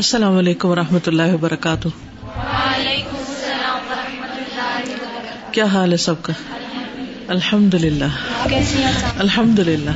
السلام 0.00 0.36
علیکم 0.36 0.68
و 0.68 0.74
رحمۃ 0.74 0.98
اللہ 1.06 1.34
وبرکاتہ۔ 1.34 1.88
کیا 5.52 5.64
حال 5.64 5.92
ہے 5.92 5.96
سب 5.96 6.14
کا؟ 6.22 6.32
الحمد 7.28 7.74
للہ 7.74 8.04
الحمد 9.18 9.58
للہ 9.58 9.90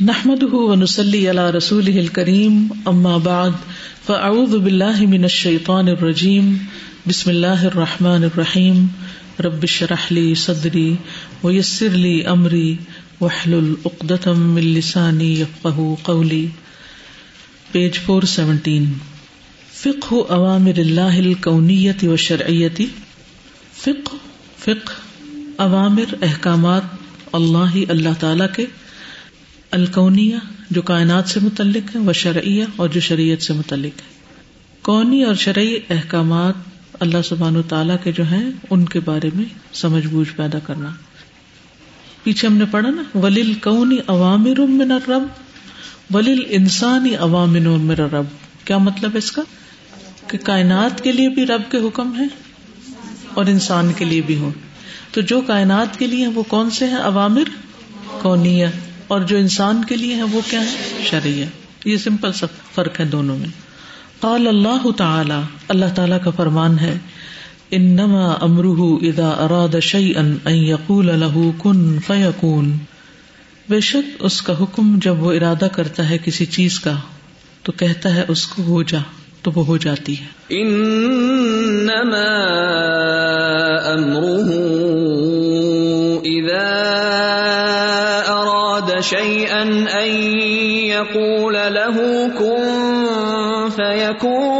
نحمد 0.00 0.42
ونسلی 0.42 1.30
علی 1.30 1.58
رسول 1.58 2.06
کریم 2.06 2.66
اما 2.84 3.16
بعد، 3.16 3.50
فاعوذ 4.06 4.54
باللہ 4.54 5.00
من 5.00 5.22
الشیطان 5.22 5.88
الرجیم، 5.88 6.56
بسم 7.06 7.30
اللہ 7.30 7.64
الرحمٰن 7.64 8.24
الرحیم۔ 8.24 8.86
ربش 9.40 9.82
رحلی 9.82 10.34
صدری 10.34 10.96
ویسر 11.44 11.90
لی 11.90 12.26
امری 12.26 12.76
وحل 13.20 13.54
العقدم 13.54 14.56
السانی 14.56 15.40
یفقہ 15.40 15.94
قولی۔ 16.02 16.46
Page 17.72 17.98
four 17.98 18.22
seventeen. 18.22 18.92
فق 19.86 20.14
عوامر 20.28 20.78
اللہ 20.78 21.00
الکونیت 21.00 22.04
و 22.04 22.16
شرعیتی 22.16 22.86
فق 23.72 24.14
فق 24.58 24.90
عوامر 25.58 26.14
احکامات 26.22 26.82
اللہ 27.32 27.76
اللہ 27.88 28.08
تعالی 28.18 28.44
کے 28.56 28.66
الکونیا 29.70 30.38
جو 30.70 30.82
کائنات 30.82 31.28
سے 31.28 31.40
متعلق 31.40 31.96
ہے 31.96 32.00
وہ 32.00 32.12
شرعیہ 32.12 32.64
اور 32.76 32.88
جو 32.88 33.00
شریعت 33.00 33.42
سے 33.42 33.52
متعلق 33.52 34.00
ہے۔ 34.00 34.32
کونی 34.82 35.22
اور 35.22 35.34
شرعی 35.34 35.76
احکامات 35.90 36.54
اللہ 37.00 37.22
سبحان 37.24 37.62
تعالیٰ 37.68 37.96
کے 38.04 38.12
جو 38.12 38.24
ہیں، 38.24 38.50
ان 38.70 38.84
کے 38.84 39.00
بارے 39.00 39.30
میں 39.34 39.44
سمجھ 39.72 40.06
بوجھ 40.06 40.28
پیدا 40.36 40.58
کرنا۔ 40.58 40.90
پیچھے 42.22 42.48
ہم 42.48 42.56
نے 42.56 42.64
پڑھا 42.70 42.90
نا 42.90 43.18
ولیل 43.18 43.54
کونی 43.54 43.96
عوامر 44.06 44.60
من 44.60 44.92
الرب 44.92 45.22
ولیل 46.14 46.42
انسانی 46.48 47.14
عوامن 47.14 47.80
میرا 47.80 48.06
رب 48.12 48.24
کیا 48.64 48.78
مطلب 48.78 49.12
ہے 49.12 49.18
اس 49.18 49.32
کا؟ 49.32 49.42
کہ 50.28 50.38
کائنات 50.38 51.04
کے 51.04 51.12
لیے 51.12 51.28
بھی 51.28 51.46
رب 51.46 51.62
کے 51.70 51.78
حکم 51.78 52.16
ہے 52.18 52.24
اور 53.34 53.46
انسان 53.46 53.92
کے 53.96 54.04
لیے 54.04 54.20
بھی 54.20 54.36
ہو 54.36 54.50
تو 55.12 55.20
جو 55.20 55.40
کائنات 55.40 55.98
کے 55.98 56.06
لیے 56.06 56.26
وہ 56.26 56.42
کون 56.42 56.70
سے 56.70 56.86
ہیں؟ 56.86 56.96
عوامر 56.96 57.42
کونیا 58.22 58.68
اور 59.08 59.20
جو 59.20 59.36
انسان 59.36 59.84
کے 59.84 59.96
لیے 59.96 60.14
ہے 60.14 60.22
وہ 60.22 60.40
کیا 60.50 60.60
ہے 60.60 61.02
شرعیہ 61.10 61.44
یہ 61.84 61.96
سمپل 61.96 62.32
سا 62.32 62.46
فرق 62.74 63.00
ہے 63.00 63.04
دونوں 63.04 63.38
میں۔ 63.38 63.48
قال 64.20 64.46
اللہ 64.46 64.90
تعالی 64.96 65.40
اللہ 65.68 65.86
تعالی 65.94 66.14
کا 66.24 66.30
فرمان 66.30 66.78
ہے، 66.78 66.98
انما 67.70 68.32
امرہ 68.32 69.04
اذا 69.04 69.28
اراد 69.28 69.80
شيئا 69.82 70.22
ان 70.44 70.54
يقول 70.54 71.06
له 71.06 71.50
كن 71.58 71.98
فيكون 72.06 72.78
بے 73.68 73.80
شک 73.80 74.16
اس 74.18 74.42
کا 74.42 74.52
حکم 74.60 74.98
جب 75.02 75.22
وہ 75.22 75.32
ارادہ 75.32 75.68
کرتا 75.72 76.10
ہے 76.10 76.18
کسی 76.24 76.46
چیز 76.46 76.80
کا، 76.80 76.92
تو 77.62 77.72
کہتا 77.72 78.14
ہے 78.14 78.24
اس 78.28 78.46
کو 78.46 78.62
ہو 78.62 78.82
جا۔ 78.82 78.98
تو 79.46 79.52
وہ 79.54 79.66
ہو 79.66 79.76
جاتی 79.76 80.14
ہے۔ 80.14 80.46
انما 80.50 82.30
امره 83.92 84.50
اذا 86.24 86.72
اراد 88.28 88.90
شيئا 89.02 89.62
ان 90.00 90.10
يقول 90.86 91.54
له 91.54 92.02
كن 92.38 92.66
فيكون 93.76 94.56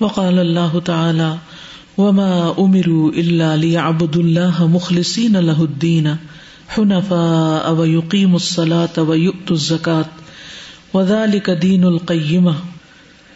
وقال 0.00 0.38
الله 0.38 0.80
تعالى 0.84 1.32
وما 1.98 2.54
امروا 2.58 3.12
الا 3.12 3.56
ليعبدوا 3.56 4.22
الله 4.22 4.66
مخلصين 4.66 5.36
له 5.36 5.62
الدين 5.62 6.08
حنفاء 6.68 7.72
ويقيموا 7.72 8.36
الصلاه 8.36 9.02
ويؤتوا 9.02 9.56
الزكاه 9.56 10.04
وذلك 10.94 11.50
دين 11.62 11.84
القيمه 11.84 12.52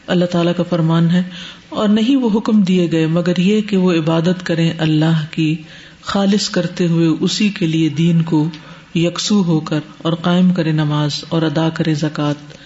اللہ 0.06 0.24
تعالیٰ 0.24 0.52
کا 0.56 0.62
فرمان 0.62 1.10
ہے 1.10 1.22
اور 1.68 1.88
نہیں 1.88 2.16
وہ 2.16 2.30
حکم 2.34 2.62
دیے 2.62 2.88
گئے، 2.92 3.06
مگر 3.06 3.38
یہ 3.38 3.60
کہ 3.60 3.76
وہ 3.76 3.92
عبادت 3.92 4.46
کریں 4.46 4.72
اللہ 4.78 5.24
کی، 5.30 5.56
خالص 6.02 6.50
کرتے 6.50 6.86
ہوئے 6.86 7.08
اسی 7.20 7.48
کے 7.48 7.66
لیے 7.66 7.88
دین 7.88 8.22
کو 8.22 8.48
یکسو 8.94 9.42
ہو 9.42 9.60
کر 9.60 9.80
اور 9.98 10.12
قائم 10.12 10.52
کرے 10.52 10.72
نماز 10.72 11.24
اور 11.28 11.42
ادا 11.42 11.68
کرے 11.68 11.94
زکوٰۃ۔ 11.94 12.56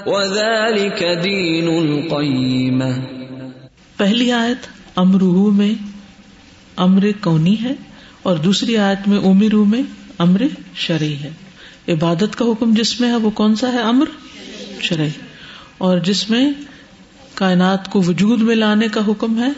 وذلك 0.06 1.02
دين 1.24 1.68
القيمه 1.68 2.92
پہلی 3.96 4.32
آیت 4.32 4.66
امرو 4.96 5.50
میں 5.50 5.74
امر 6.76 7.06
کونی 7.20 7.56
ہے، 7.62 7.74
اور 8.22 8.36
دوسری 8.36 8.76
آیت 8.76 9.08
میں 9.08 9.18
امرو 9.18 9.64
میں 9.64 9.82
امر 10.18 10.42
شرعی 10.74 11.14
ہے۔ 11.14 11.30
عبادت 11.88 12.36
کا 12.36 12.44
حکم 12.44 12.74
جس 12.74 13.00
میں 13.00 13.08
ہے، 13.08 13.16
وہ 13.16 13.30
کون 13.30 13.56
سا 13.56 13.72
ہے؟ 13.72 13.78
امر 13.78 14.06
شرعی۔ 14.80 15.08
اور 15.78 15.98
جس 15.98 16.30
میں 16.30 16.52
کائنات 17.34 17.90
کو 17.90 18.02
وجود 18.02 18.40
میں 18.40 18.56
لانے 18.56 18.88
کا 18.88 19.00
حکم 19.08 19.42
ہے، 19.42 19.48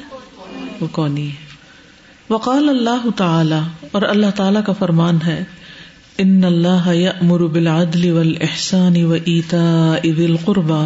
وہ 0.80 0.86
کونی 0.92 1.28
ہے۔ 1.28 1.49
وقال 2.30 2.68
اللہ 2.68 3.10
تعالی، 3.16 3.88
اور 3.92 4.02
اللہ 4.02 4.30
تعالی 4.36 4.58
کا 4.66 4.72
فرمان 4.72 5.18
ہے، 5.26 5.44
ان 6.18 6.44
اللہ 6.44 6.88
یأمر 6.94 7.40
بالعدل 7.40 8.10
والإحسان 8.10 9.04
وإيتاء 9.04 10.10
ذی 10.16 10.24
القربى 10.24 10.84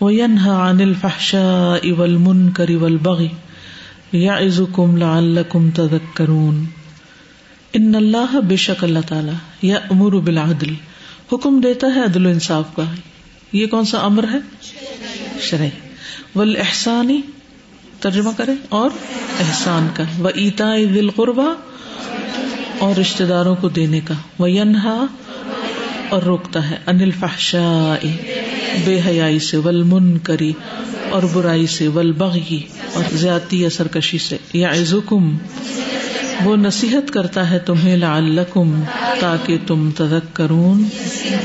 وینہا 0.00 0.70
عن 0.70 0.80
الفحشاء 0.80 1.92
والمنکر 1.98 2.70
والبغی 2.70 3.28
یعظکم 4.12 4.96
لعلکم 4.96 5.70
تذکرون۔ 5.70 6.64
ان 7.72 7.94
اللہ 7.94 8.40
بے 8.40 8.56
شک 8.56 8.84
اللہ 8.84 8.98
تعالیٰ 9.08 9.34
یا 9.62 9.78
بالعدل، 10.24 10.74
حکم 11.32 11.60
دیتا 11.60 11.86
ہے 11.94 12.04
عدل 12.04 12.26
و 12.26 12.28
انصاف 12.28 12.76
کا۔ 12.76 12.84
یہ 13.52 13.66
کون 13.66 13.84
سا 13.84 13.98
امر 13.98 14.24
ہے؟ 14.32 14.38
شرح 15.40 15.68
ول 16.34 16.56
احسانی 16.56 17.20
ترجمہ 18.04 18.30
کرے 18.36 18.52
اور 18.68 18.90
احسان 19.40 19.86
کا۔ 19.94 20.04
وہ 20.18 20.28
ایتا 20.34 20.76
دل 20.76 21.10
قربا 21.10 21.54
اور 22.78 22.98
رشتے 22.98 23.24
داروں 23.24 23.56
کو 23.56 23.68
دینے 23.68 24.00
کا۔ 24.00 24.14
وہ 24.38 24.50
ینہا 24.50 25.06
اور 26.08 26.22
روکتا 26.22 26.70
ہے۔ 26.70 26.76
انل 26.86 27.10
فحشا 27.10 27.94
بے 28.84 29.00
حیائی 29.06 29.38
سے۔ 29.38 29.56
ول 29.56 29.82
من 29.82 30.18
کری 30.18 30.52
اور 31.10 31.22
برائی 31.32 31.66
سے۔ 31.66 31.88
ول 31.88 32.12
بغی 32.12 32.62
اور 32.92 33.04
زیادتی 33.12 33.62
یا 33.62 33.70
سرکشی 33.70 34.18
سے۔ 34.18 34.36
یا 34.52 34.68
عزکم 34.68 35.36
وہ 36.44 36.56
نصیحت 36.56 37.12
کرتا 37.12 37.50
ہے 37.50 37.58
تمہیں 37.58 37.96
لعلکم، 37.96 38.84
تاکہ 39.20 39.58
تم 39.66 39.90
تذکرون، 39.90 40.88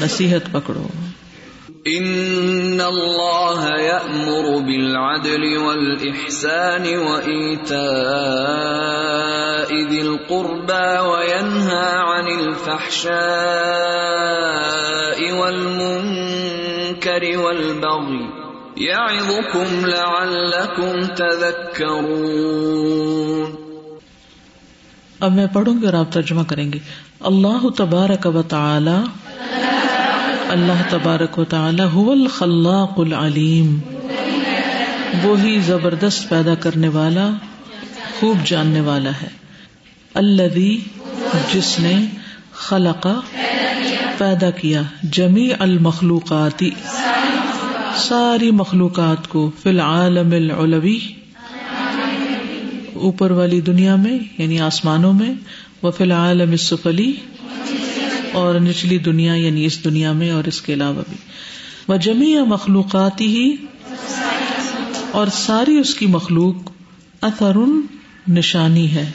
نصیحت 0.01 0.51
پکڑو۔ 0.51 0.87
ان 1.85 2.81
اللہ 2.81 3.61
یأمر 3.79 4.47
بالعدل 4.61 5.43
والإحسان 5.57 6.87
وإیتاء 6.97 7.77
ذی 9.89 9.99
القربى 9.99 10.87
وینہا 11.01 11.85
عن 12.01 12.27
الفحشاء 12.29 13.19
والمنکر 15.33 17.27
والبغی 17.37 18.19
یعظکم 18.83 19.85
لعلکم 19.85 20.99
تذکرون 21.15 22.67
اب 25.19 25.31
میں 25.31 25.47
پڑھوں 25.53 25.75
گی 25.81 25.85
اور 25.85 25.93
آپ 25.95 26.11
ترجمہ 26.11 26.43
کریں 26.47 26.67
گے 26.73 26.79
اللہ 27.27 27.69
تبارک 27.77 28.27
و 28.27 28.41
تعالی 28.49 28.99
اللہ 30.49 30.81
تبارک 30.89 31.39
و 31.39 31.43
تعالی 31.43 31.81
الخلاق 31.81 32.99
العلیم۔ 32.99 33.79
وہی 35.23 35.59
زبردست 35.59 36.29
پیدا 36.29 36.55
کرنے 36.55 36.87
والا، 36.87 37.29
خوب 38.19 38.37
جاننے 38.45 38.81
والا 38.81 39.09
ہے۔ 39.21 39.27
اللہ 40.13 40.57
جس 41.53 41.79
نے 41.79 42.05
خلق 42.51 43.07
پیدا 44.17 44.49
کیا 44.49 44.81
جمی 45.03 45.49
المخلوقاتی 45.59 46.69
ساری 47.97 48.51
مخلوقات 48.51 49.27
کو 49.27 49.51
فی 49.63 49.69
العالم 49.69 50.31
العلوی، 50.31 50.99
اوپر 52.93 53.31
والی 53.31 53.61
دنیا 53.61 53.95
میں 53.95 54.19
یعنی 54.37 54.59
آسمانوں 54.59 55.13
میں 55.13 55.33
وہ 55.81 55.91
فی 55.91 56.03
الحال 56.03 56.41
السفلی 56.41 57.13
اور 58.33 58.55
نچلی 58.55 58.97
دنیا 58.97 59.33
یعنی 59.33 59.65
اس 59.65 59.83
دنیا 59.83 60.11
میں 60.11 60.31
اور 60.31 60.43
اس 60.43 60.61
کے 60.61 60.73
علاوہ 60.73 61.01
بھی۔ 61.09 61.17
وہ 61.87 61.97
جمی 61.97 62.31
یا 62.31 62.43
مخلوقات 62.43 63.21
ہی 63.21 63.55
اور 65.11 65.27
ساری 65.27 65.77
اس 65.77 65.95
کی 65.95 66.05
مخلوق 66.05 66.55
اثر 67.21 67.53
نشانی 68.27 68.91
ہے۔ 68.91 69.11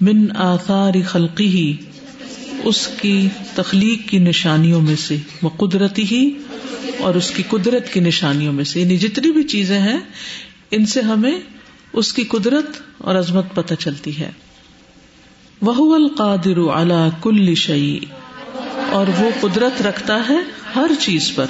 من 0.00 0.36
آثار 0.36 0.92
خلقی 1.06 1.46
ہی، 1.46 1.76
اس 2.64 2.88
کی 3.00 3.28
تخلیق 3.54 4.08
کی 4.08 4.18
نشانیوں 4.18 4.80
میں 4.80 4.96
سے۔ 4.96 5.16
وہ 5.42 5.48
قدرتی 5.48 6.04
ہی 6.10 6.30
اور 6.98 7.14
اس 7.14 7.30
کی 7.30 7.42
قدرت 7.48 7.92
کی 7.92 8.00
نشانیوں 8.00 8.52
میں 8.52 8.64
سے۔ 8.64 8.80
یعنی 8.80 8.96
جتنی 8.96 9.30
بھی 9.30 9.42
چیزیں 9.42 9.80
ہیں، 9.80 10.00
ان 10.70 10.86
سے 10.86 11.00
ہمیں 11.00 11.38
اس 11.92 12.12
کی 12.12 12.24
قدرت 12.24 12.66
اور 12.98 13.14
عظمت 13.14 13.54
پتہ 13.54 13.74
چلتی 13.74 14.18
ہے۔ 14.18 14.30
وہ 15.62 15.94
القادر 15.94 16.58
اعلی 16.58 17.08
کل 17.22 17.54
شعی 17.54 17.98
اور 18.94 19.06
وہ 19.18 19.30
قدرت 19.40 19.82
رکھتا 19.82 20.22
ہے 20.28 20.38
ہر 20.76 20.90
چیز 21.00 21.34
پر۔ 21.34 21.46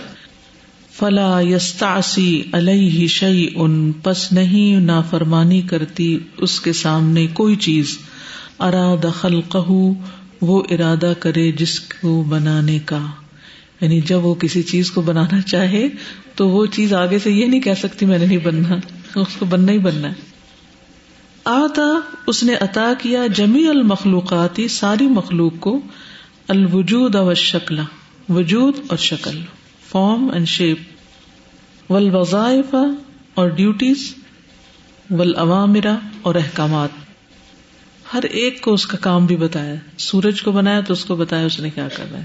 فلا 0.93 1.41
یستاسی 1.41 2.43
علیہ 2.53 3.07
شعی 3.07 3.49
ان 3.55 3.93
پس 3.93 4.33
نہیں 4.33 4.81
نافرمانی 4.81 5.63
کرتی 5.63 6.19
اس 6.37 6.61
کے 6.61 6.73
سامنے 6.73 7.27
کوئی 7.27 7.57
چیز۔ 7.57 7.99
اراد 8.61 9.07
خلقہ، 9.15 9.71
وہ 10.41 10.63
ارادہ 10.71 11.13
کرے 11.19 11.53
جس 11.53 11.81
کو 11.81 12.23
بنانے 12.23 12.79
کا۔ 12.79 13.07
یعنی 13.81 14.01
جب 14.01 14.25
وہ 14.25 14.35
کسی 14.35 14.63
چیز 14.63 14.91
کو 14.91 15.01
بنانا 15.01 15.41
چاہے 15.41 15.89
تو 16.35 16.49
وہ 16.49 16.67
چیز 16.67 16.95
آگے 16.95 17.19
سے 17.19 17.31
یہ 17.31 17.47
نہیں 17.47 17.61
کہہ 17.61 17.81
سکتی 17.83 18.07
میں 18.07 18.19
نے 18.19 18.27
نہیں 18.27 18.39
بننا، 18.39 18.75
اس 19.21 19.37
کو 19.39 19.45
بننا 19.45 19.73
ہی 19.73 19.79
بننا 19.79 20.09
ہے۔ 20.09 20.15
آتا، 21.45 22.17
اس 22.27 22.43
نے 22.43 22.55
عطا 22.61 22.93
کیا 22.99 23.27
جمی 23.27 23.67
المخلوقاتی، 23.67 24.69
ساری 24.69 25.07
مخلوق 25.07 25.53
کو۔ 25.61 25.81
الوجود 26.49 27.15
اور 27.15 27.35
شکل 27.35 27.79
وجود 28.29 28.75
اور 28.87 28.97
شکل 28.97 29.41
فارم 29.89 30.31
اینڈ 30.33 30.49
شیپ 30.49 30.79
ول 31.93 32.15
وظائف 32.15 32.75
اور 33.35 33.49
ڈیوٹیز 33.49 34.15
ول 35.11 35.35
عوامرا 35.37 35.97
اور 36.23 36.35
احکامات۔ 36.35 36.89
ہر 38.15 38.23
ایک 38.23 38.61
کو 38.61 38.75
اس 38.75 38.87
کا 38.87 38.97
کام 38.97 39.27
بھی 39.27 39.37
بتایا، 39.37 39.75
سورج 39.99 40.43
کو 40.43 40.53
بنایا 40.53 40.81
تو 40.81 40.93
اس 40.93 41.05
کو 41.05 41.17
بتایا 41.17 41.47
اس 41.47 41.61
نے 41.61 41.71
کیا 41.71 41.89
کرنا 41.97 42.19
ہے۔ 42.19 42.25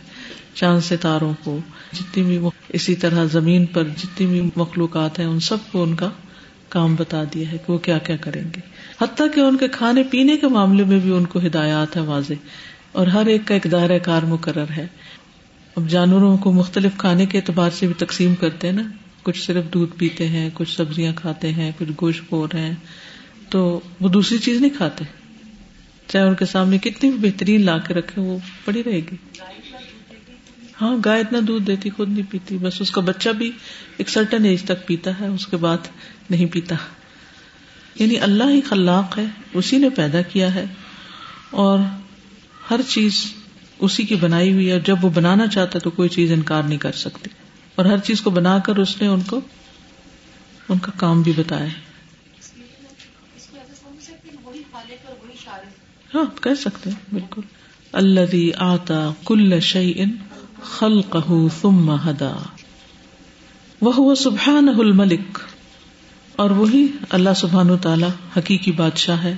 چاند 0.54 0.80
ستاروں 0.80 1.34
کو، 1.44 1.60
جتنی 1.94 2.24
بھی 2.24 2.40
اسی 2.70 2.96
طرح 2.96 3.26
زمین 3.26 3.66
پر 3.66 3.84
جتنی 3.84 4.28
بھی 4.28 4.50
مخلوقات 4.56 5.20
ہیں، 5.20 5.26
ان 5.26 5.40
سب 5.40 5.58
کو 5.72 5.84
ان 5.84 5.96
کا 5.96 6.10
کام 6.70 6.96
بتا 6.96 7.24
دیا 7.34 7.52
ہے 7.52 7.58
کہ 7.68 7.72
وہ 7.72 7.78
کیا 7.78 7.98
کیا 7.98 8.16
کریں 8.16 8.44
گے۔ 8.44 8.60
حتیٰ 9.02 9.28
کہ 9.36 9.40
ان 9.40 9.58
کے 9.58 9.68
کھانے 9.68 10.04
پینے 10.04 10.38
کے 10.38 10.48
معاملے 10.48 10.84
میں 10.84 11.00
بھی 11.00 11.14
ان 11.14 11.26
کو 11.26 11.40
ہدایات 11.40 11.96
ہے 11.96 12.02
واضح۔ 12.02 12.34
اور 12.92 13.08
ہر 13.08 13.26
ایک 13.26 13.42
کا 13.46 13.54
ایک 13.54 13.68
دائرہ 13.72 14.00
کار 14.00 14.22
مقرر 14.22 14.66
ہے۔ 14.78 14.88
اب 15.76 15.90
جانوروں 15.90 16.38
کو 16.38 16.52
مختلف 16.52 16.92
کھانے 16.98 17.26
کے 17.26 17.38
اعتبار 17.38 17.70
سے 17.70 17.86
بھی 17.86 17.94
تقسیم 17.98 18.36
کرتے 18.36 18.68
ہیں 18.68 18.76
نا۔ 18.76 18.84
کچھ 19.24 19.46
صرف 19.46 19.64
دودھ 19.74 19.96
پیتے 19.98 20.28
ہیں، 20.28 20.50
کچھ 20.54 20.76
سبزیاں 20.76 21.14
کھاتے 21.16 21.52
ہیں 21.52 21.72
کچھ 21.78 21.92
گوشت 22.02 22.30
پور 22.30 22.50
ہیں۔ 22.54 22.76
تو 23.50 23.80
وہ 24.00 24.10
دوسری 24.10 24.38
چیز 24.38 24.62
نہیں 24.62 24.78
کھاتے۔ 24.78 25.04
چاہے 26.08 26.28
ان 26.28 26.36
کے 26.36 26.46
سامنے 26.46 26.78
کتنی 26.78 27.12
بھی 27.12 27.30
بہترین 27.30 27.66
لا 27.66 27.78
کے 27.78 27.94
رکھے، 27.94 28.22
وہ 28.22 28.38
پڑی 28.66 28.84
رہے 28.84 29.00
گی۔ 29.00 29.16
ہاں 30.82 30.98
گائے 31.06 31.22
اتنا 31.22 31.40
دودھ 31.48 31.64
دیتی، 31.64 31.90
خود 31.90 32.10
نہیں 32.10 32.32
پیتی، 32.32 32.58
بس 32.58 32.82
اس 32.82 32.92
کا 32.92 33.02
بچہ 33.02 33.30
بھی 33.30 33.52
ایک 33.98 34.10
سرٹن 34.10 34.46
ایج 34.46 34.64
تک 34.64 34.88
پیتا 34.88 35.20
ہے، 35.20 35.28
اس 35.28 35.48
کے 35.48 35.58
بعد 35.58 35.78
نہیں 36.30 36.46
پیتا۔ 36.46 36.76
یعنی 37.96 38.20
اللہ 38.20 38.44
ہی 38.44 38.62
خلاق 38.62 39.18
ہے، 39.18 39.26
اسی 39.54 39.78
نے 39.78 39.90
پیدا 39.90 40.22
کیا 40.22 40.56
ہے۔ 40.56 40.66
اور 41.50 41.80
ہر 42.70 42.82
چیز 42.90 43.34
اسی 43.80 44.04
کی 44.04 44.16
بنائی 44.16 44.54
ہوئی 44.54 44.72
ہے 44.72 44.80
جب 44.80 45.06
وہ 45.06 45.10
بنانا 45.10 45.48
چاہتا 45.48 45.80
تو 45.80 45.90
کوئی 45.90 46.10
چیز 46.10 46.32
انکار 46.32 46.64
نہیں 46.64 46.78
کر 46.78 46.92
سکتی 46.92 47.30
اور 47.76 47.86
ہر 47.86 47.98
چیز 47.98 48.22
کو 48.22 48.30
بنا 48.30 48.60
کر 48.60 48.76
اس 48.76 49.02
نے 49.02 49.08
ان 49.08 49.22
کو 49.22 49.42
ان 50.70 50.80
کا 50.80 50.92
کام 50.98 51.22
بھی 51.22 51.34
بتایا 51.38 51.68
ہاں 56.16 56.44
کہہ 56.44 56.62
سکتے 56.62 56.90
بالکل۔ 57.14 57.42
اللہ 57.92 58.36
آتا 58.58 59.12
کل 59.26 59.60
شعی 59.60 59.94
ان 59.96 60.16
خلق 60.64 61.18
ثم 61.62 61.92
ہدا۔ 61.92 62.36
وہ 63.82 64.16
سبحان 64.16 64.70
الملک۔ 64.70 65.40
اور 66.36 66.50
وہی 66.50 66.88
اللہ 67.10 67.30
سبحان 67.36 67.78
تعالی 67.78 68.08
حقیقی 68.38 68.72
بادشاہ 68.72 69.24
ہے۔ 69.24 69.36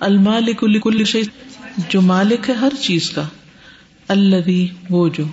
المالک 0.00 0.64
کل 0.82 1.04
شعی 1.04 1.22
جو 1.88 2.00
مالک 2.02 2.50
ہے 2.50 2.54
ہر 2.54 2.72
چیز 2.80 3.10
کا۔ 3.10 3.22
اللہ 4.08 4.66
وہ 4.90 5.08
جو۔ 5.08 5.24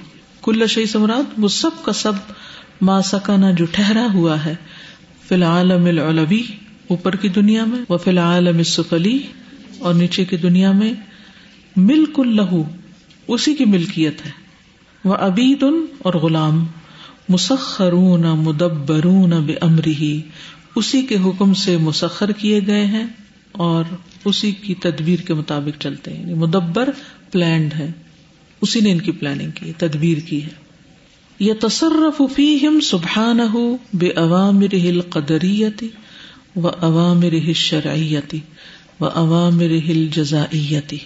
کل 0.41 0.67
شعی 0.67 0.85
سمراد 0.85 1.23
وہ 1.37 1.47
سب 1.47 1.69
کا 1.83 1.93
سب 1.93 2.13
ما 2.81 3.01
سکانا 3.01 3.51
جو 3.51 3.65
ٹھہرا 3.65 4.07
ہوا 4.13 4.45
ہے۔ 4.45 4.55
فی 5.27 5.35
العالم 5.35 5.85
العلوی، 5.85 6.43
اوپر 6.87 7.15
کی 7.15 7.29
دنیا 7.29 7.65
میں۔ 7.65 7.79
وہ 7.89 7.97
فی 7.97 8.09
العالم 8.09 8.57
السفلی، 8.57 9.19
اور 9.79 9.93
نیچے 9.93 10.25
کی 10.25 10.37
دنیا 10.37 10.71
میں۔ 10.71 10.93
ملک 11.75 12.19
اللہ، 12.19 12.55
اسی 13.27 13.55
کی 13.55 13.65
ملکیت 13.65 14.25
ہے۔ 14.25 14.31
وہ 15.05 15.13
ابید 15.13 15.63
اور 15.99 16.13
غلام۔ 16.13 16.65
مسخرون، 17.29 18.21
مدبرون 18.21 19.29
بے 19.29 19.55
امری 19.61 20.21
اسی 20.75 21.01
کے 21.01 21.17
حکم 21.25 21.53
سے 21.53 21.77
مسخر 21.77 22.31
کیے 22.31 22.59
گئے 22.67 22.85
ہیں 22.85 23.07
اور 23.51 23.83
اسی 24.25 24.51
کی 24.51 24.75
تدبیر 24.75 25.19
کے 25.19 25.33
مطابق 25.33 25.81
چلتے 25.81 26.13
ہیں 26.13 26.21
یعنی 26.21 26.33
مدبر 26.33 26.89
پلانڈ 27.31 27.73
ہے۔ 27.73 27.91
اسی 28.61 28.79
نے 28.79 28.91
ان 28.91 29.01
کی 29.01 29.11
پلاننگ 29.11 29.51
کی، 29.51 29.71
تدبیر 29.77 30.17
کی 30.17 30.43
ہے۔ 30.43 30.65
یہ 31.39 31.53
تصرف 31.59 32.21
فیم 32.35 32.79
سبحان 32.79 33.39
بے 33.93 34.09
عوامر 34.15 34.73
ہل 34.73 35.01
قدریتی 35.01 35.89
و 36.55 36.67
عوامر 36.67 37.53
شرعیتی 37.55 38.39
و 38.99 39.05
عوامر 39.07 39.65
ہل 39.65 40.07
جزائیتی 40.07 40.97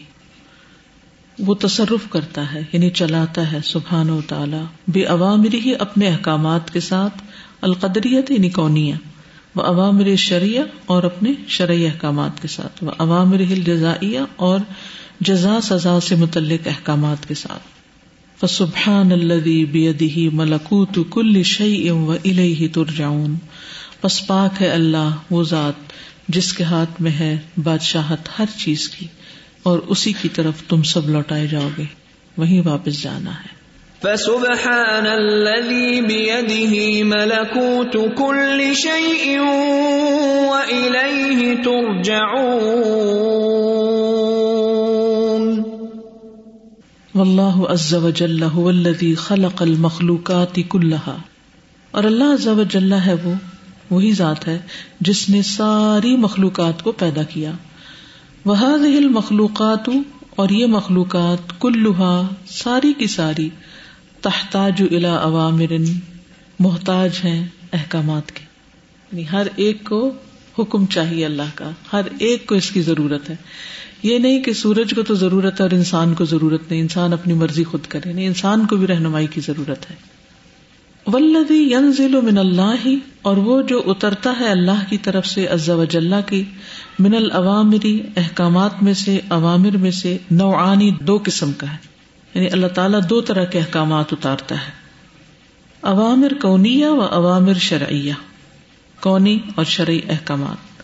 وہ 1.40 1.54
تصرف 1.54 2.10
کرتا 2.10 2.54
ہے 2.54 2.62
یعنی 2.74 2.90
چلاتا 2.90 3.52
ہے 3.52 3.58
سبحان 3.64 4.10
و 4.10 4.22
تعالی 4.28 4.58
بے 4.88 5.04
عوامر 5.04 5.54
ہی 5.54 5.74
اپنے 5.80 6.08
احکامات 6.08 6.74
کے 6.74 6.80
ساتھ، 6.80 7.24
القدریت 7.62 8.32
یعنی 8.32 8.50
کونیا 8.50 8.96
وہ 9.56 9.62
عوامر 9.62 10.16
شریع 10.16 10.62
اور 10.86 11.04
اپنے 11.04 11.32
شرعی 11.48 11.86
احکامات 11.86 12.42
کے 12.42 12.48
ساتھ 12.48 12.84
وہ 12.84 12.92
عوامر 12.98 13.40
ہل 13.40 13.64
جزائیہ 13.64 14.20
اور 14.36 14.60
جزا 15.22 15.62
سزا 15.62 16.00
سے 16.00 16.16
متعلق 16.16 16.68
احکامات 16.68 17.28
کے 17.28 17.34
ساتھ۔ 17.34 17.80
فسبحان 18.40 19.12
الذي 19.12 19.66
بيده 19.66 20.30
ملکوت 20.34 21.00
کل 21.10 21.44
شيء 21.44 21.92
واليه 21.92 22.68
ترجعون۔ 22.74 23.36
پس 24.02 24.28
پاک 24.28 24.62
ہے 24.62 24.70
اللہ 24.70 25.16
وہ 25.30 25.44
ذات 25.44 25.94
جس 26.28 26.54
کے 26.54 26.64
ہاتھ 26.64 27.02
میں 27.02 27.12
ہے 27.12 27.38
بادشاہت 27.64 28.30
ہر 28.40 28.46
چیز 28.58 28.90
کی، 28.90 29.08
اور 29.64 29.80
اسی 29.80 30.14
کی 30.22 30.30
طرف 30.30 30.54
تم 30.68 30.84
سب 30.84 31.10
لوٹائے 31.10 31.48
جاؤ 31.48 31.70
گے، 31.78 31.84
وہیں 32.38 32.62
واپس 32.66 33.04
جانا 33.04 33.32
ہے۔ 33.32 33.59
فسبحان 34.04 35.08
الذي 35.08 36.02
بيده 36.02 37.04
ملكوت 37.04 37.98
كل 38.18 38.74
شيء 38.74 39.40
وإليه 40.50 41.56
ترجعون. 41.64 42.44
واللہ 47.16 47.72
عز 47.72 47.96
وجل 47.96 48.44
هو 48.44 48.70
الذي 48.70 49.16
خلق 49.16 49.62
المخلوقات 49.62 50.60
كلها 50.70 51.18
اور 51.92 52.04
اللہ 52.04 52.34
عز 52.34 52.48
وجل 52.48 52.94
ہے 52.94 53.14
وہ، 53.24 53.34
وہی 53.90 54.12
ذات 54.12 54.48
ہے 54.48 54.60
جس 55.00 55.30
نے 55.30 55.42
ساری 55.42 56.18
مخلوقات 56.18 56.84
کو 56.84 56.92
پیدا 56.92 57.24
کیا. 57.24 57.52
وہ 58.46 58.56
مخلوقات 59.10 59.90
اور 60.36 60.50
یہ 60.50 60.66
مخلوقات 60.66 61.62
کلوہا 61.62 62.28
ساری 62.48 62.94
کی 62.94 63.08
ساری 63.08 63.50
تحتاج 64.22 64.84
الا 64.92 65.24
عوامر 65.24 65.74
محتاج 66.60 67.10
ہیں 67.24 67.48
احکامات 67.74 68.32
کے۔ 68.32 68.46
یعنی 69.12 69.24
ہر 69.32 69.48
ایک 69.56 69.84
کو 69.84 70.12
حکم 70.60 70.86
چاہیے 70.86 71.26
اللہ 71.26 71.50
کا، 71.56 71.70
ہر 71.94 72.02
ایک 72.20 72.46
کو 72.46 72.56
اس 72.56 72.72
کی 72.72 72.82
ضرورت 72.82 73.30
ہے۔ 73.30 73.36
یہ 74.04 74.20
نہیں 74.20 74.44
کہ 74.44 74.54
سورج 74.54 74.94
کو 74.96 75.02
تو 75.02 75.16
ضرورت 75.16 75.60
ہے 75.60 75.66
اور 75.66 75.72
انسان 75.72 76.14
کو 76.14 76.26
ضرورت 76.26 76.72
نہیں، 76.72 76.82
انسان 76.82 77.14
اپنی 77.14 77.34
مرضی 77.34 77.64
خود 77.64 77.86
کرے۔ 77.88 78.14
نہیں 78.14 78.28
انسان 78.28 78.66
کو 78.66 78.76
بھی 78.76 78.88
رہنمائی 78.88 79.28
کی 79.28 79.42
ضرورت 79.42 79.92
ہے۔ 79.92 79.96
ولدی 81.08 81.72
ینزل 81.72 82.22
من 82.22 82.38
اللہ، 82.38 82.88
اور 83.22 83.38
وہ 83.38 83.62
جو 83.62 83.84
اترتا 83.86 84.34
ہے 84.40 84.48
اللہ 84.50 84.84
کی 84.90 84.98
طرف 84.98 85.26
سے، 85.26 85.48
عز 85.48 85.70
و 85.70 85.86
جلہ 85.86 86.16
کی، 86.28 86.44
من 87.00 87.16
العوامری 87.16 88.02
احکامات 88.18 88.84
میں 88.84 88.94
سے 88.94 89.20
عوامر 89.30 89.78
میں 89.78 89.92
سے 89.92 90.18
نوعانی 90.32 90.92
دو 90.92 91.20
قسم 91.24 91.52
کا 91.52 91.72
ہے۔ 91.72 91.89
یعنی 92.34 92.48
اللہ 92.48 92.68
تعالیٰ 92.68 93.00
دو 93.10 93.22
طرح 93.22 93.46
کے 93.46 93.60
احکامات 93.60 94.14
اتارتا 94.14 94.56
ہے۔ 94.56 94.72
عوامر 95.82 96.32
کونیہ 96.42 96.86
و 96.86 97.02
عوامر 97.02 97.54
شرعیہ۔ 97.54 98.14
کونی 99.00 99.40
اور 99.56 99.66
شرعی 99.66 100.00
احکامات۔ 100.10 100.84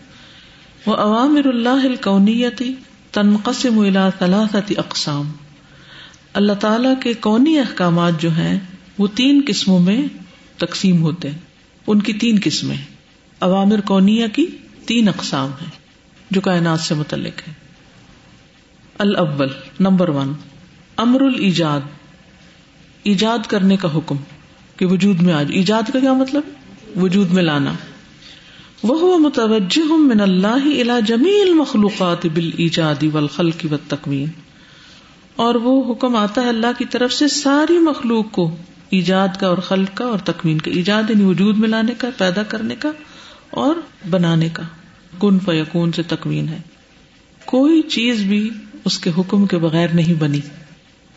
وہ 0.88 0.94
عوامر 0.94 1.46
اللہ 1.46 1.68
الکونیتی 1.68 2.74
تنقسم 3.12 3.78
الى 3.78 4.10
ثلاثت 4.18 4.72
اقسام۔ 4.76 5.32
اللہ 6.34 6.52
تعالیٰ 6.52 6.94
کے 7.02 7.14
کونی 7.14 7.58
احکامات 7.58 8.12
جو 8.20 8.30
ہیں، 8.30 8.58
وہ 8.98 9.06
تین 9.14 9.42
قسموں 9.46 9.78
میں 9.78 10.06
تقسیم 10.56 11.02
ہوتے 11.02 11.30
ہیں۔ 11.30 11.38
ان 11.86 12.02
کی 12.02 12.12
تین 12.12 12.38
قسمیں۔ 12.44 12.76
عوامر 13.40 13.80
کونیا 13.80 14.26
کی 14.26 14.46
تین 14.86 15.08
اقسام 15.08 15.50
ہیں، 15.62 15.70
جو 16.30 16.40
کائنات 16.40 16.80
سے 16.80 16.94
متعلق 16.94 17.48
ہے 17.48 17.52
الاول، 18.98 19.48
نمبر 19.80 20.08
ون۔ 20.08 20.32
امر 20.96 21.20
الجاد 21.20 21.80
ایجاد 23.02 23.38
کرنے 23.48 23.76
کا 23.76 23.88
حکم 23.94 24.16
کہ 24.76 24.86
وجود 24.86 25.22
میں 25.22 25.34
آج 25.34 25.46
ایجاد 25.50 25.90
کا 25.92 26.00
کیا 26.00 26.12
مطلب؟ 26.12 26.42
وجود 27.02 27.30
میں 27.30 27.42
لانا۔ 27.42 27.72
وہ 28.82 29.18
متوجہ 29.18 29.92
من 29.92 30.20
اللہ 30.20 30.80
الا 30.80 31.00
جمیل 31.00 31.52
مخلوقات 31.54 32.26
بال 32.26 32.50
ایجادی 32.56 33.08
والخل 33.08 33.50
کی 33.50 33.68
و 33.68 33.74
اور 35.36 35.54
وہ 35.54 35.92
حکم 35.92 36.16
آتا 36.16 36.42
ہے 36.42 36.48
اللہ 36.48 36.66
کی 36.78 36.84
طرف 36.84 37.12
سے 37.12 37.28
ساری 37.28 37.78
مخلوق 37.78 38.30
کو 38.30 38.56
ایجاد 38.90 39.28
کا 39.40 39.46
اور 39.46 39.58
خلق 39.58 39.96
کا 39.96 40.04
اور 40.04 40.18
تکمین 40.18 40.58
کا۔ 40.58 40.70
ایجاد 40.70 41.02
یعنی 41.10 41.24
وجود 41.24 41.58
میں 41.58 41.68
لانے 41.68 41.92
کا، 41.98 42.08
پیدا 42.18 42.42
کرنے 42.42 42.76
کا 42.76 42.90
اور 43.50 43.74
بنانے 44.10 44.48
کا۔ 44.48 44.62
کن 45.18 45.38
فیکون 45.38 45.92
سے 45.92 46.02
تکمین 46.02 46.48
ہے۔ 46.48 46.58
کوئی 47.44 47.82
چیز 47.82 48.22
بھی 48.22 48.50
اس 48.84 48.98
کے 48.98 49.10
حکم 49.18 49.46
کے 49.46 49.58
بغیر 49.58 49.88
نہیں 49.88 50.14
بنی۔ 50.14 50.40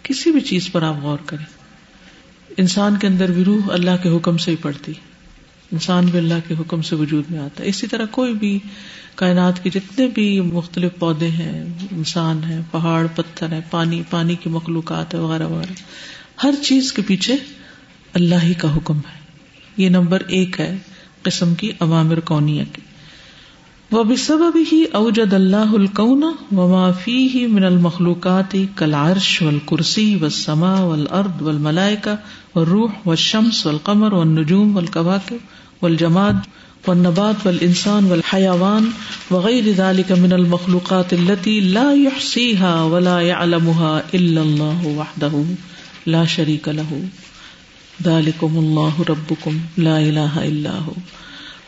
کسی 0.10 0.32
بھی 0.32 0.42
چیز 0.42 0.72
پر 0.72 0.82
آپ 0.82 0.96
غور 1.02 1.18
کریں۔ 1.26 1.46
انسان 2.58 2.96
کے 2.96 3.08
اندر 3.08 3.32
بھی 3.32 3.44
روح 3.44 3.62
اللہ 3.70 3.92
کے 4.04 4.10
حکم 4.10 4.38
سے 4.38 4.52
ہی 4.52 4.56
پڑتی۔ 4.56 4.92
انسان 5.72 6.06
بھی 6.06 6.20
اللہ 6.20 6.34
کے 6.48 6.54
حکم 6.60 6.82
سے 6.82 6.96
وجود 6.96 7.24
میں 7.30 7.40
آتا 7.40 7.64
ہے۔ 7.64 7.70
اسی 7.70 7.88
طرح 7.88 8.06
کوئی 8.12 8.34
بھی 8.34 8.60
کائنات 9.16 9.64
کے 9.64 9.70
جتنے 9.70 10.08
بھی 10.08 10.42
مختلف 10.42 10.92
پودے 11.00 11.28
ہیں، 11.28 11.66
انسان 11.92 12.44
ہے، 12.44 12.60
پہاڑ، 12.72 13.08
پتھر 13.16 13.52
ہے، 13.52 13.60
پانی 13.72 14.04
پانی 14.10 14.36
کی 14.36 14.50
مخلوقات 14.50 15.14
ہے، 15.14 15.20
وغیرہ 15.20 15.48
وغیرہ۔ 15.48 15.74
ہر 16.44 16.54
چیز 16.64 16.94
کے 16.94 17.02
پیچھے 17.02 17.36
اللہ 18.14 18.44
ہی 18.44 18.54
کا 18.54 18.76
حکم 18.76 18.98
ہے۔ 18.98 19.20
یہ 19.78 19.90
نمبر 19.90 20.24
ایک 20.28 20.60
ہے 20.60 20.78
قسم 21.22 21.56
کی 21.56 21.72
عوامر 21.80 22.20
کونیا 22.20 22.64
کی۔ 22.64 22.82
وہ 23.92 24.04
بھی 24.04 24.16
سب 24.16 24.58
ہی 24.72 24.84
اوجد 24.94 25.34
اللہ 25.34 25.72
الکون 25.74 26.24
و 26.24 26.68
معافی 26.68 27.28
ہی 27.34 27.48
من 27.48 27.64
المخلوقات 27.64 28.56
کل 28.76 28.94
عرش 28.94 29.42
و 29.42 29.48
الکرسی 29.48 30.18
و 30.22 30.30
سما 30.30 30.82
و 30.84 30.92
الرد 30.92 31.42
و 31.42 31.50
الملائکا 31.50 32.16
و 32.56 32.66
روح 32.66 32.92
و 33.06 33.16
شمس 33.16 33.66
و 33.66 33.70
القمر 33.70 34.14
و 34.14 34.24
نجوم 34.24 34.76
و 34.76 34.80
القواق 34.80 35.34
و 35.82 35.86
الجماد 35.86 36.36
و 36.88 36.94
نبات 36.94 37.48
و 37.48 37.50
انسان 37.62 38.06
و 38.06 38.12
الحیوان 38.12 38.90
وغیر 39.32 39.74
ذلك 39.74 40.12
من 40.12 40.32
المخلوقات 40.32 41.14
التي 41.14 41.60
لا 41.60 41.94
يحصيها 41.94 42.84
ولا 42.84 43.22
يعلمها 43.22 44.04
الا 44.14 44.42
الله 44.42 44.88
وحده 44.98 45.46
لا 46.08 46.26
شریک 46.26 46.70
له. 46.70 47.02
ذلكم 48.04 48.58
الله 48.58 48.94
ربكم. 49.10 49.52
لا 49.78 49.98
اله 49.98 50.48
الا 50.48 50.72
هو. 50.72 51.19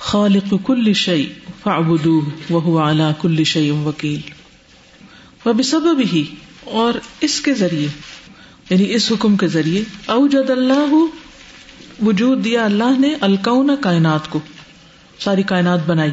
خالق 0.02 0.54
کل 0.64 0.94
شعی 0.94 1.26
فعبدو 1.64 2.22
وہ 2.50 2.80
اعلیٰ 2.80 3.12
کل 3.22 3.44
شعی 3.44 3.70
وکیل 3.70 4.20
وہ 5.46 5.54
بسبب 5.54 6.02
ہی 6.14 6.24
اور 6.64 6.94
اس 7.22 7.42
کے 7.42 7.54
ذریعے 7.54 7.88
یعنی 8.70 8.94
اس 8.94 9.12
حکم 9.12 9.38
کے 9.38 9.48
ذریعے، 9.48 9.84
اوجد 10.06 10.50
اللہ 10.50 10.94
وجود 12.04 12.44
دیا 12.44 12.66
اللہ 12.66 13.00
نے 13.00 13.16
الکون 13.22 13.70
کائنات 13.82 14.30
کو، 14.30 14.40
ساری 15.20 15.44
کائنات 15.44 15.80
بنائی۔ 15.88 16.12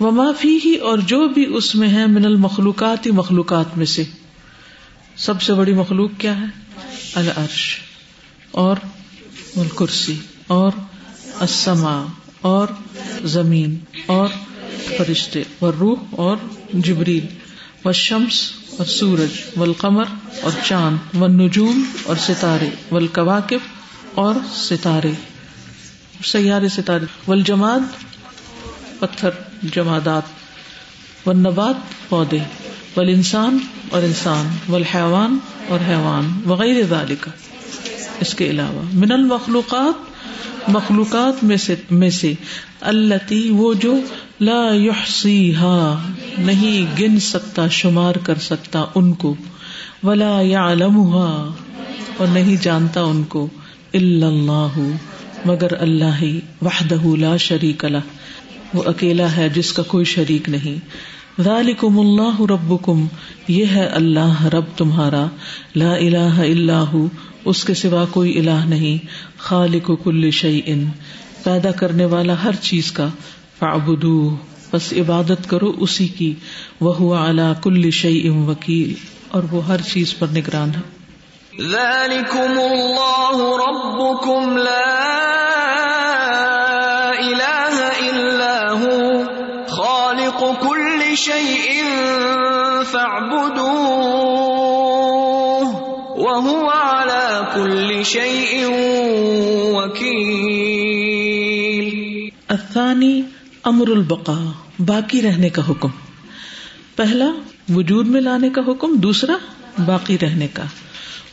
وہ 0.00 0.10
معافی 0.10 0.58
ہی 0.64 0.74
اور 0.74 0.98
جو 0.98 1.28
بھی 1.28 1.46
اس 1.56 1.74
میں 1.74 1.88
ہے 1.88 2.06
من 2.06 2.24
المخلوقات 2.24 3.06
ہی 3.06 3.10
مخلوقات 3.10 3.78
میں 3.78 3.86
سے۔ 3.86 4.04
سب 5.16 5.42
سے 5.42 5.54
بڑی 5.54 5.72
مخلوق 5.72 6.10
کیا 6.18 6.40
ہے؟ 6.40 6.46
العرش 7.14 7.78
اور 8.50 8.76
الکرسی 9.56 10.14
اور 10.46 10.72
السما 11.40 12.06
اور 12.48 12.68
زمین 13.26 13.78
اور 14.06 14.28
فرشتے 14.98 15.42
و 15.62 15.72
روح 15.72 15.98
اور 16.10 16.36
جبریل 16.72 17.26
و 17.84 17.92
شمس 17.92 18.40
اور 18.78 18.86
سورج 18.86 19.40
و 19.56 19.64
اور 20.42 20.52
چاند 20.64 21.22
و 21.22 21.26
نجوم 21.26 21.82
اور 22.04 22.16
ستارے 22.16 22.68
و 22.90 22.96
القواقب 22.96 23.76
اور 24.14 24.34
ستارے، 24.54 25.10
سیارے 26.24 26.68
ستارے 26.68 27.04
والجماد 27.28 27.80
پتھر، 28.98 29.30
جمادات، 29.62 31.28
و 31.28 31.32
نبات 31.32 32.08
پودے 32.08 32.38
ول 32.96 33.08
انسان 33.08 33.58
اور 33.90 34.02
انسان 34.02 34.48
والحیوان 34.68 35.38
اور 35.68 35.78
حیوان 35.88 36.30
وغیرہ 36.46 36.86
ذالک، 36.86 37.28
اس 38.20 38.34
کے 38.34 38.50
علاوہ۔ 38.50 38.82
من 38.92 39.12
المخلوقات 39.12 40.17
مخلوقات 40.68 41.44
میں 41.44 41.56
سے 41.56 41.74
میں 41.90 42.10
سے 42.10 42.32
اللہ 42.80 43.32
وہ 43.50 43.74
جو 43.74 43.94
لا 44.40 44.60
یحصیہا، 44.74 46.02
نہیں 46.38 47.00
گن 47.00 47.18
سکتا، 47.20 47.68
شمار 47.68 48.14
کر 48.14 48.38
سکتا 48.38 48.84
ان 48.94 49.12
کو، 49.12 49.34
ولا 50.04 50.40
یعلمها 50.40 51.54
اور 52.16 52.26
نہیں 52.26 52.56
جانتا 52.62 53.02
ان 53.02 53.22
کو، 53.28 53.46
الا 53.94 54.26
اللہ 54.26 54.78
مگر 55.46 55.80
اللہ 55.80 56.20
ہی، 56.22 56.40
وحدہ 56.62 57.06
لا 57.16 57.36
شریک 57.36 57.84
لہ، 57.84 58.06
وہ 58.74 58.82
اکیلا 58.86 59.36
ہے 59.36 59.48
جس 59.48 59.72
کا 59.72 59.82
کوئی 59.82 60.04
شریک 60.04 60.48
نہیں۔ 60.48 60.78
ذالکم 61.42 61.98
اللہ 61.98 62.40
ربکم، 62.50 63.06
یہ 63.48 63.66
ہے 63.66 63.86
اللہ، 63.86 64.46
رب 64.46 64.76
تمہارا، 64.76 65.26
لا 65.76 65.92
الہ 65.94 66.40
الا 66.40 66.82
ہو 66.92 67.06
اس 67.48 67.64
کے 67.64 67.74
سوا 67.74 68.04
کوئی 68.10 68.38
الہ 68.38 68.60
نہیں۔ 68.64 69.06
خالق 69.38 69.90
کل 70.04 70.30
شعی 70.30 70.60
ان 70.66 70.84
پیدا 71.44 71.70
کرنے 71.70 72.04
والا 72.04 72.34
ہر 72.44 72.54
چیز 72.54 72.92
کا 72.92 73.08
فعبدو 73.58 74.36
بس 74.72 74.92
عبادت 74.92 75.48
کرو 75.48 75.72
اسی 75.78 76.08
کی۔ 76.08 76.34
وہ 76.80 77.16
اعلیٰ 77.16 77.52
کل 77.62 77.90
شعی 77.90 78.28
ام 78.28 78.48
وکیل، 78.48 78.94
اور 79.28 79.42
وہ 79.50 79.66
ہر 79.66 79.80
چیز 79.80 80.18
پر 80.18 80.26
نگران 80.32 80.70
ہے۔ 80.70 80.98
ذلكم 81.68 82.54
اللہ 82.58 83.38
ربكم 83.62 84.56
لا 84.56 84.98
الہ 87.18 87.78
الا 88.02 88.54
هو 88.72 88.98
خالق 89.68 90.44
كل 90.60 91.14
شيء 91.14 91.82
فاعبدوه 92.90 93.88
وهو 96.18 96.70
على 96.70 96.97
كل 97.64 98.02
شيء 98.02 98.68
وكيل. 99.74 100.38
الثاني 102.48 103.20
امر 103.64 103.88
البقاء، 103.88 104.52
باقی 104.86 105.22
رہنے 105.22 105.48
کا 105.48 105.62
حکم۔ 105.68 105.88
پہلا، 106.96 107.30
وجود 107.68 108.08
میں 108.08 108.20
لانے 108.20 108.48
کا 108.48 108.62
حکم، 108.68 108.94
دوسرا، 108.94 109.36
باقی 109.86 110.16
رہنے 110.22 110.48
کا۔ 110.52 110.62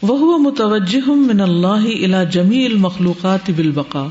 وہ 0.01 0.37
متوجہ 0.37 1.09
من 1.09 1.41
اللہ 1.41 2.05
الا 2.05 2.23
جمی 2.23 2.65
المخلوقات 2.65 3.49
بالبقاء۔ 3.55 4.07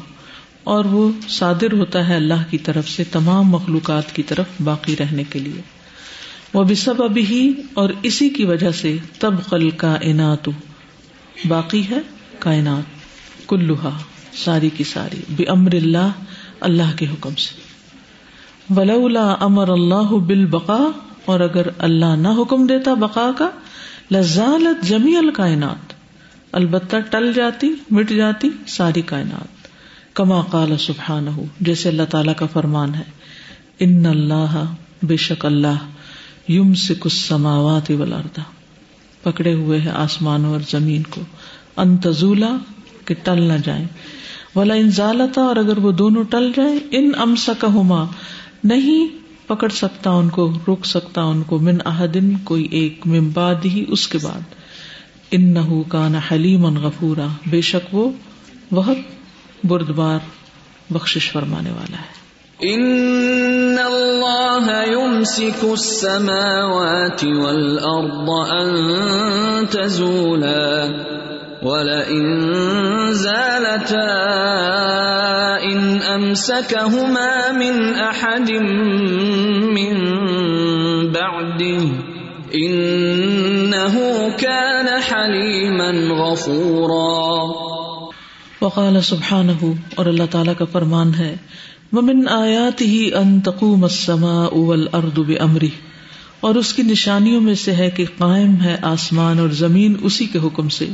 اور 0.65 0.85
وہ 0.85 1.11
صادر 1.29 1.73
ہوتا 1.73 2.09
ہے 2.09 2.17
اللہ 2.17 2.51
کی 2.51 2.59
طرف 2.59 2.89
سے 2.89 3.05
تمام 3.05 3.49
مخلوقات 3.49 4.17
کی 4.17 4.23
طرف 4.23 4.47
باقی 4.65 4.95
رہنے 4.99 5.25
کے 5.31 5.39
لیے۔ 5.39 5.61
وہ 6.55 6.65
بھی 6.65 6.75
سب 6.75 7.03
ابھی 7.03 7.53
اور 7.75 7.91
اسی 8.03 8.29
کی 8.29 8.45
وجہ 8.45 8.71
سے 8.71 8.97
تب 9.19 9.35
قل 9.49 9.71
کا 9.71 9.97
انعت 10.03 10.49
باقی 11.49 11.83
ہے 11.91 11.99
کائنات 12.39 12.83
کلوہا 13.49 13.99
ساری 14.33 14.69
کی 14.69 14.85
ساری 14.85 15.21
بے 15.29 15.45
امر 15.45 15.75
اللہ 15.75 16.11
اللہ 16.61 16.97
کے 16.97 17.07
حکم 17.07 17.35
سے۔ 17.35 17.55
ولولا 18.77 19.35
امر 19.41 19.69
اللہ 19.69 20.13
بال 20.13 20.47
بقا 20.47 20.79
اور 21.25 21.41
اگر 21.41 21.67
اللہ 21.79 22.17
نہ 22.17 22.29
حکم 22.29 22.67
دیتا 22.67 22.95
بقا 22.95 23.31
کا، 23.39 23.51
لزالت 24.11 24.87
جمی 24.87 25.17
الکائنات 25.17 25.93
البتہ 26.53 26.97
ٹل 27.11 27.33
جاتی، 27.33 27.75
مٹ 27.91 28.11
جاتی 28.11 28.49
ساری 28.67 29.03
کائنات۔ 29.03 29.69
کما 30.15 30.41
قال 30.41 30.79
سبحان 30.79 31.29
ہو 31.29 31.45
جیسے 31.61 31.89
اللہ 31.89 32.03
تعالی 32.03 32.33
کا 32.37 32.47
فرمان 32.47 32.95
ہے۔ 32.95 33.03
ان 33.79 34.07
اللہ 34.07 34.75
بے 35.03 35.17
شک 35.17 35.47
اللہ 35.47 35.89
یم 36.49 36.75
سے 36.75 36.95
کچھ 36.99 37.29
سماوات 37.29 37.91
ولاردا 37.91 38.43
پکڑے 39.25 39.55
ہوئے 39.55 39.81
ہے 39.81 39.91
آسمانوں 39.91 40.53
اور 40.53 40.61
زمین 40.71 41.03
کو۔ 41.03 41.21
انتظولا 41.77 42.57
کہ 43.05 43.15
ٹل 43.23 43.43
نہ 43.43 43.53
جائیں۔ 43.65 43.85
ولا 44.57 44.75
انزالتا 44.75 45.41
اور 45.41 45.57
اگر 45.57 45.79
وہ 45.79 45.93
دونوں 45.93 46.25
ٹل 46.25 46.53
جائیں، 46.57 46.79
ان 46.91 47.11
امسا 47.19 47.53
کا 47.59 47.67
ہوما 47.67 48.07
نہیں 48.65 49.09
پکڑ 49.47 49.69
سکتا 49.69 50.11
ان 50.11 50.29
کو، 50.29 50.53
روک 50.67 50.87
سکتا 50.87 51.23
ان 51.23 51.43
کو۔ 51.43 51.59
من 51.59 51.77
احدن 51.85 52.37
کوئی 52.45 52.69
ایک 52.71 53.07
ممباد 53.07 53.55
ہی 53.65 53.85
اس 53.89 54.09
کے 54.09 54.19
بعد۔ 54.23 54.41
ان 55.31 55.55
نہ 55.55 55.83
کا 55.89 56.09
نہ 56.09 56.17
حلیم 56.33 56.67
غفورا۔ 56.67 57.27
بے 57.47 57.61
شک 57.61 57.95
وہ 57.95 58.11
بہت 58.73 58.97
بردبار 59.65 60.19
بخش 60.91 61.33
فرمانے 61.33 61.71
والا 61.71 61.97
ہے۔ 61.97 62.25
ان 62.59 62.81
اللہ 63.79 64.69
يمسك 64.87 65.65
السماوات 65.65 67.25
والارض 67.25 68.31
ان 68.53 69.67
تزولا 69.71 70.89
ولئن 71.63 72.27
زالتا 73.13 74.09
ان 75.65 76.03
امسكهما 76.15 77.53
من 77.53 77.95
احد 77.97 78.51
من 79.71 80.03
بعده 81.13 81.85
انه 82.55 83.97
كان 84.39 84.89
حليما 85.03 85.91
غفورا 86.15 87.75
وقال 88.61 89.01
سبحانہ 89.03 89.53
اور 89.95 90.07
اللہ 90.07 90.29
تعالیٰ 90.31 90.53
کا 90.59 90.65
فرمان 90.73 91.15
ہے 91.15 91.35
ومن 91.95 92.29
آیاته 92.29 93.23
ان 93.23 93.41
تقوم 93.41 93.85
السماء 93.85 94.55
والارض 94.55 95.19
بامره 95.19 95.69
اور 96.41 96.55
اس 96.55 96.73
کی 96.73 96.83
نشانیوں 96.83 97.41
میں 97.41 97.55
سے 97.55 97.73
ہے 97.73 97.91
کہ 97.91 98.05
قائم 98.19 98.61
ہے 98.63 98.77
آسمان 98.83 99.39
اور 99.39 99.49
زمین 99.49 99.95
اسی 100.03 100.27
کے 100.27 100.39
حکم 100.39 100.69
سے۔ 100.69 100.87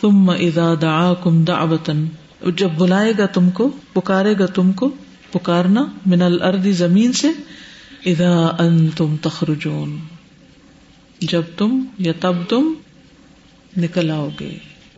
ثم 0.00 0.30
اذا 0.30 0.74
دعاكم 0.82 1.44
دعوة 1.44 1.94
جب 2.56 2.68
بلائے 2.78 3.12
گا 3.18 3.26
تم 3.26 3.50
کو، 3.50 3.70
پکارے 3.92 4.34
گا 4.38 4.46
تم 4.46 4.72
کو، 4.72 4.90
پکارنا 5.32 5.86
من 6.06 6.22
الارض 6.22 6.66
زمین 6.66 7.12
سے، 7.12 7.28
اذا 8.06 8.46
انتم 8.58 9.16
تخرجون۔ 9.22 9.98
جب 11.20 11.42
تم 11.56 11.80
یا 11.98 12.12
تب 12.20 12.32
تم 12.48 12.72
نکل 13.76 14.10
آؤ 14.10 14.28
گے۔ 14.40 14.73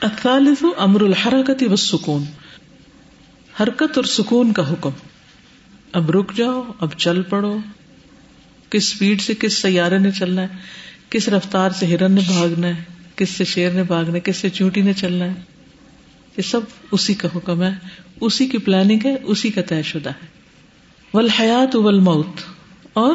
الثالث 0.00 0.64
امر 0.78 1.00
الحرکت 1.00 1.62
والسکون، 1.62 2.24
حرکت 3.62 3.96
اور 3.96 4.04
سکون 4.04 4.52
کا 4.52 4.72
حکم۔ 4.72 4.90
اب 5.92 6.10
رک 6.10 6.32
جاؤ، 6.36 6.62
اب 6.80 6.88
چل 6.96 7.22
پڑو۔ 7.22 7.58
کس 8.70 8.84
سپیڈ 8.84 9.20
سے 9.20 9.34
کس 9.34 9.58
سیارے 9.58 9.98
نے 9.98 10.10
چلنا 10.10 10.42
ہے؟ 10.42 10.46
کس 11.10 11.28
رفتار 11.28 11.70
سے 11.70 11.86
ہرن 11.86 12.12
نے 12.12 12.20
بھاگنا 12.26 12.66
ہے؟ 12.66 12.84
کس 13.16 13.30
سے 13.30 13.44
شیر 13.44 13.70
نے 13.70 13.82
بھاگنا 13.82 14.14
ہے؟ 14.14 14.20
کس 14.20 14.36
سے 14.36 14.48
چونٹی 14.48 14.82
نے 14.82 14.92
چلنا 14.92 15.24
ہے؟ 15.24 15.34
یہ 16.36 16.42
سب 16.42 16.60
اسی 16.92 17.14
کا 17.14 17.28
حکم 17.36 17.62
ہے۔ 17.62 17.74
اسی 18.20 18.46
کی 18.46 18.58
پلاننگ 18.58 18.98
ہے، 19.04 19.14
اسی 19.22 19.50
کا 19.50 19.62
طے 19.62 19.82
شدہ 19.82 20.10
ہے۔ 20.10 20.26
والحیات 21.14 21.76
والموت، 21.76 22.40
اور 22.92 23.14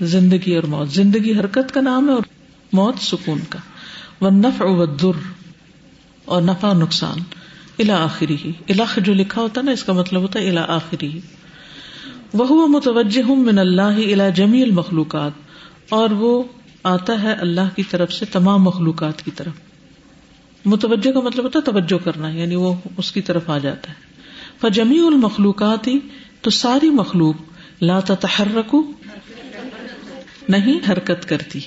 زندگی 0.00 0.54
اور 0.54 0.64
موت۔ 0.64 0.90
زندگی 0.90 1.38
حرکت 1.38 1.74
کا 1.74 1.80
نام 1.80 2.08
ہے 2.08 2.14
اور 2.14 2.22
موت 2.72 2.98
سکون 2.98 3.38
کا۔ 3.48 3.58
والنفع 4.20 4.64
والضر 4.64 5.41
اور 6.24 6.42
نفع 6.42 6.72
نقصان 6.72 7.18
الا 7.78 8.02
آخری 8.04 8.36
ہی 8.44 8.52
الخ 8.68 8.98
جو 8.98 9.14
لکھا 9.14 9.40
ہوتا 9.42 9.60
ہے 9.60 9.64
نا، 9.64 9.72
اس 9.72 9.84
کا 9.84 9.92
مطلب 9.92 10.22
ہوتا 10.22 10.40
ہے 10.40 10.48
الا 10.48 10.64
آخری 10.68 11.08
ہی 11.08 11.20
وہ 12.34 12.66
متوجہ 12.68 13.30
من 13.38 13.58
اللہ 13.58 13.98
الا 14.04 14.28
جمی 14.28 14.62
المخلوقات، 14.62 15.32
اور 15.90 16.10
وہ 16.10 16.42
آتا 16.84 17.20
ہے 17.22 17.32
اللہ 17.40 17.74
کی 17.76 17.82
طرف 17.82 18.12
سے 18.12 18.24
تمام 18.26 18.62
مخلوقات 18.62 19.22
کی 19.22 19.30
طرف۔ 19.30 19.60
متوجہ 20.64 21.12
کا 21.12 21.20
مطلب 21.20 21.44
ہوتا 21.44 21.58
ہے 21.58 21.64
توجہ 21.64 22.04
کرنا 22.04 22.28
یعنی 22.30 22.54
وہ 22.54 22.72
اس 22.96 23.12
کی 23.12 23.22
طرف 23.22 23.50
آ 23.50 23.58
جاتا 23.58 23.90
ہے۔ 23.90 24.10
فجمی 24.60 24.98
المخلوقات 24.98 25.86
ہی 25.86 25.98
تو 26.40 26.50
ساری 26.50 26.90
مخلوق 26.90 27.82
لا 27.82 27.98
تحرک 28.00 28.74
نہیں 30.48 30.78
حرکت 30.90 31.28
کرتی۔ 31.28 31.60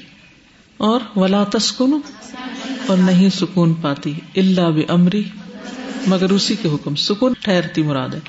اور 0.77 0.99
ولا 1.15 1.43
تسکن 1.43 1.99
اور 2.87 2.97
نہیں 2.97 3.29
سکون 3.29 3.73
پاتی 3.73 4.13
اللہ 4.35 4.61
بمری 4.61 5.23
مگر 6.07 6.29
اسی 6.29 6.55
کے 6.61 6.67
حکم، 6.67 6.95
سکون 6.95 7.33
ٹھہرتی 7.41 7.83
مراد 7.83 8.09
ہے۔ 8.09 8.19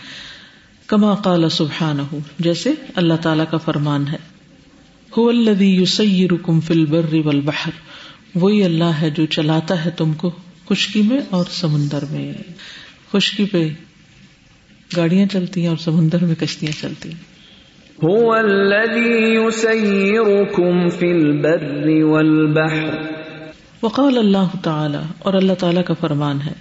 کما 0.86 1.14
قال 1.14 1.50
سبحان 1.50 1.98
جیسے 2.38 2.72
اللہ 2.94 3.14
تعالی 3.14 3.44
کا 3.50 3.56
فرمان 3.56 4.08
ہے۔ 4.08 4.16
رکم 6.26 6.60
فل 6.60 6.86
بر 6.86 7.14
والبحر، 7.24 7.70
وہی 8.34 8.64
اللہ 8.64 8.84
ہے 8.84 9.10
جو 9.10 9.26
چلاتا 9.26 9.84
ہے 9.84 9.90
تم 9.90 10.12
کو 10.12 10.30
خشکی 10.68 11.02
میں 11.02 11.20
اور 11.30 11.44
سمندر 11.50 12.04
میں۔ 12.10 12.32
خشکی 13.12 13.44
پہ 13.44 13.68
گاڑیاں 14.96 15.26
چلتی 15.26 15.60
ہیں 15.60 15.68
اور 15.68 15.76
سمندر 15.76 16.24
میں 16.24 16.34
کشتیاں 16.34 16.82
چلتی 16.82 17.08
ہیں 17.08 17.35
هو 17.98 18.34
الذي 18.34 19.34
يسيركم 19.34 20.88
في 20.88 21.10
البر 21.12 21.86
والبحر. 22.04 22.96
وقال 23.82 24.18
اللہ 24.18 24.56
تعالی 24.62 24.98
اور 25.18 25.34
اللہ 25.34 25.52
تعالی 25.58 25.82
کا 25.82 25.94
فرمان 26.00 26.40
ہے، 26.40 26.52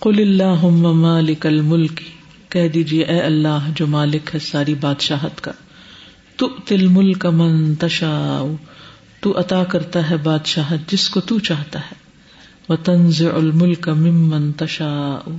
قل 0.00 0.20
اللہم 0.20 0.78
مالک 1.00 1.46
الملک، 1.46 2.00
کہہ 2.48 2.68
دیجیے 2.68 3.04
اے 3.04 3.18
اللہ 3.20 3.66
جو 3.74 3.86
مالک 3.86 4.30
ہے 4.34 4.38
ساری 4.38 4.74
بادشاہت 4.80 5.40
کا 5.40 5.52
تو 6.36 6.48
تل 6.64 6.86
ملک 6.86 7.26
من 7.26 7.74
تشاء، 7.74 8.44
تو 9.20 9.38
عطا 9.38 9.62
کرتا 9.64 10.08
ہے 10.10 10.16
بادشاہت 10.22 10.90
جس 10.90 11.08
کو 11.10 11.20
تو 11.20 11.38
چاہتا 11.38 11.78
ہے 11.80 11.94
وہ 12.68 12.76
تنز 12.84 13.22
الملک 13.34 13.88
ممن 13.88 14.52
تشاء، 14.52 15.30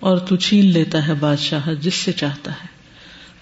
اور 0.00 0.18
تو 0.18 0.36
چھین 0.36 0.70
لیتا 0.72 1.06
ہے 1.08 1.14
بادشاہت 1.20 1.82
جس 1.82 1.94
سے 1.94 2.12
چاہتا 2.12 2.52
ہے۔ 2.52 2.73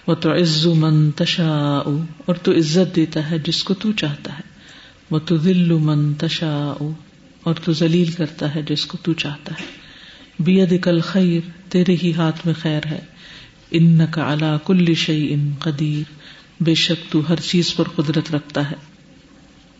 وہ 0.07 0.15
تو 0.15 0.33
عزو 0.33 0.75
من 0.75 1.11
تشا 1.11 1.81
اور 2.25 2.35
تو 2.35 2.51
عزت 2.51 2.95
دیتا 2.95 3.31
ہے 3.31 3.39
جس 3.39 3.63
کو 3.63 3.73
تو 3.73 3.91
چاہتا 3.91 4.33
ہے۔ 4.33 4.41
وہ 5.11 5.19
تو 5.19 5.37
دل 5.37 5.71
من 5.71 6.13
تشا 6.13 6.73
اور 7.43 7.53
تو 7.53 7.73
ذلیل 7.73 8.11
کرتا 8.11 8.55
ہے 8.55 8.61
جس 8.61 8.85
کو 8.85 8.97
تو 9.03 9.13
چاہتا 9.13 9.55
ہے۔ 9.59 9.65
بید 10.39 10.83
کل 10.83 11.01
خیر 11.01 11.49
تیرے 11.69 11.95
ہی 12.03 12.13
ہاتھ 12.13 12.45
میں 12.45 12.53
خیر 12.53 12.85
ہے۔ 12.85 12.99
ان 13.71 13.99
کا 14.11 14.31
الا 14.31 14.57
کل 14.65 14.93
شعی 14.93 15.33
ان 15.33 15.51
قدیر، 15.59 16.13
بے 16.63 16.75
شک 16.75 17.11
تو 17.11 17.21
ہر 17.29 17.35
چیز 17.35 17.75
پر 17.75 17.83
قدرت 17.95 18.35
رکھتا 18.35 18.71
ہے۔ 18.71 18.75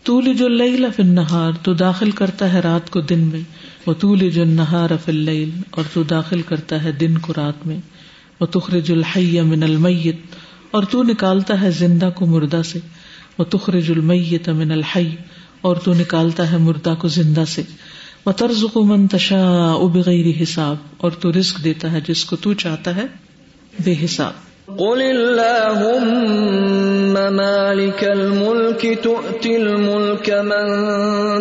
تو 0.03 0.21
جو 0.33 0.47
لئی 0.47 0.83
فن 0.95 1.07
نہار 1.07 1.51
تو 1.63 1.73
داخل 1.73 2.11
کرتا 2.11 2.53
ہے 2.53 2.59
رات 2.59 2.89
کو 2.89 3.01
دن 3.01 3.19
میں۔ 3.19 3.41
وہ 3.85 3.93
تو 3.93 4.15
جو 4.15 4.45
نہار 4.45 4.89
فل 5.05 5.49
اور 5.69 5.83
تو 5.93 6.03
داخل 6.03 6.41
کرتا 6.41 6.83
ہے 6.83 6.91
دن 6.91 7.17
کو 7.17 7.33
رات 7.37 7.67
میں۔ 7.67 7.77
وہ 8.41 8.45
تخرج 8.45 8.91
الحی 8.91 9.41
من 9.41 9.63
المیت، 9.63 10.15
اور 10.71 10.83
تو 10.83 11.03
نکالتا 11.03 11.61
ہے 11.61 11.71
زندہ 11.71 12.09
کو 12.15 12.25
مردہ 12.25 12.61
سے۔ 12.65 12.79
وہ 13.39 13.43
تخرج 13.43 13.91
المیت 13.91 14.49
من 14.49 14.71
الحی، 14.71 15.15
اور 15.61 15.75
تو 15.75 15.93
نکالتا 15.93 16.51
ہے 16.51 16.57
مردہ 16.57 16.93
کو 16.99 17.07
زندہ 17.07 17.43
سے۔ 17.47 17.61
وہ 18.25 18.31
طرز 18.31 18.65
کو 18.73 18.83
منتشا 18.83 19.77
بغیر 19.93 20.43
حساب، 20.43 20.75
اور 20.97 21.11
تو 21.11 21.31
رزق 21.31 21.63
دیتا 21.63 21.91
ہے 21.91 21.99
جس 22.07 22.25
کو 22.25 22.35
تو 22.35 22.53
چاہتا 22.53 22.95
ہے 22.95 23.05
بے 23.83 23.95
حساب۔ 24.05 24.31
قل 24.65 25.01
اللهم 25.01 26.15
مالك 27.35 28.03
الملك 28.03 28.85
تؤتي 29.03 29.55
الملك 29.55 30.29
من 30.29 30.67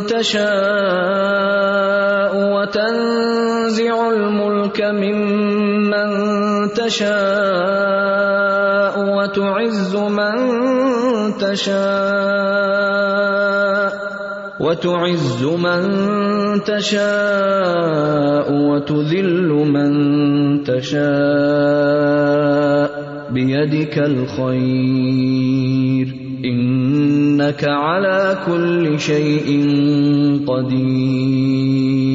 تشاء، 0.07 2.55
وتنزع 2.55 4.07
الملك 4.07 4.81
ممن 4.81 6.32
تشاء 6.93 8.85
وتعز 9.17 9.97
من 9.97 10.37
تشاء 11.41 12.83
وتعز 14.61 15.45
من 15.45 15.83
تشاء 16.65 18.53
وتذل 18.53 19.49
من 19.49 19.93
تشاء 20.65 21.03
بيدك 23.33 23.99
الخير 23.99 25.43
انك 26.45 27.65
على 27.65 28.39
كل 28.47 29.01
شيء 29.01 29.49
قدير 30.47 32.12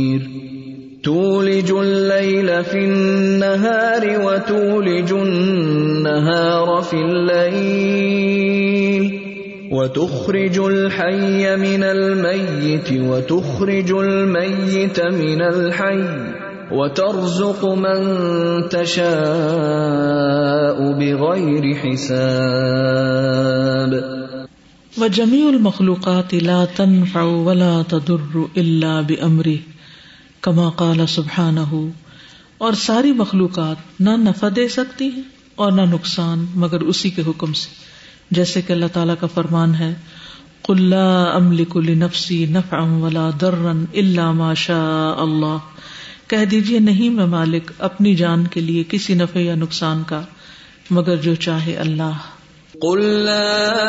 تولج 1.07 1.71
الليل 1.71 2.63
في 2.63 2.77
النهار 2.77 4.03
وتولج 4.25 5.11
النهار 5.11 6.81
في 6.81 6.95
الليل 7.09 8.47
وتخرج 9.71 10.59
الحي 10.59 11.55
من 11.55 11.83
الميت 11.83 12.91
وتخرج 12.91 13.91
الميت 13.91 14.99
من 14.99 15.41
الحي 15.41 16.03
وترزق 16.71 17.65
من 17.65 17.99
تشاء 18.69 19.07
بغير 20.99 21.75
حساب. 21.75 22.97
وجميع 25.01 25.49
المخلوقات 25.49 26.33
لا 26.33 26.65
تنفع 26.65 27.23
ولا 27.23 27.81
تضر 27.81 28.47
الا 28.57 29.01
بامره 29.01 29.57
كما 30.47 30.69
قال 30.69 31.07
سبحانه 31.07 31.79
اور 32.57 32.73
ساری 32.73 33.11
مخلوقات 33.11 33.75
نہ 33.99 34.09
نفع 34.09 34.47
دے 34.55 34.67
سکتی 34.67 35.07
ہیں 35.07 35.21
اور 35.55 35.71
نہ 35.71 35.81
نقصان، 35.81 36.45
مگر 36.55 36.81
اسی 36.81 37.09
کے 37.09 37.21
حکم 37.27 37.53
سے۔ 37.53 37.67
جیسے 38.31 38.61
کہ 38.61 38.73
اللہ 38.73 38.85
تعالیٰ 38.93 39.15
کا 39.19 39.27
فرمان 39.27 39.75
ہے، 39.75 39.93
قل 40.61 40.81
لا 40.81 41.23
املك 41.23 41.77
لنفسي 41.77 42.45
نفعا 42.45 42.83
ولا 42.83 43.29
ضرا 43.41 43.71
الا 43.93 44.31
ما 44.31 44.53
شاء 44.53 45.57
کہہ 46.27 46.45
دیجیے 46.45 46.79
نہیں 46.79 47.09
میں 47.09 47.25
مالک، 47.25 47.71
اپنی 47.79 48.15
جان 48.15 48.47
کے 48.47 48.61
لیے 48.61 48.83
کسی 48.89 49.13
نفع 49.13 49.39
یا 49.39 49.55
نقصان 49.55 50.03
کا، 50.07 50.21
مگر 50.89 51.15
جو 51.15 51.35
چاہے 51.35 51.75
اللہ۔ 51.75 52.11
قل 52.81 53.03
لا 53.03 53.83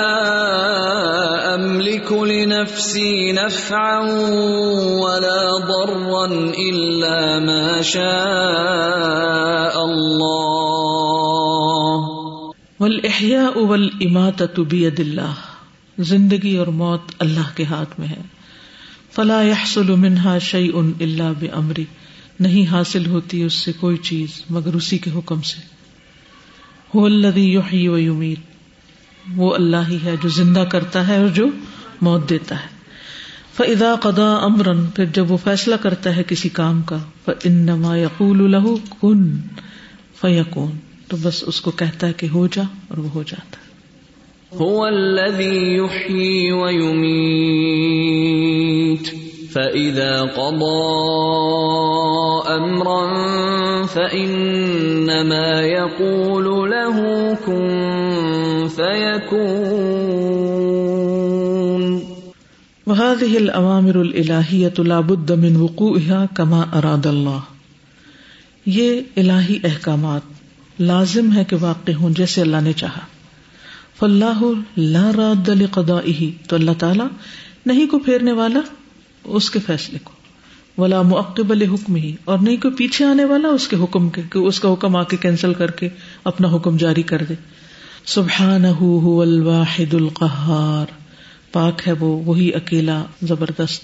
املك 1.54 2.12
لنفسي 2.12 3.32
نفعا 3.32 3.98
ولا 5.00 5.66
ضرا 5.66 6.24
الا 6.58 7.38
ما 7.38 7.82
شاء 7.82 9.80
الله 9.80 10.48
والاحیاء 12.80 13.58
والاماتة 13.58 14.62
بید 14.70 15.00
اللہ 15.00 15.32
زندگی 15.98 16.56
اور 16.56 16.66
موت 16.66 17.02
اللہ 17.18 17.56
کے 17.56 17.64
ہاتھ 17.64 18.00
میں 18.00 18.08
ہے۔ 18.08 18.20
فلا 19.12 19.42
يحصل 19.42 19.90
منها 19.90 20.38
شيء 20.38 20.76
الا 21.00 21.32
بامری 21.32 21.84
نہیں 22.40 22.72
حاصل 22.72 23.06
ہوتی 23.06 23.42
اس 23.42 23.54
سے 23.54 23.72
کوئی 23.80 23.96
چیز 23.96 24.28
مگر 24.50 24.74
اسی 24.74 24.98
کے 24.98 25.10
حکم 25.10 25.40
سے۔ 25.40 25.78
هو 26.98 27.04
الذي 27.04 27.54
يحيي 27.54 27.88
ويميت۔ 27.88 28.38
وہ 29.36 29.54
اللہ 29.54 29.76
ہی 29.88 29.98
ہے 30.04 30.14
جو 30.22 30.28
زندہ 30.28 30.64
کرتا 30.72 31.08
ہے 31.08 31.16
اور 31.16 31.28
جو 31.28 31.46
موت 32.00 32.30
دیتا 32.30 32.54
ہے۔ 32.54 32.78
فَإِذَا 33.54 33.94
قَضَى 33.94 34.46
أَمْرًا، 34.46 34.82
پھر 34.94 35.04
جب 35.04 35.32
وہ 35.32 35.36
فیصلہ 35.36 35.74
کرتا 35.74 36.16
ہے 36.16 36.22
کسی 36.22 36.48
کام 36.48 36.82
کا، 36.82 36.98
فَإِنَّمَا 37.24 37.96
يَقُولُ 37.96 38.48
لَهُ 38.48 38.76
كُن 39.00 39.36
فَيَكُون۔ 40.20 40.70
تو 41.08 41.16
بس 41.22 41.44
اس 41.46 41.60
کو 41.60 41.70
کہتا 41.70 42.06
ہے 42.06 42.12
کہ 42.12 42.26
ہو 42.34 42.46
جا 42.46 42.62
اور 42.88 42.98
وہ 42.98 43.08
ہو 43.08 43.22
جاتا 43.22 43.56
ہے۔ 43.56 43.68
هو 44.64 44.84
الذي 44.84 45.76
يحيي 45.76 46.50
ويميت۔ 46.50 47.08
فإذا 49.52 50.24
قضى 50.34 50.84
أمرا، 52.56 53.28
فإنما 53.92 55.60
يقول 55.60 56.70
له 56.70 57.08
كن 57.44 57.97
فيكون 58.78 59.38
وهذه 62.86 63.36
الأوامر 63.36 63.94
الإلهية 63.94 64.82
لا 64.86 65.00
بد 65.00 65.30
من 65.30 65.56
وقوعها 65.56 66.24
كما 66.34 66.64
أراد 66.80 67.06
الله۔ 67.06 67.38
یہ 68.66 69.00
الہی 69.16 69.58
احکامات 69.64 70.20
لازم 70.80 71.36
ہے 71.36 71.44
کہ 71.44 71.56
واقع 71.60 71.92
ہوں 71.92 72.10
جیسے 72.10 72.40
اللہ 72.40 72.56
نے 72.62 72.72
چاہا۔ 72.72 73.00
فاللہ 73.98 74.40
لا 74.76 75.10
راد 75.16 75.48
لقضائه۔ 75.48 76.30
تو 76.48 76.56
اللہ 76.56 76.70
تعالی 76.78 77.04
نہیں 77.66 77.86
کو 77.86 77.98
پھیرنے 77.98 78.32
والا 78.32 78.60
اس 79.24 79.50
کے 79.50 79.58
فیصلے 79.58 79.98
کو۔ 80.04 80.12
ولا 80.82 81.02
معقب 81.02 81.52
حکم 81.52 81.94
ہی 81.94 82.16
اور 82.24 82.38
نہیں 82.38 82.56
کوئی 82.56 82.74
پیچھے 82.74 83.04
آنے 83.04 83.24
والا 83.24 83.48
اس 83.48 83.68
کے 83.68 83.76
حکم 83.76 84.08
کے 84.08 84.22
کہ 84.32 84.38
اس 84.38 84.60
کا 84.60 84.72
حکم 84.72 84.96
آ 84.96 85.02
کے 85.02 85.16
کینسل 85.16 85.54
کر 85.54 85.70
کے 85.70 85.88
اپنا 86.24 86.54
حکم 86.54 86.76
جاری 86.76 87.02
کر 87.02 87.22
دے۔ 87.28 87.34
سبحان 88.14 88.64
الواحد 88.64 89.94
القہار۔ 89.94 90.86
پاک 91.52 91.88
ہے 91.88 91.92
وہ، 91.92 92.22
وہی 92.24 92.54
اکیلا 92.54 93.04
زبردست۔ 93.22 93.82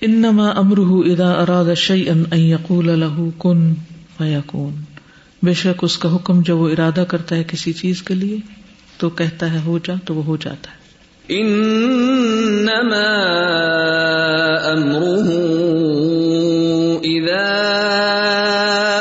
انما 0.00 0.48
امرہ 0.48 1.12
اذا 1.12 1.32
اراد 1.32 1.74
شیئا 1.74 2.12
ان 2.12 2.40
یقول 2.40 2.86
له 2.86 3.28
کن 3.38 3.74
فیکون۔ 4.18 4.74
بے 5.42 5.54
شک 5.54 5.78
اس 5.82 5.98
کا 5.98 6.14
حکم 6.14 6.42
جب 6.42 6.56
وہ 6.56 6.68
ارادہ 6.68 7.04
کرتا 7.08 7.36
ہے 7.36 7.44
کسی 7.48 7.72
چیز 7.72 8.02
کے 8.02 8.14
لیے، 8.14 8.36
تو 8.98 9.10
کہتا 9.10 9.52
ہے 9.52 9.58
ہو 9.66 9.78
جا، 9.78 9.94
تو 10.04 10.14
وہ 10.14 10.24
ہو 10.24 10.36
جاتا 10.36 10.70
ہے۔ 10.70 10.86
انما 11.28 13.06
امره 14.72 15.46
اذا 17.04 17.62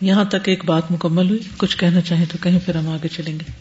یہاں 0.00 0.24
تک 0.24 0.48
ایک 0.48 0.64
بات 0.64 0.92
مکمل 0.92 1.28
ہوئی 1.28 1.40
کچھ 1.56 1.78
کہنا 1.78 2.00
چاہیں 2.00 2.24
تو 2.32 2.38
کہیں 2.42 2.58
پھر 2.64 2.74
ہم 2.74 2.88
آگے 2.88 3.08
چلیں 3.08 3.34
گے۔ 3.34 3.52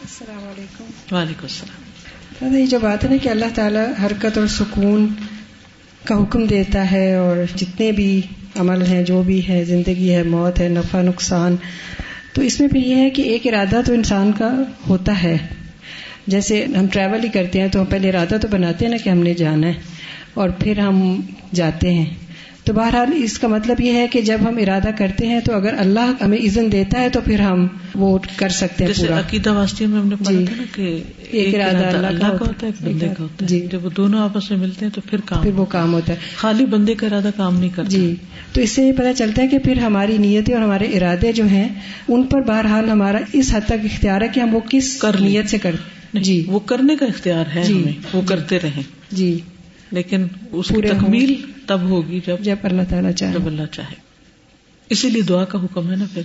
السلام 0.00 0.38
علیکم۔ 0.38 1.16
وعلیکم 1.16 1.42
السلام۔ 1.42 2.56
یہ 2.56 2.66
جو 2.66 2.78
بات 2.78 3.04
ہے 3.04 3.08
نا 3.08 3.16
کہ 3.22 3.28
اللہ 3.28 3.44
تعالیٰ 3.54 3.86
حرکت 4.04 4.38
اور 4.38 4.46
سکون 4.46 5.08
کا 6.04 6.22
حکم 6.22 6.44
دیتا 6.44 6.90
ہے 6.90 7.14
اور 7.14 7.36
جتنے 7.56 7.92
بھی 7.92 8.22
عمل 8.58 8.82
ہیں 8.82 9.02
جو 9.02 9.22
بھی 9.22 9.48
ہے 9.48 9.64
زندگی 9.64 10.14
ہے 10.14 10.22
موت 10.22 10.60
ہے 10.60 10.68
نفع 10.68 11.02
نقصان 11.02 11.56
تو 12.32 12.42
اس 12.42 12.60
میں 12.60 12.68
پھر 12.68 12.80
یہ 12.80 12.94
ہے 12.94 13.10
کہ 13.10 13.22
ایک 13.22 13.46
ارادہ 13.46 13.80
تو 13.86 13.92
انسان 13.92 14.32
کا 14.32 14.52
ہوتا 14.88 15.22
ہے۔ 15.22 15.36
جیسے 16.26 16.64
ہم 16.78 16.86
ٹریول 16.86 17.24
ہی 17.24 17.28
کرتے 17.28 17.60
ہیں 17.60 17.68
تو 17.68 17.80
ہم 17.80 17.84
پہلے 17.84 18.08
ارادہ 18.08 18.36
تو 18.42 18.48
بناتے 18.50 18.84
ہیں 18.84 18.90
نا 18.90 18.96
کہ 19.04 19.08
ہم 19.08 19.18
نے 19.18 19.34
جانا 19.34 19.66
ہے 19.66 19.72
اور 20.34 20.50
پھر 20.50 20.78
ہم 20.78 21.20
جاتے 21.54 21.94
ہیں۔ 21.94 22.06
تو 22.64 22.72
بہرحال 22.72 23.10
اس 23.16 23.38
کا 23.38 23.48
مطلب 23.48 23.80
یہ 23.80 23.92
ہے 23.92 24.06
کہ 24.08 24.20
جب 24.20 24.38
ہم 24.48 24.56
ارادہ 24.56 24.88
کرتے 24.98 25.26
ہیں 25.26 25.40
تو 25.40 25.54
اگر 25.54 25.74
اللہ 25.78 26.12
ہمیں 26.20 26.38
عزن 26.38 26.72
دیتا 26.72 27.00
ہے 27.00 27.08
تو 27.08 27.20
پھر 27.20 27.40
ہم 27.40 27.66
وہ 27.94 28.18
کر 28.36 28.48
سکتے 28.48 28.84
ہیں 28.84 28.92
جیسے 28.92 29.06
پورا۔ 29.06 29.20
عقیدہ 29.20 29.50
واسطے 29.52 29.86
میں 29.86 30.00
ہم 30.00 30.08
نے 30.08 30.14
جی. 30.20 30.44
تھا 30.44 30.56
نا 30.56 30.62
کہ 30.74 31.02
ایک 31.30 31.54
ارادہ 31.54 31.86
اللہ 31.86 32.06
اللہ 32.06 32.22
کا 32.22 32.46
ہوتا 32.46 32.66
ہے 32.66 32.66
ایک 32.66 32.88
بندے 32.88 33.06
کا 33.06 33.22
ہوتا 33.22 33.44
ہے۔ 33.44 33.46
جی. 33.46 33.66
جب 33.72 33.84
وہ 33.84 33.90
دونوں 33.90 34.20
آپس 34.20 34.50
میں 34.50 34.58
ملتے 34.58 34.84
ہیں 34.86 34.92
تو 34.92 35.00
پھر 35.10 35.18
کام 35.24 35.42
پھر 35.42 35.52
وہ 35.52 35.64
کام 35.64 35.94
ہوتا 35.94 36.12
ہے۔ 36.12 36.18
خالی 36.36 36.64
بندے 36.64 36.94
کا 36.94 37.06
ارادہ 37.06 37.30
کام 37.36 37.58
نہیں 37.58 37.70
کرتا۔ 37.70 37.88
جی۔ 37.88 38.14
تو 38.52 38.60
اس 38.60 38.70
سے 38.70 38.82
یہ 38.82 38.92
پتہ 38.92 39.12
چلتا 39.16 39.42
ہے 39.42 39.48
کہ 39.48 39.58
پھر 39.58 39.78
ہماری 39.78 40.16
نیتیں 40.18 40.54
اور 40.54 40.62
ہمارے 40.62 40.84
ارادے 40.84 41.32
جو 41.32 41.44
ہیں 41.44 41.68
ان 42.08 42.22
پر 42.22 42.40
بہرحال 42.40 42.90
ہمارا 42.90 43.18
اس 43.32 43.54
حد 43.54 43.60
تک 43.66 43.84
اختیار 43.84 44.20
ہے 44.20 44.28
کہ 44.28 44.40
ہم 44.40 44.54
وہ 44.54 44.60
کس 44.70 44.96
کر۔ 44.96 45.16
نیت 45.20 45.50
سے 45.50 45.58
کر 45.58 45.70
نہیں، 45.72 45.95
جی۔ 46.12 46.44
وہ 46.46 46.58
کرنے 46.58 46.96
کا 46.96 47.06
اختیار 47.06 47.44
ہے 47.54 47.64
جی. 47.64 47.72
ہمیں 47.72 47.92
وہ 48.12 48.22
کرتے 48.26 48.60
رہیں۔ 48.60 48.82
جی۔ 49.10 49.40
لیکن 49.90 50.26
اس 50.52 50.68
کی۔ 50.68 50.88
تکمیل 50.88 51.34
تب 51.66 51.80
ہوگی 51.80 52.20
جب 52.26 52.36
جب 52.40 52.56
اللہ 52.62 52.82
تعالیٰ 52.90 53.12
چاہے۔ 53.12 53.32
جب 53.32 53.46
اللہ 53.46 53.62
چاہے۔ 53.72 53.94
اسی 54.90 55.10
لیے 55.10 55.22
دعا 55.22 55.44
کا 55.44 55.64
حکم 55.64 55.90
ہے 55.90 55.96
نا 55.96 56.04
پھر۔ 56.14 56.22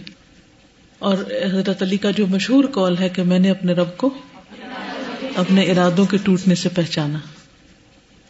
اور 0.99 1.17
حضرت 1.53 1.83
علی 1.83 1.97
کا 1.97 2.11
جو 2.11 2.27
مشہور 2.27 2.63
کال 2.63 2.97
ہے 2.97 3.09
کہ 3.09 3.23
میں 3.23 3.39
نے 3.39 3.49
اپنے 3.49 3.73
رب 3.73 3.97
کو 3.97 4.13
اپنے 5.35 5.63
ارادوں 5.63 6.05
کے 6.05 6.17
ٹوٹنے 6.17 6.55
سے 6.55 6.69
پہچانا۔ 6.69 7.19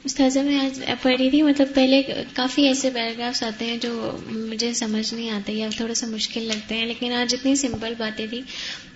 استاذہ 0.04 0.40
میں 0.40 0.60
آج 0.60 0.80
پڑھ 1.02 1.16
رہی 1.20 1.30
تھی 1.30 1.42
مطلب 1.42 1.68
پہلے 1.76 2.02
کافی 2.34 2.68
ایسے 2.68 2.90
پیراگرافس 2.90 3.44
آتے 3.44 3.66
ہیں 3.66 3.78
جو 3.78 4.18
مجھے 4.32 4.74
سمجھ 4.74 5.14
نہیں 5.14 5.30
آتے 5.30 5.54
یا 5.54 5.68
تھوڑا 5.78 5.94
سا 5.94 6.08
مشکل 6.08 6.42
لگتے 6.42 6.76
ہیں 6.76 6.86
لیکن 6.86 7.14
آج 7.14 7.36
اتنی 7.36 7.56
سمپل 7.56 7.94
باتیں 7.98 8.28
تھی 8.28 8.42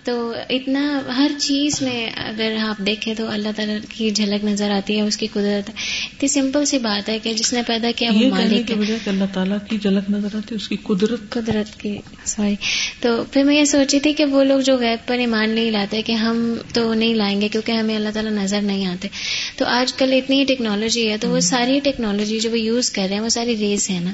تو 0.06 0.32
اتنا 0.50 1.00
ہر 1.16 1.30
چیز 1.38 1.82
میں 1.82 2.10
اگر 2.16 2.56
آپ 2.60 2.86
دیکھیں 2.86 3.14
تو 3.14 3.28
اللہ 3.28 3.48
تعالیٰ 3.56 3.78
کی 3.88 4.10
جھلک 4.10 4.44
نظر 4.44 4.70
آتی 4.70 4.96
ہے 4.96 5.00
اس 5.00 5.16
کی 5.16 5.26
قدرت 5.26 5.70
اتنی 5.70 6.28
سمپل 6.28 6.64
سی 6.64 6.78
بات 6.78 7.08
ہے 7.08 7.18
کہ 7.18 7.34
جس 7.34 7.52
نے 7.52 7.62
پیدا 7.66 7.90
کیا 7.96 8.10
وہ 8.14 8.28
مالک 8.28 8.70
ہے۔ 8.70 8.96
اللہ 9.06 9.24
تعالیٰ 9.34 9.58
کی 9.70 9.78
جھلک 9.78 10.10
نظر 10.10 10.26
آتی 10.26 10.48
ہے 10.50 10.54
اس 10.54 10.68
کی 10.68 10.76
قدرت۔ 10.82 11.20
قدرت 11.28 11.80
کی 11.80 11.98
سوری۔ 12.24 12.54
تو 13.00 13.24
پھر 13.32 13.42
میں 13.42 13.56
یہ 13.56 13.64
سوچی 13.64 14.00
تھی 14.00 14.12
کہ 14.12 14.24
وہ 14.24 14.44
لوگ 14.44 14.60
جو 14.60 14.76
غیب 14.76 15.08
پر 15.08 15.18
ایمان 15.18 15.50
نہیں 15.50 15.70
لاتے 15.70 16.02
کہ 16.02 16.12
ہم 16.12 16.54
تو 16.74 16.94
نہیں 16.94 17.14
لائیں 17.14 17.40
گے 17.40 17.48
کیونکہ 17.48 17.72
ہمیں 17.72 17.96
اللہ 17.96 18.08
تعالیٰ 18.14 18.32
نظر 18.32 18.62
نہیں 18.62 18.86
آتے۔ 18.86 19.08
تو 19.56 19.64
آج 19.64 19.94
کل 19.94 20.12
اتنی 20.12 20.44
ٹیکنالوجی 20.44 21.10
ہے 21.10 21.16
تو 21.18 21.28
وہ 21.28 21.40
ساری 21.40 21.80
ٹیکنالوجی 21.80 22.40
جو 22.40 22.50
وہ 22.50 22.58
یوز 22.58 22.90
کر 22.90 23.06
رہے 23.08 23.14
ہیں 23.14 23.22
وہ 23.22 23.28
ساری 23.28 23.56
ریز 23.56 23.90
ہے 23.90 24.00
نا۔ 24.00 24.12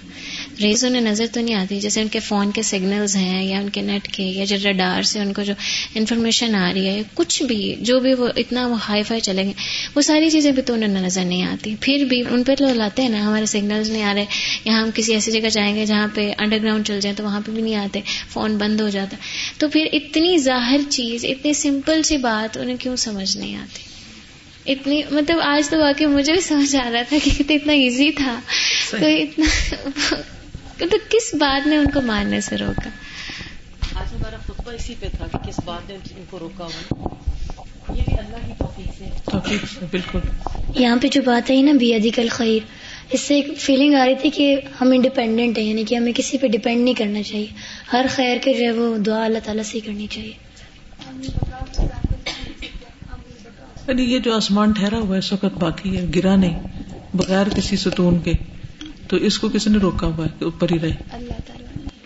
ریز 0.60 0.84
انہیں 0.84 1.02
نظر 1.02 1.24
تو 1.32 1.40
نہیں 1.40 1.54
آتی 1.54 1.80
جیسے 1.80 2.00
ان 2.00 2.08
کے 2.08 2.18
فون 2.18 2.50
کے 2.50 2.62
سگنلز 2.62 3.16
ہیں 3.16 3.44
یا 3.44 3.58
ان 3.58 3.68
کے 3.68 3.80
نیٹ 3.80 4.08
کے 4.08 4.22
یا 4.22 4.44
جو 4.44 4.56
ریڈار 4.64 5.02
سے 5.02 5.20
ان 5.20 5.32
کو 5.32 5.42
جو 5.42 5.52
انفارمیشن 5.94 6.54
آ 6.54 6.72
رہی 6.74 6.86
ہے 6.86 7.02
کچھ 7.14 7.42
بھی 7.42 7.74
جو 7.80 8.00
بھی 8.00 8.14
وہ 8.14 8.28
اتنا 8.36 8.66
وہ 8.66 8.76
ہائی 8.88 9.02
فائی 9.02 9.20
چلیں 9.20 9.44
گے 9.44 9.52
وہ 9.94 10.02
ساری 10.02 10.30
چیزیں 10.30 10.52
بھی 10.52 10.62
تو 10.62 10.74
انہیں 10.74 10.88
نظر 10.88 11.24
نہیں 11.24 11.42
آتی۔ 11.42 11.74
پھر 11.80 12.04
بھی 12.08 12.22
ان 12.30 12.44
پہ 12.44 12.54
تو 12.54 12.74
لاتے 12.74 13.02
ہیں 13.02 13.08
نا 13.08 13.20
ہمارے 13.26 13.46
سگنلز 13.46 13.90
نہیں 13.90 14.02
آ 14.02 14.14
رہے۔ 14.14 14.24
یا 14.64 14.72
ہم 14.72 14.90
کسی 14.94 15.14
ایسی 15.14 15.32
جگہ 15.32 15.48
جائیں 15.48 15.76
گے 15.76 15.86
جہاں 15.86 16.08
پہ 16.14 16.32
انڈر 16.38 16.58
گراؤنڈ 16.62 16.86
چل 16.86 17.00
جائیں 17.00 17.16
تو 17.16 17.24
وہاں 17.24 17.40
پہ 17.46 17.52
بھی 17.52 17.62
نہیں 17.62 17.74
آتے 17.74 18.00
فون 18.28 18.56
بند 18.58 18.80
ہو 18.80 18.88
جاتا۔ 18.88 19.16
تو 19.58 19.68
پھر 19.68 19.86
اتنی 19.92 20.38
ظاہر 20.38 20.80
چیز 20.90 21.24
اتنی 21.24 21.54
سمپل 21.54 22.02
سی 22.02 22.16
بات 22.16 22.56
انہیں 22.56 22.76
کیوں 22.76 22.96
سمجھ 22.96 23.36
نہیں 23.36 23.56
آتی؟ 23.56 23.82
اتنی 24.72 25.02
مطلب 25.10 25.38
آج 25.42 25.68
تو 25.68 25.78
واقعی 25.78 26.06
مجھے 26.06 26.32
بھی 26.32 26.40
سمجھ 26.40 26.76
آ 26.76 26.90
رہا 26.92 27.02
تھا 27.02 27.16
کہ 27.24 27.30
کتنا 27.30 27.54
اتنا 27.54 27.72
ایزی 27.72 28.10
تھا۔ 28.10 28.40
تو 28.90 29.06
اتنا 29.06 29.44
تو 30.78 30.96
کس 31.10 31.34
بات 31.34 31.66
نے 31.66 31.76
ان 31.76 31.90
کو 31.90 32.00
ماننے 32.00 32.40
سے 32.40 32.56
روکا؟ 32.56 32.90
آج 34.00 34.14
ہمارا 34.14 34.36
خطبہ 34.62 34.74
اسی 34.74 34.94
پہ 35.00 35.06
تھا 35.16 35.26
کہ 35.26 35.48
کس 35.48 35.60
بات 35.64 35.90
نے 35.90 35.94
ان 35.94 36.24
کو 36.30 36.38
روکا 36.38 36.64
ہوا 36.64 37.08
یہ 37.96 38.02
بھی 38.04 38.18
اللہ 38.18 38.46
کی 38.46 38.52
توفیق 38.58 38.98
سے۔ 38.98 39.04
توفیق 39.30 39.64
سے 39.78 39.86
بالکل۔ 39.90 40.18
یہاں 40.82 40.96
پہ 41.02 41.08
جو 41.08 41.22
بات 41.24 41.50
ہے 41.50 41.62
نا 41.62 41.72
بیادی 41.72 42.10
کل 42.10 42.28
خیر 42.30 42.66
اس 43.10 43.20
سے 43.20 43.34
ایک 43.34 43.58
فیلنگ 43.58 43.94
آ 43.94 44.06
رہی 44.06 44.14
تھی 44.14 44.30
کہ 44.30 44.56
ہم 44.80 44.90
انڈیپینڈنٹ 44.92 45.58
ہیں 45.58 45.64
یعنی 45.64 45.84
کہ 45.84 45.94
ہمیں 45.94 46.12
کسی 46.16 46.38
پہ 46.38 46.46
ڈپینڈ 46.46 46.84
نہیں 46.84 46.94
کرنا 46.94 47.22
چاہیے۔ 47.22 47.46
ہر 47.92 48.06
خیر 48.10 48.36
کے 48.42 48.52
جو 48.54 48.64
ہے 48.64 48.72
وہ 48.72 48.98
دعا 48.98 49.24
اللہ 49.24 49.38
تعالیٰ 49.44 49.64
سے 49.64 49.78
ہی 49.78 49.80
کرنی 49.80 50.06
چاہیے۔ 50.06 50.32
یعنی 53.88 54.02
یہ 54.02 54.18
جو 54.18 54.36
آسمان 54.36 54.72
ٹھہرا 54.72 54.98
ہوا 54.98 55.14
ہے 55.14 55.18
اس 55.18 55.32
وقت 55.32 55.58
باقی 55.58 55.96
ہے 55.96 56.06
گرا 56.14 56.36
نہیں 56.36 56.60
بغیر 57.14 57.48
کسی 57.48 57.76
ستون 57.76 58.18
کے۔ 58.18 58.32
تو 59.08 59.16
اس 59.16 59.38
کو 59.38 59.48
کسی 59.48 59.70
نے 59.70 59.78
روکا 59.78 60.06
ہوا 60.06 60.24
ہے 60.24 60.30
کہ 60.38 60.44
اوپر 60.44 60.72
ہی 60.72 60.78
رہے؟ 60.80 60.88
اللہ 60.88 61.32
تعالیٰ۔ 61.32 61.51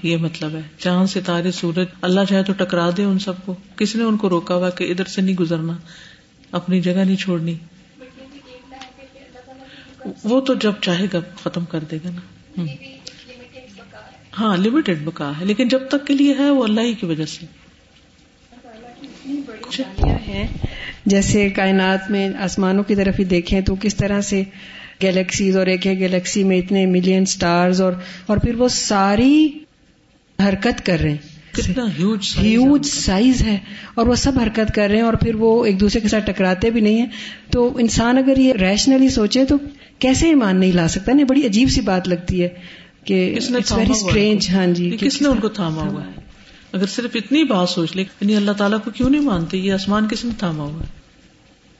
یہ 0.02 0.16
مطلب 0.16 0.54
ہے۔ 0.54 0.60
چاند، 0.78 1.06
ستارے، 1.06 1.52
سورج، 1.52 1.86
اللہ 2.02 2.20
چاہے 2.28 2.42
تو 2.42 2.52
ٹکرا 2.52 2.90
دے 2.96 3.04
ان 3.04 3.18
سب 3.18 3.32
کو۔ 3.44 3.54
کس 3.76 3.96
نے 3.96 4.04
ان 4.04 4.16
کو 4.16 4.28
روکا 4.28 4.54
ہوا 4.54 4.70
کہ 4.70 4.84
ادھر 4.84 5.04
سے 5.04 5.22
نہیں 5.22 5.36
گزرنا؟ 5.36 5.76
اپنی 6.52 6.80
جگہ 6.80 7.04
نہیں 7.04 7.16
چھوڑنی۔ 7.16 7.54
وہ 10.24 10.40
تو 10.40 10.54
جب 10.54 10.72
چاہے 10.80 11.06
گا 11.12 11.18
ختم 11.42 11.64
کر 11.64 11.80
دے 11.80 11.96
گا 12.04 12.10
نا۔ 12.10 12.64
ہاں 14.40 14.56
لمیٹڈ 14.56 15.04
بکا 15.04 15.32
ہے۔ 15.40 15.44
لیکن 15.44 15.68
جب 15.68 15.88
تک 15.88 16.06
کے 16.06 16.14
لیے 16.14 16.34
ہے 16.38 16.50
وہ 16.50 16.64
اللہ 16.64 16.80
ہی 16.80 16.94
کی 16.94 17.06
وجہ 17.06 17.24
سے۔ 17.24 17.46
ہے 20.26 20.46
جیسے 21.06 21.50
کائنات 21.50 22.10
میں 22.10 22.28
آسمانوں 22.38 22.84
کی 22.84 22.94
طرف 22.94 23.14
ہی 23.18 23.24
دیکھیں 23.24 23.60
تو 23.60 23.74
کس 23.80 23.96
طرح 23.96 24.20
سے 24.20 24.42
گیلیکسیز 25.02 25.56
اور 25.56 25.66
ایک 25.66 25.86
ایک 25.86 25.98
گیلیکسی 25.98 26.44
میں 26.44 26.58
اتنے 26.58 26.86
ملین 26.86 27.26
سٹارز 27.26 27.80
اور 27.80 27.92
اور 28.26 28.36
پھر 28.36 28.54
وہ 28.54 28.68
ساری 28.68 29.48
حرکت 30.44 30.86
کر 30.86 31.00
رہے 31.00 31.10
ہیں۔ 31.10 31.36
کتنا 31.52 31.86
ہیوج 31.98 32.34
ہیوج 32.38 32.86
سائز 32.86 33.42
ہے۔ 33.42 33.58
اور 33.94 34.06
وہ 34.06 34.14
سب 34.14 34.32
حرکت 34.42 34.74
کر 34.74 34.88
رہے 34.88 34.96
ہیں 34.96 35.02
اور 35.02 35.14
پھر 35.14 35.34
وہ 35.34 35.64
ایک 35.64 35.80
دوسرے 35.80 36.00
کے 36.00 36.08
ساتھ 36.08 36.30
ٹکراتے 36.30 36.70
بھی 36.70 36.80
نہیں 36.80 36.98
ہیں۔ 36.98 37.06
تو 37.50 37.78
انسان 37.78 38.18
اگر 38.18 38.36
یہ 38.36 38.52
ریشنلی 38.52 39.08
سوچے 39.08 39.44
تو 39.44 39.56
کیسے 39.98 40.26
ایمان 40.26 40.60
نہیں 40.60 40.72
لا 40.72 40.88
سکتا؟ 40.88 41.12
نہیں 41.12 41.24
بڑی 41.24 41.46
عجیب 41.46 41.68
سی 41.70 41.80
بات 41.80 42.08
لگتی 42.08 42.42
ہے 42.42 42.48
کہ 43.04 43.38
ویری 43.50 43.92
اسٹرینج 43.92 44.50
ہاں 44.52 44.66
جی 44.66 44.96
کس 45.00 45.22
نے 45.22 45.28
ان 45.28 45.38
کو 45.40 45.48
تھاما 45.48 45.82
ہوا 45.82 46.06
ہے؟ 46.06 46.12
اگر 46.72 46.86
صرف 46.86 47.10
اتنی 47.14 47.44
بات 47.44 47.68
سوچ 47.68 47.96
لے 47.96 48.02
یعنی 48.02 48.36
اللہ 48.36 48.52
تعالیٰ 48.52 48.78
کو 48.84 48.90
کیوں 48.90 49.10
نہیں 49.10 49.20
مانتے؟ 49.20 49.58
یہ 49.58 49.72
آسمان 49.72 50.08
کس 50.08 50.24
نے 50.24 50.30
تھاما 50.38 50.64
ہوا 50.64 50.80
ہے؟ 50.80 50.95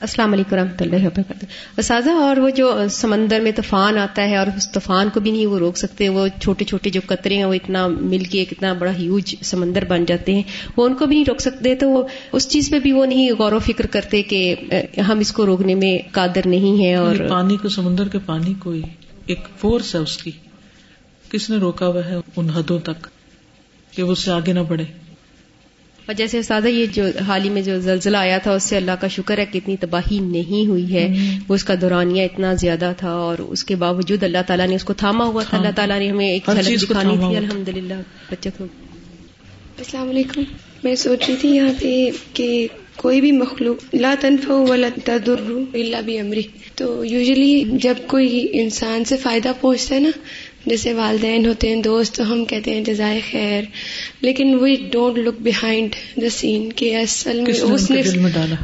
السلام 0.01 0.33
علیکم 0.33 0.53
و 0.53 0.57
رحمۃ 0.57 0.81
اللہ 0.81 1.05
وبرکاتہ۔ 1.07 1.47
اساتذہ، 1.79 2.11
اور 2.23 2.37
وہ 2.37 2.49
جو 2.51 2.71
سمندر 2.91 3.41
میں 3.41 3.53
طوفان 3.57 3.99
آتا 3.99 4.23
ہے 4.23 4.37
اور 4.37 4.47
اس 4.57 4.71
طوفان 4.73 5.09
کو 5.15 5.21
بھی 5.21 5.31
نہیں 5.31 5.47
وہ 5.47 5.59
روک 5.59 5.77
سکتے، 5.77 6.09
وہ 6.09 6.27
چھوٹے 6.43 6.65
چھوٹے 6.65 6.91
جو 6.91 7.01
قطرے 7.07 7.37
ہیں، 7.37 7.45
وہ 7.45 7.55
اتنا 7.55 7.87
مل 7.87 8.25
کے 8.25 8.43
اتنا 8.43 8.73
بڑا 8.73 8.91
ہیوج 8.99 9.35
سمندر 9.43 9.85
بن 9.85 10.05
جاتے 10.05 10.35
ہیں، 10.35 10.43
وہ 10.77 10.87
ان 10.87 10.95
کو 10.95 11.07
بھی 11.07 11.17
نہیں 11.17 11.25
روک 11.29 11.41
سکتے، 11.41 11.75
تو 11.75 11.89
وہ 11.91 12.03
اس 12.33 12.49
چیز 12.49 12.71
پہ 12.71 12.79
بھی 12.79 12.93
وہ 12.93 13.07
نہیں 13.07 13.31
غور 13.39 13.53
و 13.53 13.59
فکر 13.59 13.87
کرتے 13.87 14.23
کہ 14.23 14.55
ہم 15.09 15.19
اس 15.19 15.33
کو 15.33 15.47
روکنے 15.47 15.75
میں 15.75 15.97
قادر 16.13 16.47
نہیں 16.47 16.83
ہے 16.83 16.95
اور 16.95 17.27
پانی 17.29 17.57
کو، 17.57 17.69
سمندر 17.69 18.09
کے 18.09 18.19
پانی 18.27 18.55
کو 18.59 18.75
ایک 19.27 19.49
فورس 19.59 19.95
ہے 19.95 20.01
اس 20.01 20.17
کی۔ 20.17 20.31
کس 21.31 21.51
نے 21.51 21.57
روکا 21.57 21.87
ہوا 21.87 22.05
ہے 22.05 22.21
ان 22.37 22.51
حدوں 22.51 22.79
تک 22.85 23.09
کہ 23.93 24.03
وہ 24.03 24.13
اس 24.13 24.19
سے 24.19 24.31
آگے 24.31 24.53
نہ 24.53 24.61
بڑھے؟ 24.69 24.85
اور 26.07 26.15
جیسے 26.15 26.43
سادہ 26.43 26.69
یہ 26.69 26.87
جو 26.93 27.05
حال 27.27 27.45
ہی 27.45 27.51
میں 27.51 27.63
جو 27.63 27.81
زلزلہ 27.81 28.17
آیا 28.17 28.39
تھا 28.39 28.53
اس 28.53 28.63
سے 28.63 28.77
اللہ 28.77 28.91
کا 29.01 29.09
شکر 29.09 29.39
ہے 29.39 29.47
کہ 29.47 29.59
اتنی 29.59 29.77
تباہی 29.77 30.19
نہیں 30.19 30.67
ہوئی 30.67 30.95
ہے۔ 30.95 31.39
وہ 31.49 31.55
اس 31.55 31.65
کا 31.65 31.75
دورانیہ 31.81 32.23
اتنا 32.23 32.55
زیادہ 32.55 32.93
تھا 32.97 33.11
اور 33.11 33.39
اس 33.39 33.65
کے 33.65 33.77
باوجود 33.77 34.23
اللہ 34.23 34.39
تعالیٰ 34.47 34.67
نے 34.67 34.75
اس 34.75 34.85
کو 34.85 34.93
تھاما 34.93 35.25
ہوا 35.25 35.43
تھا۔ 35.43 35.57
اللہ 35.59 35.71
تعالیٰ 35.77 35.99
نے 35.99 36.11
ہمیں 36.11 36.29
ایک 36.29 36.51
جھلک 36.65 36.83
دکھانی 36.83 37.17
تھی۔ 37.17 37.37
الحمد 37.37 37.69
للہ 37.69 37.95
بچت 38.31 38.61
ہو 38.61 38.67
السلام 39.79 40.09
علیکم۔ 40.09 40.43
میں 40.85 40.95
سوچ 40.95 41.25
رہی 41.29 41.37
تھی 41.41 41.49
یہاں 41.49 41.73
پہ 41.81 42.11
کہ 42.33 42.69
کوئی 42.97 43.21
بھی 43.21 43.33
مخلوق 43.33 43.95
لا 43.95 44.15
تنفع 44.21 44.53
ولا 44.53 44.89
تدر 45.05 45.53
الا 45.75 46.01
بامری 46.01 46.43
تو 46.75 47.05
یوزلی 47.05 47.65
جب 47.73 47.95
کوئی 48.07 48.49
انسان 48.53 49.05
سے 49.05 49.17
فائدہ 49.17 49.53
پہنچتا 49.61 49.95
ہے 49.95 50.01
نا 50.01 50.11
جیسے 50.67 50.93
والدین 50.93 51.47
ہوتے 51.47 51.69
ہیں 51.69 51.83
دوست 51.83 52.15
تو 52.15 52.33
ہم 52.33 52.45
کہتے 52.45 52.71
ہیں 52.71 52.81
جزائے 52.81 53.21
خیر 53.31 53.63
لیکن 54.21 54.55
we 54.55 54.77
don't 54.91 55.19
look 55.19 55.35
behind 55.41 55.97
the 56.17 56.29
سین 56.29 56.73
کہ 56.73 56.97
اصل 56.97 57.41
میں 57.41 57.61
اس 57.61 57.91
نے 57.91 58.03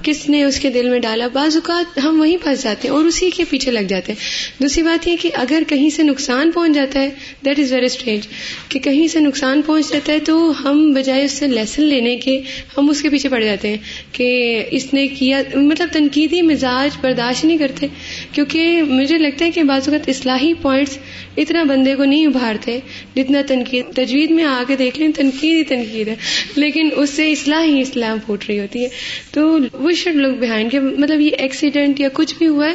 کس 0.02 0.28
نے 0.28 0.44
اس 0.44 0.60
کے 0.60 0.70
دل 0.70 0.88
میں 0.88 0.98
ڈالا؟ 0.98 1.28
بعض 1.28 1.54
اوقات 1.54 1.98
ہم 2.04 2.20
وہیں 2.20 2.36
پھنس 2.44 2.62
جاتے 2.62 2.88
ہیں 2.88 2.94
اور 2.94 3.04
اسی 3.04 3.30
کے 3.30 3.44
پیچھے 3.50 3.70
لگ 3.70 3.86
جاتے 3.88 4.12
ہیں۔ 4.12 4.62
دوسری 4.62 4.82
بات 4.82 5.08
یہ 5.08 5.16
کہ 5.20 5.30
اگر 5.34 5.62
کہیں 5.68 5.90
سے 5.90 6.02
نقصان 6.02 6.50
پہنچ 6.50 6.74
جاتا 6.74 7.02
ہے 7.02 7.10
دیٹ 7.44 7.58
از 7.58 7.72
ویری 7.72 7.86
اسٹرینج 7.86 8.28
کہ 8.68 8.80
کہیں 8.80 9.08
سے 9.08 9.20
نقصان 9.20 9.62
پہنچ 9.62 9.92
جاتا 9.92 10.12
ہے 10.12 10.18
تو 10.18 10.52
ہم 10.64 10.92
بجائے 10.92 11.24
اس 11.24 11.32
سے 11.32 11.46
لیسن 11.46 11.82
لینے 11.82 12.16
کے 12.16 12.40
ہم 12.78 12.90
اس 12.90 13.02
کے 13.02 13.10
پیچھے 13.10 13.28
پڑ 13.28 13.42
جاتے 13.44 13.68
ہیں 13.68 13.76
کہ 14.12 14.62
اس 14.70 14.94
نے 14.94 15.06
کیا 15.08 15.42
مطلب 15.54 15.88
تنقیدی 15.92 16.42
مزاج 16.42 16.98
برداشت 17.00 17.44
نہیں 17.44 17.58
کرتے۔ 17.58 17.86
کیونکہ 18.32 18.82
مجھے 18.82 19.18
لگتا 19.18 19.44
ہے 19.44 19.50
کہ 19.50 19.62
بعض 19.62 19.88
اوقات 19.88 20.08
اصلاحی 20.08 20.54
پوائنٹس 20.54 20.98
اتنا 21.36 21.62
بندے 21.62 21.94
کو 21.94 22.04
نہیں 22.04 22.26
ابھارتے 22.26 22.78
جتنا 23.16 23.42
تنقید 23.46 23.84
تجوید 23.96 24.30
میں 24.30 24.44
آ 24.44 24.62
کے 24.68 24.76
دیکھ 24.76 24.98
لیں 24.98 25.08
تنقید 25.16 25.56
ہی 25.56 25.64
تنقید 25.64 26.08
ہے۔ 26.08 26.14
لیکن 26.56 26.88
اس 26.96 27.10
سے 27.10 27.32
اصلاح 27.32 27.64
ہی 27.64 27.80
اسلام 27.80 28.18
پھوٹ 28.26 28.44
رہی 28.48 28.60
ہوتی 28.60 28.82
ہے۔ 28.82 28.88
تو 29.30 29.58
وہ 29.72 29.92
شڈ 29.92 30.16
لک 30.16 30.38
بہائنڈ 30.40 30.72
کہ 30.72 30.80
مطلب 30.80 31.20
یہ 31.20 31.30
ایکسیڈنٹ 31.38 32.00
یا 32.00 32.08
کچھ 32.12 32.34
بھی 32.38 32.48
ہوا 32.48 32.68
ہے 32.68 32.74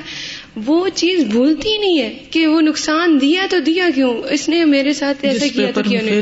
وہ 0.65 0.89
چیز 0.93 1.23
بھولتی 1.23 1.77
نہیں 1.77 1.99
ہے 1.99 2.13
کہ 2.31 2.47
وہ 2.47 2.61
نقصان 2.61 3.21
دیا 3.21 3.45
تو 3.49 3.59
دیا 3.59 3.89
کیوں؟ 3.95 4.13
اس 4.29 4.49
نے 4.49 4.65
میرے 4.65 4.93
ساتھ 4.93 5.25
ایسا 5.25 5.45
کیا 5.53 5.65
تو 5.73 5.81
کیوں 5.89 6.01
نہیں؟ 6.01 6.21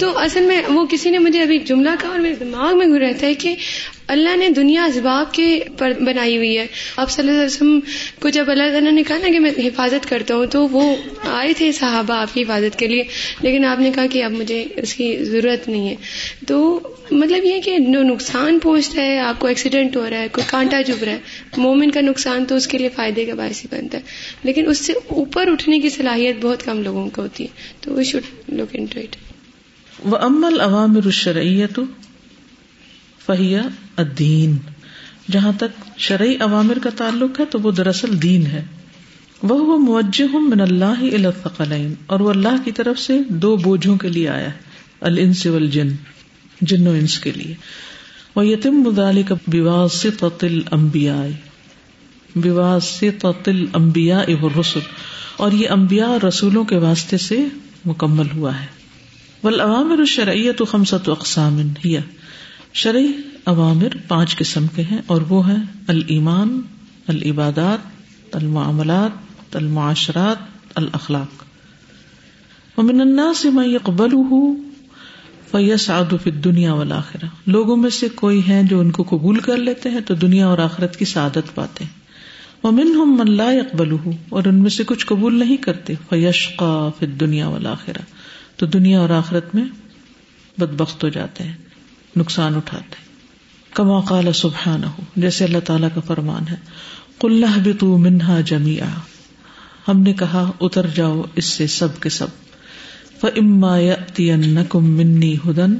تو 0.00 0.18
اصل 0.18 0.40
میں 0.44 0.60
وہ 0.68 0.86
کسی 0.86 1.10
نے 1.10 1.18
مجھے 1.18 1.42
ابھی 1.42 1.58
جملہ 1.58 1.90
کہا 2.00 2.08
اور 2.08 2.18
میرے 2.18 2.34
دماغ 2.34 2.78
میں 2.78 2.98
رہتا 2.98 3.26
ہے 3.26 3.34
کہ 3.34 3.54
اللہ 4.10 4.36
نے 4.36 4.48
دنیا 4.48 4.84
اسباب 4.84 5.34
کے 5.34 5.60
پر 5.78 5.92
بنائی 6.00 6.36
ہوئی 6.36 6.58
ہے۔ 6.58 6.66
آپ 6.96 7.10
صلی 7.10 7.28
اللہ 7.28 7.40
علیہ 7.40 7.46
وسلم 7.46 7.80
کو 8.20 8.28
جب 8.28 8.50
اللہ 8.50 8.70
تعالیٰ 8.72 8.92
نے 8.92 9.02
کہا 9.02 9.18
نا 9.18 9.28
کہ 9.28 9.40
میں 9.40 9.50
حفاظت 9.56 10.08
کرتا 10.08 10.34
ہوں 10.34 10.46
تو 10.46 10.68
وہ 10.68 10.96
آئے 11.28 11.52
تھے 11.52 11.72
صحابہ 11.72 12.14
آپ 12.14 12.34
کی 12.34 12.42
حفاظت 12.42 12.78
کے 12.78 12.86
لیے، 12.86 13.02
لیکن 13.40 13.64
آپ 13.64 13.80
نے 13.80 13.90
کہا 13.94 14.06
کہ 14.10 14.24
اب 14.24 14.32
مجھے 14.32 14.64
اس 14.76 14.94
کی 14.94 15.24
ضرورت 15.24 15.68
نہیں 15.68 15.88
ہے۔ 15.88 15.94
تو 16.46 16.80
مطلب 17.10 17.44
یہ 17.44 17.60
کہ 17.60 17.76
جو 17.78 18.02
نقصان 18.02 18.58
پہنچتا 18.58 19.02
ہے، 19.02 19.18
آپ 19.18 19.40
کو 19.40 19.46
ایکسیڈنٹ 19.46 19.96
ہو 19.96 20.10
رہا 20.10 20.18
ہے، 20.18 20.28
کوئی 20.32 20.44
کانٹا 20.50 20.82
چبھ 20.82 21.04
رہا 21.04 21.12
ہے، 21.12 21.18
مومن 21.56 21.90
کا 21.90 22.00
نقصان 22.00 22.44
تو 22.44 22.54
اس 22.54 22.66
کے 22.66 22.78
لیے 22.78 22.88
فائدے 22.88 23.24
کا 23.24 23.34
باعث 23.34 23.64
ہی 23.64 23.76
بنتا 23.76 23.98
ہے۔ 23.98 24.02
لیکن 24.42 24.66
اس 24.66 24.78
سے 24.78 24.92
اوپر 24.92 25.48
اٹھنے 25.48 25.78
کی 25.78 25.88
صلاحیت 25.88 26.36
بہت 26.40 26.64
کم 26.64 26.82
لوگوں 26.82 27.10
کو 27.10 27.22
ہوتی 27.22 27.44
ہے۔ 27.44 27.48
تو 27.80 27.94
we 27.94 28.04
should 28.04 28.50
look 28.52 28.68
into 28.84 29.00
it 29.00 29.16
وہ 30.04 30.16
امل 30.16 30.60
عوامر 30.60 31.00
الشرعیت 31.04 31.80
فہیا 33.26 33.62
الدین۔ 34.00 34.56
جہاں 35.30 35.52
تک 35.58 35.98
شرعی 35.98 36.36
عوامر 36.40 36.78
کا 36.82 36.90
تعلق 36.96 37.40
ہے 37.40 37.44
تو 37.44 37.60
وہ 37.60 37.70
دراصل 37.70 38.22
دین 38.22 38.46
ہے۔ 38.46 38.64
وہ 39.42 39.78
موجہ 39.78 40.36
من 40.36 40.60
اللہ 40.60 41.26
الثقلین۔ 41.26 41.94
اور 42.06 42.20
وہ 42.20 42.30
اللہ 42.30 42.64
کی 42.64 42.72
طرف 42.72 42.98
سے 42.98 43.18
دو 43.28 43.56
بوجھوں 43.56 43.96
کے 43.96 44.08
لیے 44.08 44.28
آیا 44.28 44.46
ہے۔ 44.46 44.58
الانس 45.00 45.46
والجن، 45.46 45.88
جن 46.60 46.86
و 46.86 46.90
انس 46.90 47.18
کے 47.18 47.30
لیے۔ 47.30 47.54
وہ 48.36 48.46
یتم 48.46 48.90
ذلك 48.96 49.32
بواسطة 49.46 50.38
الانبیاء 50.42 51.26
بواسطة 52.36 53.42
الانبیاء 53.46 54.24
والرسل۔ 54.40 54.80
اور 55.36 55.52
یہ 55.52 55.68
انبیاء 55.68 56.06
اور 56.06 56.24
رسولوں 56.24 56.64
کے 56.64 56.76
واسطے 56.76 57.18
سے 57.18 57.38
مکمل 57.84 58.26
ہوا 58.34 58.60
ہے۔ 58.60 58.66
والعوامر 59.42 59.98
الشرعیت 59.98 60.62
خمسۃ 60.70 61.08
اقسام۔ 61.08 61.60
ہی 61.84 61.96
شرعی 62.72 63.12
عوامر 63.46 63.88
پانچ 64.08 64.36
قسم 64.36 64.66
کے 64.74 64.82
ہیں 64.82 65.00
اور 65.06 65.20
وہ 65.20 65.48
ہیں 65.48 65.64
المان 65.86 66.60
العبادات، 67.08 67.78
المعاملات، 68.36 69.56
المعاشرات، 69.56 70.36
الاخلاق۔ 70.74 71.44
ومن 72.78 73.00
الناس 73.00 73.44
من 73.44 73.70
يقبله 73.70 74.38
فيسعد 75.50 76.14
في 76.22 76.30
الدنيا 76.30 76.72
والآخرة 76.72 77.28
لوگوں 77.46 77.76
میں 77.76 77.90
سے 77.90 78.08
کوئی 78.08 78.40
ہیں 78.48 78.62
جو 78.62 78.80
ان 78.80 78.90
کو 78.90 79.02
قبول 79.02 79.38
کر 79.38 79.56
لیتے 79.56 79.88
ہیں 79.90 80.00
تو 80.00 80.14
دنیا 80.14 80.46
اور 80.46 80.58
آخرت 80.58 80.96
کی 80.96 81.04
سعادت 81.04 81.54
پاتے 81.54 81.84
ہیں۔ 81.84 82.00
ومنهم 82.64 83.16
من 83.18 83.30
لا 83.30 83.52
يقبله 83.52 84.10
اور 84.28 84.44
ان 84.44 84.54
میں 84.54 84.70
سے 84.70 84.84
کچھ 84.84 85.06
قبول 85.06 85.38
نہیں 85.38 85.56
کرتے۔ 85.56 85.94
فيشقى 86.08 86.88
في 86.98 87.06
الدنيا 87.06 87.48
والآخرة 87.48 88.02
تو 88.56 88.66
دنیا 88.66 89.00
اور 89.00 89.10
آخرت 89.10 89.54
میں 89.54 89.64
بدبخت 90.58 91.04
ہو 91.04 91.08
جاتے 91.08 91.44
ہیں۔ 91.44 91.69
نقصان 92.16 92.54
اٹھاتے 92.54 92.94
کما 93.74 94.00
قال 94.00 94.32
سبحان 94.32 94.84
ہو 94.84 95.02
جیسے 95.16 95.44
اللہ 95.44 95.58
تعالیٰ 95.58 95.88
کا 95.94 96.00
فرمان 96.00 96.48
ہے۔ 96.50 96.56
کلّہ 97.20 97.58
بھی 97.58 97.72
تو 97.72 97.98
منہا 97.98 98.40
جمیا 98.40 98.88
ہم 99.88 100.00
نے 100.00 100.12
کہا، 100.12 100.50
اتر 100.60 100.86
جاؤ 100.86 101.22
اس 101.36 101.44
سے 101.44 101.66
سب 101.66 102.00
کے 102.00 102.08
سب۔ 102.08 102.26
فما 103.20 103.78
کم 104.68 104.84
منی 104.84 105.36
ہدن 105.36 105.74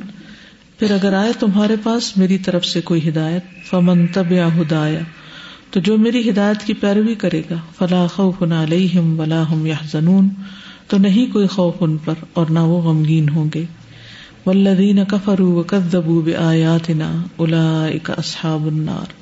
پھر 0.79 0.91
اگر 0.91 1.13
آئے 1.13 1.33
تمہارے 1.39 1.77
پاس 1.83 2.17
میری 2.17 2.39
طرف 2.39 2.65
سے 2.65 2.81
کوئی 2.81 3.09
ہدایت، 3.09 3.45
فمن 3.67 4.07
تب 4.07 4.33
یا 4.33 4.49
ہدایا 4.57 5.01
تو 5.71 5.81
جو 5.81 5.99
میری 5.99 6.31
ہدایت 6.31 6.67
کی 6.67 6.75
پیروی 6.75 7.15
کرے 7.15 7.43
گا 7.51 7.55
فلاں 7.79 8.09
خوف 8.09 8.43
نہ 8.43 8.55
علیہم 8.55 9.21
ولا 9.21 9.45
ہم 9.51 9.67
یا 9.67 9.75
زنون 9.91 10.29
تو 10.89 10.99
نہیں 10.99 11.33
کوئی 11.33 11.47
خوف 11.47 11.75
ان 11.81 11.97
پر 11.97 12.15
اور 12.33 12.47
نہ 12.47 12.59
وہ 12.59 12.83
غمگین 12.83 13.29
ہوں 13.29 13.51
گے۔ 13.55 13.65
ولدین 14.47 15.05
کفرو 15.05 15.51
و 15.51 15.63
کدبو 15.63 16.21
بآیاتنا 16.21 17.23
اولئک 17.37 18.11
اصحاب 18.11 18.67
النار۔ 18.67 19.13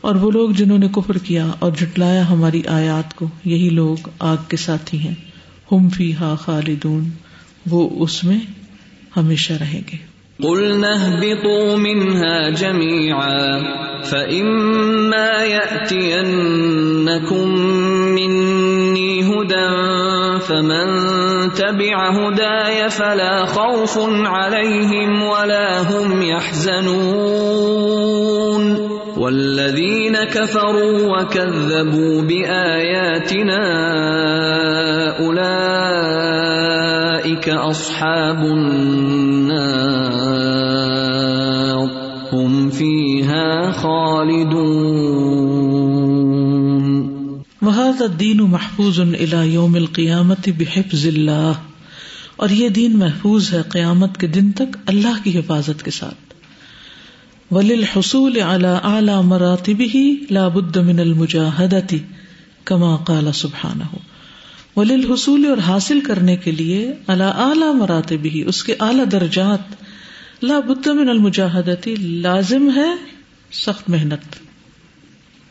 اور 0.00 0.14
وہ 0.14 0.30
لوگ 0.30 0.50
جنہوں 0.50 0.78
نے 0.78 0.88
کفر 0.88 1.18
کیا 1.18 1.46
اور 1.58 1.72
جھٹلایا 1.72 2.30
ہماری 2.30 2.62
آیات 2.68 3.16
کو، 3.16 3.28
یہی 3.44 3.68
لوگ 3.68 4.08
آگ 4.18 4.36
کے 4.48 4.56
ساتھی 4.56 4.98
ہیں۔ 4.98 5.14
ہم 5.72 5.88
فیہا 5.88 6.34
خالدون، 6.34 7.08
وہ 7.70 7.88
اس 7.92 8.24
میں 8.24 8.38
ہمیشہ 9.16 9.52
رہیں 9.52 9.80
گے۔ 9.92 10.10
قلنا 10.42 10.88
اهبطوا 10.88 11.76
منها 11.76 12.48
جميعا، 12.56 13.58
فإما 14.04 15.44
يأتينكم 15.44 16.24
مني 18.14 19.20
هدى، 19.20 19.90
فمن 20.46 21.29
تبع 21.54 22.10
هداي 22.10 22.90
فلا 22.90 23.44
خوف 23.44 23.98
عليهم 24.26 25.22
ولا 25.22 25.80
هم 25.80 26.22
يحزنون. 26.22 27.70
والذين 29.16 30.16
كفروا 30.24 31.18
وكذبوا 31.18 32.22
بآياتنا 32.22 33.64
أولئك 35.20 35.58
أصحاب 37.48 38.40
النار. 38.44 39.90
هم 42.32 42.70
فيها 42.70 43.70
خالدون. 43.70 45.19
وهذا 47.90 48.04
الدین 48.04 48.36
محفوظ 48.36 49.00
الى 49.00 49.52
یوم 49.52 49.74
القیامت 49.74 50.48
بحفظ 50.58 51.06
اللہ 51.06 51.52
اور 52.36 52.48
یہ 52.48 52.68
دین 52.68 52.98
محفوظ 52.98 53.54
ہے 53.54 53.62
قیامت 53.68 54.18
کے 54.18 54.26
دن 54.26 54.52
تک 54.52 54.76
اللہ 54.86 55.24
کی 55.24 55.38
حفاظت 55.38 55.82
کے 55.82 55.90
ساتھ. 55.90 56.34
وللحصول 57.50 58.40
على 58.40 58.68
اعلی 58.82 59.12
مراتبه 59.24 60.26
لا 60.30 60.48
بد 60.48 60.76
من 60.76 60.98
المجاہدتی 60.98 61.98
کما 62.64 62.96
قال 62.96 63.32
سبحانہ 63.32 63.84
وللحصول 64.76 65.46
اور 65.46 65.58
حاصل 65.58 66.00
کرنے 66.00 66.36
کے 66.36 66.50
لیے 66.50 66.92
على 67.08 67.24
اعلی 67.24 67.72
مراتبه، 67.74 68.46
اس 68.46 68.64
کے 68.64 68.74
اعلی 68.80 69.04
درجات. 69.04 69.74
لا 70.44 70.60
بد 70.60 70.86
من 70.86 71.08
المجاہدتی 71.08 71.94
لازم 71.96 72.70
ہے، 72.76 72.90
سخت 73.52 73.90
محنت. 73.90 74.36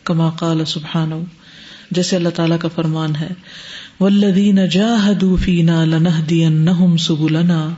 کما 0.03 0.29
قال 0.29 0.65
سبحانہ 0.65 1.15
جیسے 1.91 2.15
اللہ 2.15 2.29
تعالیٰ 2.29 2.59
کا 2.59 2.67
فرمان 2.67 3.15
ہے۔ 3.15 3.27
والذین 3.99 4.67
جاہدوا 4.67 5.35
فینا 5.35 5.85
لنہدینہم 5.85 6.97
سبلنا 6.97 7.69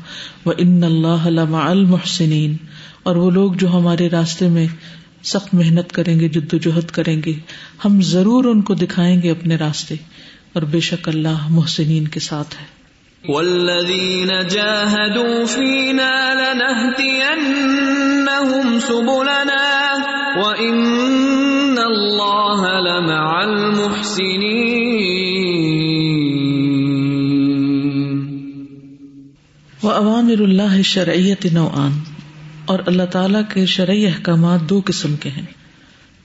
وان 0.46 0.84
اللہ 0.84 1.28
لمع 1.28 1.70
المحسنین 1.70 2.58
اور 3.04 3.16
وہ 3.16 3.32
لوگ 3.32 3.54
جو 3.54 3.70
ہمارے 3.70 4.10
راستے 4.10 4.48
میں 4.48 4.68
سخت 5.24 5.54
محنت 5.54 5.92
کریں 5.92 6.20
گے، 6.20 6.30
جد 6.30 6.54
و 6.54 6.58
جہد 6.58 6.92
کریں 6.92 7.22
گے، 7.26 7.34
ہم 7.86 8.02
ضرور 8.02 8.44
ان 8.44 8.62
کو 8.62 8.74
دکھائیں 8.74 9.22
گے 9.22 9.32
اپنے 9.32 9.56
راستے۔ 9.56 9.96
اور 10.54 10.64
بے 10.64 10.80
شک 10.80 11.10
اللہ 11.10 11.50
محسنین 11.50 12.08
کے 12.08 12.20
ساتھ 12.20 12.56
ہے۔ 12.62 12.66
والذین 13.32 14.28
جاہدوا 14.28 15.46
فینا 15.46 16.34
لنہدینہم 16.34 18.80
سبلنا 18.88 19.96
وان 20.40 21.31
اللہ 21.92 22.66
لمع 22.80 23.42
المحسنین 23.42 24.68
وہ 29.84 29.92
عوامر 29.92 30.42
اللہ 30.42 30.82
شرعیت 30.82 31.46
نوعان 31.46 31.92
اور 32.66 32.80
اللہ 32.86 33.04
تعالیٰ 33.04 33.42
کے 33.54 33.66
شرعی 33.66 34.06
احکامات 34.08 34.60
دو 34.70 34.82
قسم 34.86 35.16
کے 35.16 35.30
ہیں۔ 35.30 35.46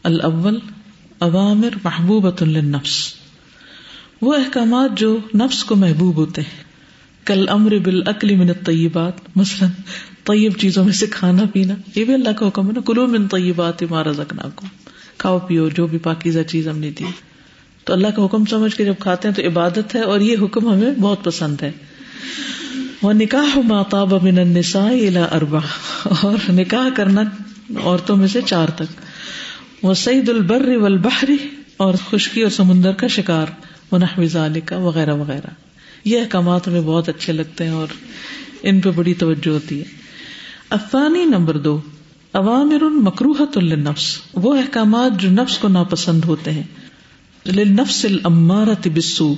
الاول 0.05 0.59
عوامر 1.21 1.69
محبوبۃ 1.85 2.43
للنفس۔ 2.43 3.15
وہ 4.23 4.35
احکامات 4.35 4.99
جو 4.99 5.19
نفس 5.35 5.65
کو 5.65 5.77
محبوب 5.77 6.17
ہوتے 6.17 6.41
ہیں۔ 6.41 6.65
کل 7.27 7.49
امر 7.49 7.79
بالعقل 7.79 8.35
من 8.37 8.49
الطیبات 8.49 9.13
مثلا 9.37 9.69
طیب 10.25 10.53
چیزوں 10.59 10.85
میں 10.85 10.93
سے 10.93 11.07
کھانا 11.07 11.43
پینا، 11.53 11.75
یہ 11.97 12.05
بھی 12.05 12.15
اللہ 12.15 12.33
کا 12.33 12.49
حکم 12.49 12.67
ہے 12.67 12.73
نا 12.73 12.81
کلو 12.87 13.07
من 13.07 13.29
طیبات 13.29 13.83
ما 13.83 14.05
رزقناکم۔ 14.05 14.67
کھاؤ 15.19 15.39
پیو، 15.39 15.69
جو 15.69 15.87
بھی 15.87 15.99
پاکیزہ 15.99 16.41
چیز 16.41 16.69
ہم 16.69 16.79
نے 16.79 16.91
دی۔ 16.91 17.05
تو 17.85 17.93
اللہ 17.93 18.07
کا 18.17 18.25
حکم 18.25 18.45
سمجھ 18.45 18.77
کے 18.77 18.85
جب 18.85 18.95
کھاتے 19.01 19.29
ہیں 19.29 19.35
تو 19.35 19.43
عبادت 19.47 19.95
ہے 19.95 20.01
اور 20.01 20.21
یہ 20.21 20.37
حکم 20.43 20.73
ہمیں 20.73 20.91
بہت 21.01 21.25
پسند 21.25 21.63
ہے۔ 21.63 21.73
وہ 23.03 23.13
نکاح 23.13 23.59
ماتاب 23.65 24.23
من 24.23 24.39
النساء 24.39 24.89
الى 24.89 25.21
اربع 25.33 25.61
اور 26.03 26.51
نکاح 26.53 26.89
کرنا 26.97 27.23
عورتوں 27.85 28.17
میں 28.17 28.29
سے 28.29 28.41
چار 28.47 28.69
تک۔ 28.69 29.01
وہ 29.83 29.95
سعید 29.95 30.29
البر 30.29 30.77
والبحر۔ 30.77 31.31
اور 31.77 31.95
خشکی 32.11 32.43
اور 32.43 32.51
سمندر 32.51 32.93
کا 32.93 33.07
شکار۔ 33.07 33.47
وہ 33.91 33.99
نحو 33.99 34.23
وغیرہ 34.83 35.15
وغیرہ۔ 35.15 35.47
یہ 36.05 36.21
احکامات 36.21 36.69
ہمیں 36.69 36.81
بہت 36.81 37.09
اچھے 37.09 37.33
لگتے 37.33 37.65
ہیں 37.65 37.71
اور 37.71 37.87
ان 38.63 38.81
پہ 38.81 38.91
بڑی 38.91 39.15
توجہ 39.15 39.49
ہوتی 39.49 39.79
ہے۔ 39.79 39.85
افانی 40.71 41.25
نمبر 41.25 41.57
دو۔ 41.57 41.81
عوامر 42.37 42.85
مکروحت 42.85 43.59
للنفس، 43.59 44.19
وہ 44.35 44.57
احکامات 44.57 45.21
جو 45.21 45.31
نفس 45.31 45.59
کو 45.59 45.69
ناپسند 45.69 46.25
ہوتے 46.25 46.51
ہیں۔ 46.51 46.63
للنفس 47.47 48.05
الامارت 48.05 48.89
بالسوء، 48.89 49.35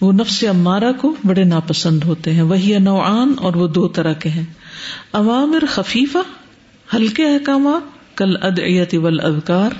وہ 0.00 0.12
نفس 0.12 0.44
امارہ 0.48 0.92
کو 1.00 1.14
بڑے 1.26 1.44
ناپسند 1.44 2.04
ہوتے 2.04 2.34
ہیں۔ 2.34 2.42
وہی 2.42 2.78
نوعان 2.78 3.34
اور 3.38 3.54
وہ 3.54 3.68
دو 3.68 3.88
طرح 3.88 4.12
کے 4.12 4.28
ہیں۔ 4.28 4.44
عوامر 5.12 5.64
خفیفہ، 5.68 6.18
ہلکے 6.96 7.24
احکامات 7.24 8.16
کل 8.16 8.36
ادعیت 8.42 8.94
والاذکار 8.94 9.70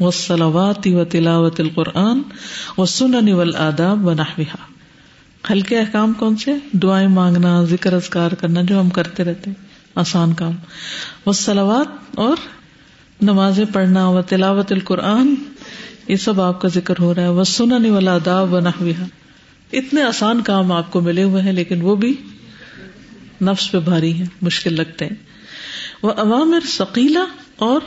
والصلوات 0.00 0.86
و 0.86 1.04
تلاوت 1.04 1.60
القرآن، 1.60 2.18
والسنن 2.78 3.32
والآداب 3.32 4.06
و 4.06 4.14
نحوها 4.14 4.66
ہلکے 5.50 5.78
احکام 5.78 6.12
کون 6.12 6.36
سے؟ 6.36 6.52
دعائیں 6.72 7.08
مانگنا، 7.08 7.64
ذکر 7.64 7.92
اذکار 7.92 8.30
کرنا 8.30 8.62
جو 8.62 8.80
ہم 8.80 8.90
کرتے 8.90 9.24
رہتے 9.24 9.50
ہیں۔ 9.50 9.73
آسان 9.94 10.32
کام۔ 10.32 10.52
وہ 11.26 11.32
سلوات 11.32 12.18
اور 12.18 12.36
نمازیں 13.22 13.64
پڑھنا 13.72 14.08
و 14.08 14.22
تلاوت 14.22 14.72
القرآن، 14.72 15.34
یہ 16.08 16.16
سب 16.16 16.40
آپ 16.40 16.60
کا 16.60 16.68
ذکر 16.68 16.94
ہو 17.00 17.14
رہا 17.14 17.22
ہے۔ 17.22 17.28
وہ 17.28 17.44
سنن 17.44 17.90
والا 17.90 18.18
داو 18.24 18.48
و 18.48 18.60
نحویہ 18.60 19.04
اتنے 19.72 20.02
آسان 20.02 20.40
کام 20.40 20.72
آپ 20.72 20.92
کو 20.92 21.00
ملے 21.00 21.22
ہوئے 21.22 21.42
ہیں، 21.42 21.52
لیکن 21.52 21.82
وہ 21.82 21.96
بھی 21.96 22.14
نفس 23.42 23.72
پہ 23.72 23.78
بھاری 23.78 24.12
ہیں، 24.12 24.26
مشکل 24.42 24.76
لگتے 24.76 25.06
ہیں۔ 25.06 25.16
وہ 26.02 26.12
عوامر 26.16 26.58
ثقیلا 26.66 27.24
اور 27.56 27.80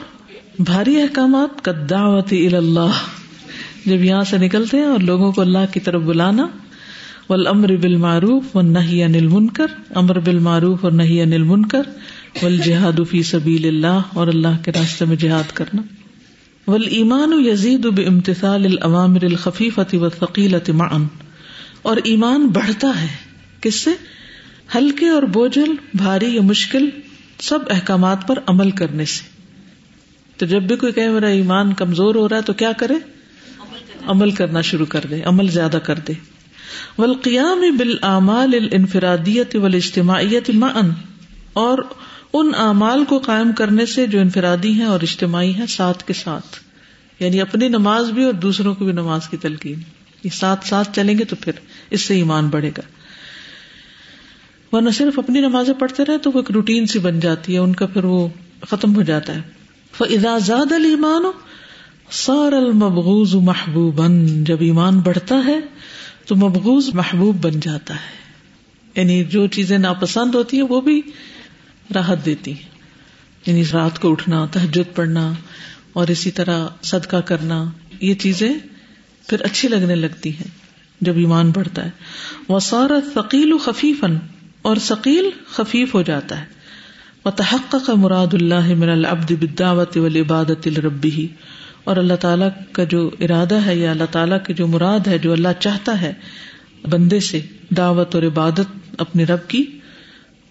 بھاری 0.60 1.02
احکامات 1.02 1.66
کا 1.66 1.72
دعوت 1.90 2.34
اللہ 2.34 2.92
جب 3.86 4.04
یہاں 4.04 4.24
سے 4.24 4.38
نکلتے 4.38 4.78
ہیں 4.78 4.86
اور 4.86 5.00
لوگوں 5.00 5.32
کو 5.32 5.42
اللہ 5.42 5.74
کی 5.74 5.80
طرف 5.80 6.02
بلانا 6.02 6.48
والامر 7.30 7.76
بالمعروف 7.76 8.56
والنہی 8.56 9.04
عن 9.04 9.16
المنکر، 9.16 9.66
امر 9.96 10.20
بالمعروف 10.20 10.84
اور 10.84 10.92
نہی 10.92 11.24
عن 11.24 11.34
المنکر، 11.34 11.82
والجہاد 12.44 13.00
فی 13.10 13.24
سبیل 13.24 13.68
اللہ 13.68 14.02
اور 14.14 14.28
اللہ 14.28 14.64
کے 14.66 14.72
راستے 14.72 15.06
میں 15.06 15.16
جہاد 15.16 15.52
کرنا۔ 15.54 15.82
والایمان 16.68 17.46
یزید 17.46 17.86
بامتثال 17.86 18.66
الاوامر 18.66 19.24
الخفیفة 19.24 19.98
والثقیلة 19.98 20.76
معا۔ 20.78 21.08
اور 21.82 21.98
ایمان 22.04 22.48
بڑھتا 22.48 23.02
ہے۔ 23.02 23.08
کس 23.62 23.76
سے؟ 23.76 23.90
ہلکے 24.76 25.08
اور 25.08 25.24
بوجھل، 25.24 25.72
بھاری 25.94 26.36
یا 26.36 26.42
مشکل، 26.42 26.90
سب 27.40 27.60
احکامات 27.70 28.28
پر 28.28 28.40
عمل 28.48 28.72
کرنے 28.72 29.06
سے۔ 29.06 29.24
تو 30.38 30.46
جب 30.46 30.64
بھی 30.64 30.76
کوئی 30.76 30.94
کہ 30.94 31.10
میرا 31.10 31.28
ایمان 31.28 31.74
کمزور 31.74 32.16
ہو 32.16 32.30
رہا 32.30 32.38
ہے 32.38 32.42
تو 32.42 32.54
کیا 32.54 32.72
کرے؟ 32.72 32.94
عمل 34.08 34.32
کرنا 34.32 34.62
شروع 34.62 34.86
کر 34.86 35.06
دے، 35.10 35.22
عمل 35.22 35.48
زیادہ 35.48 35.78
کر 35.78 36.00
دے۔ 36.08 36.14
والقیام 36.98 37.78
بالآمال 37.78 38.50
الانفرادیت 38.54 39.56
والاجتماعیت 39.56 40.50
معا 40.50 40.82
اور 41.54 41.78
ان 42.34 42.52
اعمال 42.58 43.06
کو 43.06 43.18
قائم 43.20 43.52
کرنے 43.52 43.86
سے 43.86 44.08
جو 44.08 44.20
انفرادی 44.20 44.72
ہیں 44.72 44.86
اور 44.86 45.00
اجتماعی 45.02 45.54
ہیں، 45.54 45.66
ساتھ 45.66 46.04
کے 46.04 46.14
ساتھ۔ 46.14 46.58
یعنی 47.20 47.42
اپنی 47.42 47.68
نماز 47.68 48.12
بھی 48.12 48.24
اور 48.24 48.34
دوسروں 48.34 48.76
کو 48.76 48.86
بھی 48.86 48.94
نماز 48.94 49.30
کی 49.30 49.38
تلقین۔ 49.38 49.80
یہ 50.24 50.30
ساتھ 50.30 50.68
ساتھ 50.68 50.96
چلیں 50.96 51.18
گے 51.18 51.24
تو 51.24 51.36
پھر 51.42 51.52
اس 51.90 52.02
سے 52.02 52.16
ایمان 52.16 52.48
بڑھے 52.48 52.72
گا۔ 52.78 52.82
ورنہ 54.72 54.90
صرف 54.90 55.20
اپنی 55.20 55.40
نمازیں 55.40 55.74
پڑھتے 55.74 56.06
رہے 56.06 56.18
تو 56.18 56.32
وہ 56.32 56.40
ایک 56.40 56.52
روٹین 56.52 56.86
سی 56.86 57.00
بن 57.00 57.20
جاتی 57.20 57.54
ہے، 57.54 57.58
ان 57.58 57.74
کا 57.74 57.86
پھر 57.86 58.04
وہ 58.04 58.28
ختم 58.70 58.96
ہو 58.96 59.02
جاتا 59.02 59.36
ہے۔ 59.36 59.42
فَإِذَا 59.98 60.38
زَادَ 60.38 60.74
الْإِيمَانُ 60.74 61.26
صَارَ 62.12 62.56
الْمَبْغُوزُ 62.56 63.36
مَحْبُوبًا، 63.36 64.44
جب 64.44 64.58
ایمان 64.60 65.00
بڑھتا 65.00 65.36
ہے 65.46 65.60
تو 66.28 66.36
مبغوز 66.36 66.90
محبوب 66.94 67.46
بن 67.46 67.60
جاتا 67.60 67.94
ہے۔ 67.94 68.28
یعنی 68.96 69.24
جو 69.24 69.48
چیزیں 69.48 69.78
ناپسند 69.78 70.36
ہوتی 70.36 70.58
ہیں، 70.58 70.64
وہ 70.64 70.82
بھی 70.82 71.02
راحت 71.96 72.26
دیتی 72.26 72.52
ہیں۔ 72.52 72.70
یعنی 73.46 73.64
رات 73.74 74.00
کو 74.00 74.12
اٹھنا، 74.12 74.46
تہجد 74.52 74.96
پڑھنا 74.96 75.34
اور 75.94 76.08
اسی 76.08 76.32
طرح 76.32 76.68
صدقہ 76.82 77.18
کرنا، 77.18 77.72
یہ 78.02 78.14
چیزیں 78.14 78.54
پھر 79.28 79.42
اچھی 79.42 79.68
لگنے 79.68 79.96
لگتی 79.96 80.30
ہیں 80.30 80.48
جب 81.02 81.18
ایمان 81.18 81.52
بڑھتا 81.52 81.86
ہے۔ 81.86 81.90
وہ 82.48 82.60
سارا 82.60 83.00
ثقیل 83.14 83.58
خفیفن 83.58 84.18
اور 84.62 84.78
ثقیل 84.78 85.30
خفیف 85.48 85.94
ہو 85.94 86.02
جاتا 86.02 86.42
ہے۔ 86.42 86.46
وہ 87.26 87.32
تحق 87.32 87.90
مراد 87.90 88.34
اللہ 88.34 88.76
من 88.76 88.90
العبد 88.90 89.32
بالدعوت 89.32 89.98
والعبادت 89.98 90.68
الربی 90.68 91.28
اور 91.88 91.98
اللہ 91.98 92.14
تعالیٰ 92.14 92.50
کا 92.72 92.84
جو 92.84 93.12
ارادہ 93.20 93.56
ہے 93.56 93.76
یا 93.76 93.92
اللہ 93.92 94.04
تعالیٰ 94.12 94.38
کی 94.48 94.54
جو 94.54 94.68
مراد 94.68 95.08
ہے 95.08 95.18
جو 95.18 95.32
اللہ 95.34 95.48
چاہتا 95.60 96.02
ہے 96.02 96.14
بندے 96.90 97.20
سے 97.20 97.42
دعوت 97.70 98.16
اور 98.16 98.24
عبادت 98.24 98.80
اپنے 98.98 99.24
رب 99.24 99.48
کی، 99.48 99.66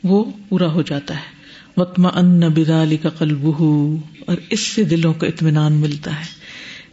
وہ 0.04 0.24
پورا 0.48 0.66
ہو 0.66 0.82
جاتا 0.82 1.14
ہے۔ 1.14 1.36
وطما 1.76 2.08
ان 2.14 2.40
بدالی 2.40 2.96
کا 2.96 3.08
قلب 3.08 3.46
اور 4.26 4.36
اس 4.50 4.60
سے 4.60 4.84
دلوں 4.84 5.14
کو 5.14 5.26
اطمینان 5.26 5.72
ملتا 5.72 6.20
ہے۔ 6.20 6.24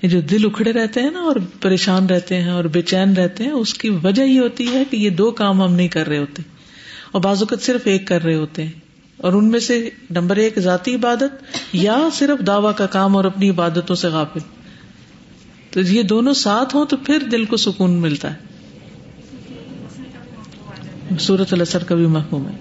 یہ 0.01 0.09
جو 0.09 0.21
دل 0.21 0.45
اکھڑے 0.45 0.71
رہتے 0.71 1.01
ہیں 1.01 1.11
نا 1.11 1.19
اور 1.19 1.35
پریشان 1.61 2.05
رہتے 2.05 2.41
ہیں 2.41 2.49
اور 2.49 2.65
بے 2.65 2.81
چین 2.81 3.13
رہتے 3.13 3.43
ہیں، 3.43 3.51
اس 3.51 3.73
کی 3.73 3.89
وجہ 3.89 4.23
یہ 4.23 4.39
ہوتی 4.39 4.67
ہے 4.67 4.83
کہ 4.91 4.97
یہ 4.97 5.09
دو 5.09 5.31
کام 5.31 5.61
ہم 5.61 5.73
نہیں 5.73 5.87
کر 5.87 6.07
رہے 6.07 6.17
ہوتے۔ 6.17 6.41
اور 7.11 7.21
بعض 7.21 7.37
اوقات 7.37 7.61
صرف 7.61 7.81
ایک 7.83 8.07
کر 8.07 8.23
رہے 8.23 8.35
ہوتے 8.35 8.63
ہیں۔ 8.63 8.82
اور 9.24 9.34
ان 9.34 9.49
میں 9.49 9.59
سے 9.59 9.89
نمبر 10.09 10.36
ایک 10.36 10.59
ذاتی 10.59 10.95
عبادت 10.95 11.57
یا 11.74 11.97
صرف 12.13 12.47
دعوی 12.47 12.74
کا 12.78 12.86
کام 12.86 13.15
اور 13.15 13.26
اپنی 13.26 13.49
عبادتوں 13.49 13.95
سے 13.95 14.07
غافل۔ 14.07 14.39
تو 15.71 15.82
یہ 15.82 16.03
دونوں 16.03 16.34
ساتھ 16.34 16.76
ہوں 16.76 16.86
تو 16.86 16.97
پھر 16.97 17.19
دل 17.32 17.45
کو 17.45 17.57
سکون 17.57 17.91
ملتا 17.91 18.34
ہے۔ 18.34 18.38
سورت 21.19 21.53
السر 21.53 21.84
کا 21.84 21.95
بھی 21.95 22.05
محکوم 22.05 22.47
ہے۔ 22.47 22.53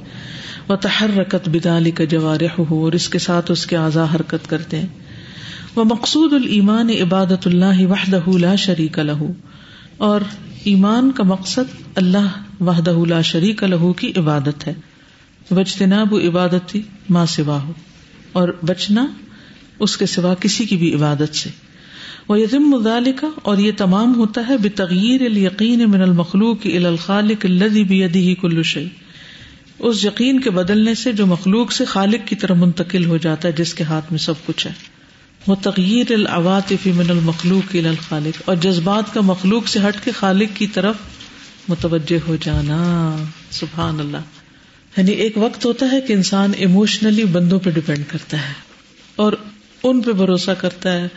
وہ 0.69 0.77
تحر 0.77 1.11
رکت 1.17 1.49
بدالی 1.49 1.91
کا 1.91 2.05
جوارح 2.05 2.61
ہو 2.71 2.85
اور 2.85 2.93
اس 2.93 3.09
کے 3.09 3.19
ساتھ 3.19 3.51
اس 3.51 3.67
کے 3.67 3.77
اعضا 3.77 4.05
حرکت 4.15 4.51
کرتے 4.51 4.81
ہیں۔ 4.81 4.89
وہ 5.75 5.85
مقصود 5.85 6.33
المان 6.33 6.91
عبادت 6.91 7.47
اللہ 7.47 7.87
وحدہ 7.87 8.31
لا 8.39 8.55
شریک 8.55 8.99
لہو 8.99 9.33
اور 9.97 10.21
ایمان 10.65 11.13
کا 11.13 11.23
مقصد 11.23 11.83
اللہ 11.95 12.63
وحدہ 12.63 12.95
لا 13.09 13.21
شریک 13.21 13.65
لہو 13.65 13.93
کی 13.93 14.13
عبادت 14.17 14.67
ہے۔ 14.67 14.75
بجتناب 15.51 16.15
عبادت 16.15 16.77
ماں 17.11 17.27
سوا 17.27 17.63
ہو 17.63 17.73
اور 18.33 18.49
بچنا 18.63 19.07
اس 19.79 19.97
کے 19.97 20.07
سوا 20.07 20.35
کسی 20.35 20.65
کی 20.65 20.77
بھی 20.77 20.95
عبادت 20.95 21.35
سے۔ 21.35 21.51
وہ 22.29 22.41
یزم 22.41 22.63
مدالکا 22.63 23.29
اور 23.43 23.59
یہ 23.59 23.73
تمام 23.77 24.15
ہوتا 24.15 24.41
ہے 24.49 24.57
بے 24.57 24.69
تغیر 24.69 25.21
یقین 25.37 25.91
من 25.91 26.03
المخلوق 26.03 26.67
الخالق 26.75 27.45
الذي 27.45 27.83
بيده 27.85 28.35
كل 28.41 28.63
شيء 28.63 28.89
اس 29.79 30.05
یقین 30.05 30.41
کے 30.41 30.51
بدلنے 30.51 30.95
سے 30.95 31.13
جو 31.13 31.27
مخلوق 31.27 31.73
سے 31.73 31.85
خالق 31.85 32.29
کی 32.29 32.37
طرف 32.37 32.57
منتقل 32.57 33.05
ہو 33.05 33.17
جاتا 33.17 33.49
ہے، 33.49 33.53
جس 33.53 33.75
کے 33.75 33.85
ہاتھ 33.85 34.13
میں 34.13 34.19
سب 34.19 34.35
کچھ 34.47 34.67
ہے۔ 34.67 34.73
وہ 35.47 35.55
تغیر 35.63 36.13
العواطف 36.13 36.87
من 36.87 37.11
المخلوق 37.11 37.75
الخالق، 37.75 38.43
اور 38.45 38.57
جذبات 38.57 39.15
کا 39.15 39.21
مخلوق 39.21 39.69
سے 39.69 39.81
ہٹ 39.89 40.05
کے 40.05 40.11
خالق 40.11 40.57
کی 40.57 40.67
طرف 40.67 40.97
متوجہ 41.69 42.29
ہو 42.29 42.37
جانا۔ 42.41 42.79
سبحان 43.51 44.01
اللہ۔ 44.01 44.31
یعنی 44.97 45.11
ایک 45.11 45.39
وقت 45.39 45.65
ہوتا 45.65 45.87
ہے 45.93 46.01
کہ 46.01 46.13
انسان 46.13 46.53
ایموشنلی 46.57 47.25
بندوں 47.25 47.61
پہ 47.61 47.71
ڈپینڈ 47.71 48.05
کرتا 48.09 48.37
ہے 48.37 48.53
اور 49.17 49.33
ان 49.83 50.01
پہ 50.01 50.13
بھروسہ 50.13 50.51
کرتا 50.59 50.93
ہے، 50.93 51.09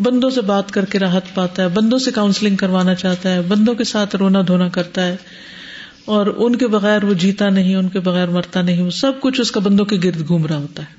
بندوں 0.00 0.30
سے 0.30 0.40
بات 0.40 0.70
کر 0.70 0.84
کے 0.84 0.98
راحت 0.98 1.34
پاتا 1.34 1.62
ہے، 1.62 1.68
بندوں 1.68 1.98
سے 1.98 2.10
کاؤنسلنگ 2.10 2.56
کروانا 2.56 2.94
چاہتا 2.94 3.34
ہے، 3.34 3.40
بندوں 3.40 3.74
کے 3.74 3.84
ساتھ 3.84 4.16
رونا 4.16 4.42
دھونا 4.46 4.68
کرتا 4.68 5.06
ہے، 5.06 5.16
اور 6.04 6.26
ان 6.36 6.56
کے 6.56 6.66
بغیر 6.66 7.04
وہ 7.04 7.14
جیتا 7.14 7.48
نہیں، 7.48 7.76
ان 7.76 7.88
کے 7.88 8.00
بغیر 8.00 8.28
مرتا 8.28 8.62
نہیں، 8.62 8.82
وہ 8.82 8.90
سب 8.90 9.12
کچھ 9.20 9.40
اس 9.40 9.50
کا 9.50 9.60
بندوں 9.60 9.84
کے 9.84 9.96
گرد 10.04 10.28
گھوم 10.28 10.46
رہا 10.46 10.56
ہوتا 10.56 10.82
ہے۔ 10.82 10.94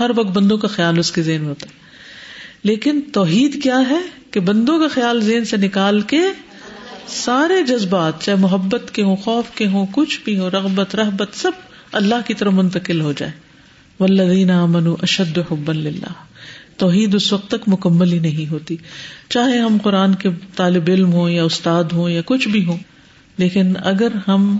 ہر 0.00 0.10
وقت 0.16 0.30
بندوں 0.30 0.58
کا 0.58 0.68
خیال 0.68 0.98
اس 0.98 1.12
کے 1.12 1.22
ذہن 1.22 1.40
میں 1.40 1.48
ہوتا 1.48 1.66
ہے۔ 1.66 1.86
لیکن 2.62 3.00
توحید 3.12 3.62
کیا 3.62 3.78
ہے 3.90 4.00
کہ 4.30 4.40
بندوں 4.40 4.78
کا 4.78 4.88
خیال 4.88 5.20
ذہن 5.20 5.44
سے 5.44 5.56
نکال 5.56 6.00
کے 6.00 6.20
سارے 7.08 7.62
جذبات، 7.62 8.22
چاہے 8.22 8.36
محبت 8.36 8.94
کے 8.94 9.02
ہوں، 9.02 9.16
خوف 9.16 9.44
کے 9.54 9.66
ہوں، 9.66 9.86
کچھ 9.92 10.20
بھی 10.24 10.38
ہو 10.38 10.50
رغبت 10.50 10.94
رحبت 10.94 11.28
سب 11.32 11.50
اللہ 11.92 12.14
کی 12.26 12.34
طرف 12.34 12.52
منتقل 12.52 13.00
ہو 13.00 13.12
جائے۔ 13.12 13.32
ولدین 14.00 14.50
امن 14.50 14.86
اشد 15.02 15.38
حب 15.38 15.70
اللہ 15.70 16.12
توحید 16.76 17.14
اس 17.14 17.32
وقت 17.32 17.48
تک 17.48 17.64
مکمل 17.66 18.12
ہی 18.12 18.18
نہیں 18.18 18.50
ہوتی۔ 18.50 18.76
چاہے 19.28 19.58
ہم 19.58 19.78
قرآن 19.82 20.14
کے 20.14 20.28
طالب 20.56 20.82
علم 20.88 21.12
ہوں 21.12 21.30
یا 21.30 21.44
استاد 21.44 21.84
ہوں 21.84 22.10
یا 22.10 22.20
کچھ 22.24 22.48
بھی 22.48 22.64
ہوں، 22.64 22.78
لیکن 23.38 23.72
اگر 23.84 24.08
ہم 24.28 24.58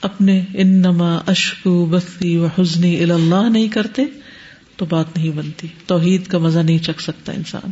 اپنے 0.00 0.44
ان 0.54 0.68
نما 0.68 1.18
اشکو 1.26 1.86
بستی 1.86 2.36
و 2.36 2.46
حسنی 2.58 3.02
اللہ 3.02 3.48
نہیں 3.48 3.68
کرتے، 3.68 4.02
تو 4.76 4.84
بات 4.84 5.16
نہیں 5.16 5.30
بنتی۔ 5.30 5.68
توحید 5.86 6.26
کا 6.26 6.38
مزہ 6.38 6.58
نہیں 6.58 6.78
چکھ 6.78 7.02
سکتا 7.02 7.32
انسان۔ 7.32 7.70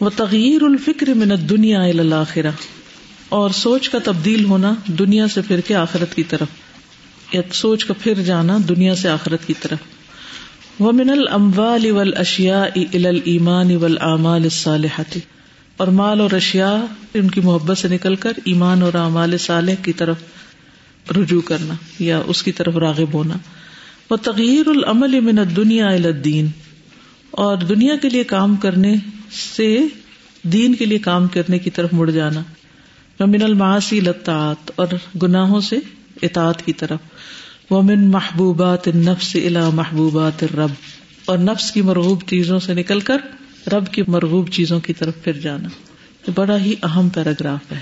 وہ 0.00 0.10
تغیر 0.16 0.62
الفکر 0.62 1.08
منت 1.08 1.50
دنیا 1.50 1.82
الآخرہ 1.82 2.50
اور 3.32 3.50
سوچ 3.50 3.88
کا 3.88 3.98
تبدیل 4.04 4.44
ہونا 4.44 4.72
دنیا 4.98 5.26
سے 5.28 5.40
پھر 5.42 5.60
کے 5.60 5.74
آخرت 5.74 6.14
کی 6.14 6.22
طرف، 6.22 6.48
یا 7.32 7.40
سوچ 7.52 7.84
کا 7.84 7.94
پھر 8.00 8.22
جانا 8.22 8.58
دنیا 8.68 8.94
سے 8.94 9.08
آخرت 9.08 9.46
کی 9.46 9.54
طرف۔ 9.60 10.80
وہ 10.80 10.92
من 10.92 11.10
الموال 11.10 11.86
اول 11.90 12.12
اشیا 12.16 12.62
ایمان 12.72 13.70
اول 13.70 14.48
صالحتی 14.48 15.20
اور 15.76 15.88
مال 15.88 16.20
اور 16.20 16.30
اشیا 16.30 16.70
ان 17.14 17.30
کی 17.30 17.40
محبت 17.40 17.78
سے 17.78 17.88
نکل 17.88 18.14
کر 18.16 18.32
ایمان 18.44 18.82
اور 18.82 18.94
اعمال 18.94 19.36
صالح 19.38 19.82
کی 19.82 19.92
طرف 19.92 21.12
رجوع 21.16 21.40
کرنا، 21.40 21.74
یا 21.98 22.22
اس 22.26 22.42
کی 22.42 22.52
طرف 22.52 22.76
راغب 22.76 23.14
ہونا۔ 23.14 23.36
وہ 24.10 24.16
تغیر 24.22 24.68
العمل 24.68 25.20
من 25.20 25.38
دنیا 25.56 25.88
الدین 25.88 26.46
اور 27.30 27.56
دنیا 27.68 27.96
کے 27.96 28.08
لیے 28.08 28.24
کام 28.24 28.56
کرنے 28.56 28.94
سے 29.56 29.76
دین 30.42 30.74
کے 30.74 30.84
لیے 30.84 30.98
کام 30.98 31.28
کرنے 31.28 31.58
کی 31.58 31.70
طرف 31.70 31.92
مڑ 31.92 32.10
جانا۔ 32.10 32.42
من 33.26 33.42
الماسی 33.42 34.00
لطاط 34.00 34.70
اور 34.76 34.86
گناہوں 35.22 35.60
سے 35.60 35.76
اطاعت 36.22 36.66
کی 36.66 36.72
طرف۔ 36.72 36.98
وہ 37.70 37.82
من 37.82 38.10
محبوبات 38.10 38.88
نفس 38.88 39.36
الا 39.36 39.70
محبوبات 39.70 40.44
رب 40.44 40.70
اور 41.24 41.38
نفس 41.38 41.72
کی 41.72 41.82
مرغوب 41.82 42.22
چیزوں 42.26 42.58
سے 42.58 42.74
نکل 42.74 43.00
کر 43.00 43.16
رب 43.72 43.92
کی 43.92 44.02
مرغوب 44.08 44.48
چیزوں 44.48 44.80
کی 44.80 44.92
طرف 44.92 45.14
پھر 45.24 45.32
جانا۔ 45.32 45.68
یہ 46.26 46.32
بڑا 46.34 46.58
ہی 46.58 46.74
اہم 46.82 47.08
پیراگراف 47.08 47.72
ہے۔ 47.72 47.78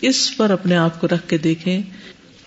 اس 0.00 0.36
پر 0.36 0.50
اپنے 0.50 0.76
آپ 0.76 1.00
کو 1.00 1.06
رکھ 1.06 1.28
کے 1.28 1.38
دیکھیں 1.38 1.82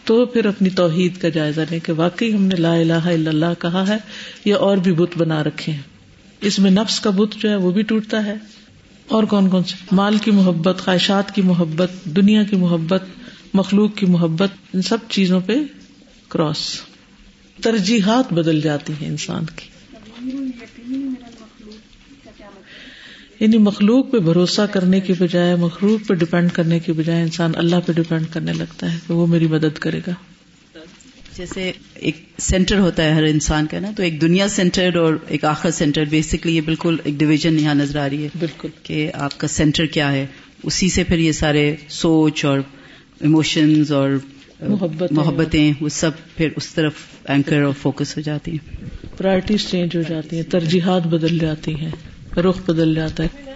تو 0.04 0.26
پھر 0.26 0.46
اپنی 0.46 0.70
توحید 0.70 1.18
کا 1.18 1.30
جائزہ 1.30 1.62
لیں 1.70 1.80
کہ 1.80 1.94
واقعی 1.94 2.34
ہم 2.34 2.44
نے 2.44 2.56
لا 2.56 2.74
الہ 2.74 2.94
الا 2.94 3.30
اللہ 3.30 3.54
کہا 3.60 3.88
ہے 3.88 3.98
یا 4.46 4.58
اور 4.58 4.78
بھی 4.78 4.92
بت 4.94 5.18
بنا 5.18 5.44
رکھے 5.44 5.72
ہیں۔ 5.72 5.82
اس 6.42 6.60
میں 6.60 6.72
نفس 6.72 7.00
کا 7.00 7.10
بت 7.10 7.42
جو 7.42 7.50
ہے 7.50 7.56
وہ 7.56 7.72
بھی 7.72 7.82
ٹوٹتا 7.82 8.26
ہے۔ 8.26 8.36
اور 9.08 9.24
کون 9.24 9.50
کون 9.50 9.64
سے؟ 9.64 9.76
مال 9.92 10.18
کی 10.18 10.32
محبت، 10.32 10.80
خواہشات 10.80 11.36
کی 11.36 11.42
محبت، 11.42 11.92
دنیا 12.04 12.44
کی 12.44 12.56
محبت، 12.56 13.04
مخلوق 13.54 13.96
کی 13.96 14.06
محبت، 14.06 14.50
ان 14.74 14.82
سب 14.82 14.98
چیزوں 15.10 15.40
پہ 15.40 15.54
کراس 16.30 16.82
ترجیحات 17.62 18.34
بدل 18.34 18.62
جاتی 18.62 18.94
ہیں 19.02 19.08
انسان 19.08 19.44
کی۔ 19.56 19.68
یعنی 23.40 23.58
مخلوق 23.58 24.12
پہ 24.12 24.20
بھروسہ 24.20 24.62
کرنے 24.72 25.00
کی 25.00 25.14
بجائے، 25.14 25.56
مخلوق 25.56 26.08
پہ 26.08 26.14
ڈپینڈ 26.14 26.52
کرنے 26.52 26.80
کی 26.80 26.92
بجائے 26.92 27.22
انسان 27.22 27.52
اللہ 27.56 27.76
پہ 27.86 27.92
ڈپینڈ 27.92 28.26
کرنے 28.32 28.54
لگتا 28.54 28.94
ہے 28.94 29.00
کہ 29.08 29.14
وہ 29.14 29.28
میری 29.28 29.48
مدد 29.48 29.80
کرے 29.80 30.00
گا۔ 30.08 30.12
جیسے 31.38 31.72
ایک 31.94 32.18
سینٹر 32.40 32.78
ہوتا 32.78 33.04
ہے 33.04 33.12
ہر 33.12 33.24
انسان 33.24 33.66
کا 33.66 33.80
نا 33.80 33.92
تو 33.98 34.04
ایک 34.04 34.22
دنیا 34.22 34.48
سینٹر 34.48 34.96
اور 34.96 35.14
ایک 35.28 35.46
آخر 35.46 35.72
سینٹر 35.72 36.06
بیسکلی 36.06 36.56
یہ 36.56 36.62
بالکل 36.62 36.98
ایک 37.04 37.16
ڈویژن 37.18 37.60
یہاں 37.60 37.76
نظر 37.76 38.00
آ 38.00 38.10
رہی 38.10 38.24
ہے 38.24 38.30
بالکل۔ 38.40 38.68
کہ 38.84 39.12
آپ 39.14 39.40
کا 39.40 39.48
سینٹر 39.48 39.86
کیا 39.86 40.12
ہے۔ 40.12 40.26
اسی 40.64 40.90
سے 40.90 41.04
پھر 41.04 41.18
یہ 41.18 41.32
سارے 41.32 41.76
سوچ 41.90 42.46
اور 42.46 42.60
ایموشنز 43.20 43.92
اور 43.92 44.10
محبت 44.62 45.12
محبتیں 45.12 45.74
وہ 45.82 45.90
سب 45.90 46.12
پھر 46.38 46.50
اس 46.56 46.74
طرف 46.74 46.94
اینکر 47.26 47.62
اور 47.62 47.74
فوکس 47.82 48.18
ہو 48.18 48.22
جاتی 48.22 48.52
ہیں۔ 48.52 48.76
پرائرٹیز 49.18 49.68
چینج 49.70 49.98
ہو 49.98 50.02
جاتی 50.02 50.36
ہیں 50.36 50.44
ترجیحات 50.44 51.08
بدل 51.08 51.40
جاتی 51.40 51.76
ہیں 51.76 51.92
رخ 52.38 52.62
بدل 52.70 52.96
جاتا 52.96 53.24
ہے۔ 53.24 53.52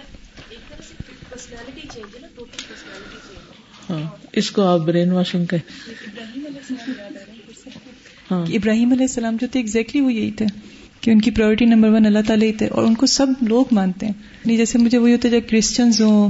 ہاں 3.90 4.16
اس 4.32 4.50
کو 4.50 4.62
آپ 4.62 4.80
برین 4.80 5.12
واشنگ 5.12 5.54
کہ 8.32 8.50
ہاں 8.50 8.56
ابراہیم 8.56 8.92
علیہ 8.92 9.02
السلام 9.02 9.36
جو 9.40 9.46
تھے 9.52 9.60
ایگزیکٹلی 9.60 10.02
وہ 10.02 10.12
یہی 10.12 10.30
تھے 10.30 10.46
کہ 11.00 11.10
ان 11.10 11.20
کی 11.20 11.30
پرائرٹی 11.30 11.64
نمبر 11.64 11.88
ون 11.88 12.06
اللہ 12.06 12.18
تعالیٰ 12.26 12.48
ہی 12.48 12.52
تھے 12.52 12.66
اور 12.66 12.84
ان 12.84 12.94
کو 12.94 13.06
سب 13.06 13.26
لوگ 13.40 13.64
مانتے 13.72 14.06
ہیں۔ 14.06 14.12
نہیں 14.46 14.56
جیسے 14.56 14.78
مجھے 14.78 14.98
وہی 14.98 15.12
ہوتا 15.12 15.28
ہے 15.28 15.40
جب 15.40 15.50
کرسچنز 15.50 16.00
ہوں 16.00 16.28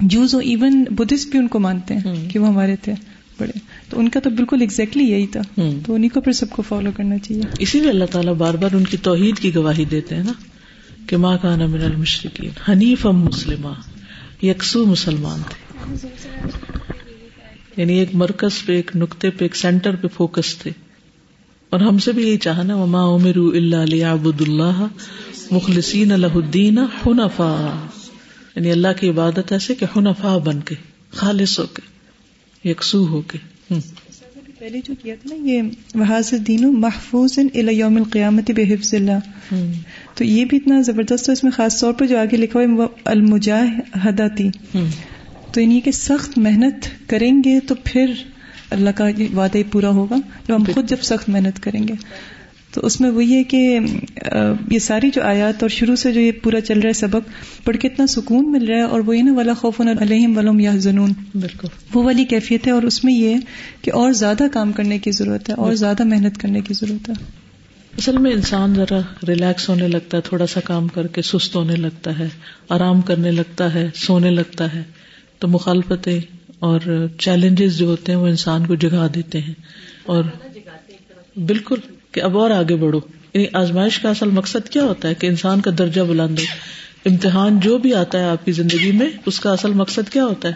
جوز 0.00 0.34
ہوں 0.34 0.42
ایون 0.42 0.84
بدھسٹ 0.90 1.28
بھی 1.30 1.38
ان 1.38 1.48
کو 1.48 1.58
مانتے 1.58 1.94
ہیں 1.94 2.30
کہ 2.30 2.38
وہ 2.38 2.48
ہمارے 2.48 2.76
تھے 2.76 2.92
بڑے۔ 3.40 3.58
تو 3.88 3.98
ان 4.00 4.08
کا 4.08 4.20
تو 4.20 4.30
بالکل 4.30 4.60
ایگزیکٹلی 4.60 5.04
یہی 5.04 5.26
تھا۔ 5.26 5.40
تو 5.86 5.94
انہیں 5.94 6.10
کو 6.14 6.20
پھر 6.20 6.32
سب 6.32 6.50
کو 6.50 6.62
فالو 6.62 6.90
کرنا 6.96 7.18
چاہیے۔ 7.18 7.42
اسی 7.58 7.80
لیے 7.80 7.90
اللہ 7.90 8.04
تعالیٰ 8.04 8.34
بار 8.34 8.54
بار 8.54 8.74
ان 8.74 8.84
کی 8.84 8.96
توحید 8.96 9.38
کی 9.38 9.54
گواہی 9.54 9.84
دیتے 9.84 10.14
ہیں 10.14 10.24
نا 10.24 10.32
کہ 11.06 11.16
ماں 11.16 11.38
کا 11.42 11.56
من 11.56 11.82
المشرقین 11.82 12.70
حنیف 12.70 13.06
ام 13.06 13.24
مسلم 13.24 13.66
یکسو 14.42 14.86
مسلمان 14.86 15.40
تھے۔ 15.48 15.62
یعنی 17.76 17.98
ایک 17.98 18.14
مرکز 18.14 18.66
پہ 18.66 18.72
ایک 18.72 18.90
نقطے 18.94 19.30
پہ 19.30 19.44
ایک 19.44 19.56
سینٹر 19.56 19.96
پہ 19.96 20.08
فوکس 20.08 20.58
تھے۔ 20.58 20.70
اور 21.72 21.80
ہم 21.80 21.98
سے 21.98 22.12
بھی 22.12 22.28
یہی 22.28 22.36
چاہنا 22.36 22.76
وہ 22.76 22.86
ماں 22.86 23.06
عمر 23.06 23.36
اللہ 23.36 23.76
علیہ 23.76 24.04
ابود 24.04 24.40
اللہ 24.40 24.86
مخلصین 25.50 26.12
اللہ 26.12 26.34
الدین 26.34 26.78
حنفا 26.78 27.86
یعنی 28.56 28.70
اللہ 28.72 28.88
کی 29.00 29.08
عبادت 29.08 29.52
ایسے 29.52 29.74
کہ 29.74 29.86
حنفا 29.96 30.38
بن 30.38 30.60
کے 30.60 30.74
خالص 31.10 31.58
ہو 31.60 31.66
کے 31.66 31.82
یکسو 32.68 33.06
ہو 33.06 33.20
کے۔ 33.20 33.38
پہلے 34.58 34.80
جو 34.84 34.94
کیا 35.02 35.14
تھا 35.22 35.34
نا 35.34 35.48
یہ 35.48 35.62
وحاظ 35.94 36.34
دین 36.46 36.80
محفوظ 36.80 37.38
یوم 37.70 37.96
القیامت 37.96 38.50
بحفظ 38.50 38.94
اللہ 38.94 39.54
تو 40.14 40.24
یہ 40.24 40.44
بھی 40.44 40.56
اتنا 40.56 40.80
زبردست 40.80 41.28
ہے 41.28 41.32
اس 41.32 41.44
میں 41.44 41.52
خاص 41.52 41.80
طور 41.80 41.92
پر 41.92 42.06
جو 42.06 42.18
آگے 42.18 42.36
لکھا 42.36 42.60
ہوا 42.60 42.86
المجاہداتی 43.04 44.48
تو 45.52 45.60
انہیں 45.60 45.80
کہ 45.80 45.90
سخت 45.90 46.38
محنت 46.38 47.08
کریں 47.08 47.32
گے 47.44 47.60
تو 47.60 47.74
پھر 47.84 48.12
اللہ 48.72 48.90
کا 48.90 49.04
وعدہ 49.36 49.58
پورا 49.72 49.88
ہوگا 49.88 50.16
جب 50.48 50.56
ہم 50.56 50.64
خود 50.74 50.88
جب 50.88 50.96
سخت 51.02 51.28
محنت 51.28 51.62
کریں 51.62 51.88
گے۔ 51.88 51.92
تو 52.74 52.86
اس 52.86 53.00
میں 53.00 53.10
وہی 53.10 53.34
ہے 53.34 53.44
کہ 53.44 53.78
یہ 54.70 54.78
ساری 54.78 55.10
جو 55.14 55.22
آیات 55.22 55.62
اور 55.62 55.70
شروع 55.70 55.96
سے 55.96 56.12
جو 56.12 56.20
یہ 56.20 56.32
پورا 56.32 56.60
چل 56.60 56.80
رہا 56.80 56.88
ہے 56.88 56.92
سبق 56.92 57.28
پڑھ 57.64 57.76
کے 57.76 57.88
اتنا 57.88 58.06
سکون 58.06 58.52
مل 58.52 58.64
رہا 58.64 58.76
ہے 58.76 58.82
اور 58.82 59.00
وہی 59.00 59.22
نا 59.22 59.32
والا 59.32 59.52
خوف 59.52 59.80
علیہم 59.80 60.36
ولم 60.36 60.60
یا 60.60 60.72
جنون 60.76 61.12
بالکل۔ 61.34 61.68
وہ 61.94 62.02
والی 62.02 62.24
کیفیت 62.24 62.66
ہے 62.66 62.72
اور 62.72 62.82
اس 62.82 63.04
میں 63.04 63.14
یہ 63.14 63.28
ہے 63.28 63.38
کہ 63.82 63.92
اور 63.94 64.12
زیادہ 64.12 64.44
کام 64.52 64.72
کرنے 64.72 64.98
کی 64.98 65.10
ضرورت 65.10 65.48
ہے 65.48 65.54
اور 65.54 65.74
زیادہ 65.74 66.04
محنت 66.04 66.38
کرنے 66.38 66.60
کی 66.60 66.74
ضرورت 66.74 67.08
ہے۔ 67.08 67.14
اصل 67.98 68.18
میں 68.18 68.32
انسان 68.32 68.74
ذرا 68.74 69.00
ریلیکس 69.28 69.68
ہونے 69.68 69.88
لگتا 69.88 70.16
ہے 70.16 70.22
تھوڑا 70.28 70.46
سا 70.46 70.60
کام 70.60 70.88
کر 70.88 71.06
کے 71.06 71.22
سست 71.22 71.56
ہونے 71.56 71.76
لگتا 71.76 72.18
ہے 72.18 72.28
آرام 72.68 73.00
کرنے 73.00 73.30
لگتا 73.30 73.74
ہے 73.74 73.90
سونے 73.94 74.30
لگتا 74.30 74.74
ہے۔ 74.74 74.82
تو 75.38 75.48
مخالفتیں 75.48 76.20
اور 76.62 76.80
چیلنجز 77.18 77.78
جو 77.78 77.86
ہوتے 77.86 78.12
ہیں 78.12 78.18
وہ 78.18 78.26
انسان 78.26 78.66
کو 78.66 78.74
جگا 78.74 79.06
دیتے 79.14 79.40
ہیں 79.40 79.54
اور 80.06 80.24
بالکل 81.36 81.76
کہ 82.12 82.22
اب 82.22 82.38
اور 82.38 82.50
آگے 82.50 82.76
بڑھو۔ 82.76 83.00
یعنی 83.34 83.46
آزمائش 83.52 83.98
کا 83.98 84.10
اصل 84.10 84.30
مقصد 84.30 84.68
کیا 84.68 84.82
ہوتا 84.84 85.08
ہے 85.08 85.14
کہ 85.14 85.26
انسان 85.26 85.60
کا 85.60 85.70
درجہ 85.78 86.00
بلند 86.00 86.38
ہو۔ 86.38 86.44
امتحان 87.04 87.60
جو 87.60 87.78
بھی 87.78 87.94
آتا 87.94 88.18
ہے 88.18 88.24
آپ 88.24 88.44
کی 88.44 88.52
زندگی 88.52 88.92
میں، 88.92 89.06
اس 89.26 89.40
کا 89.40 89.52
اصل 89.52 89.72
مقصد 89.72 90.12
کیا 90.12 90.24
ہوتا 90.24 90.48
ہے؟ 90.48 90.54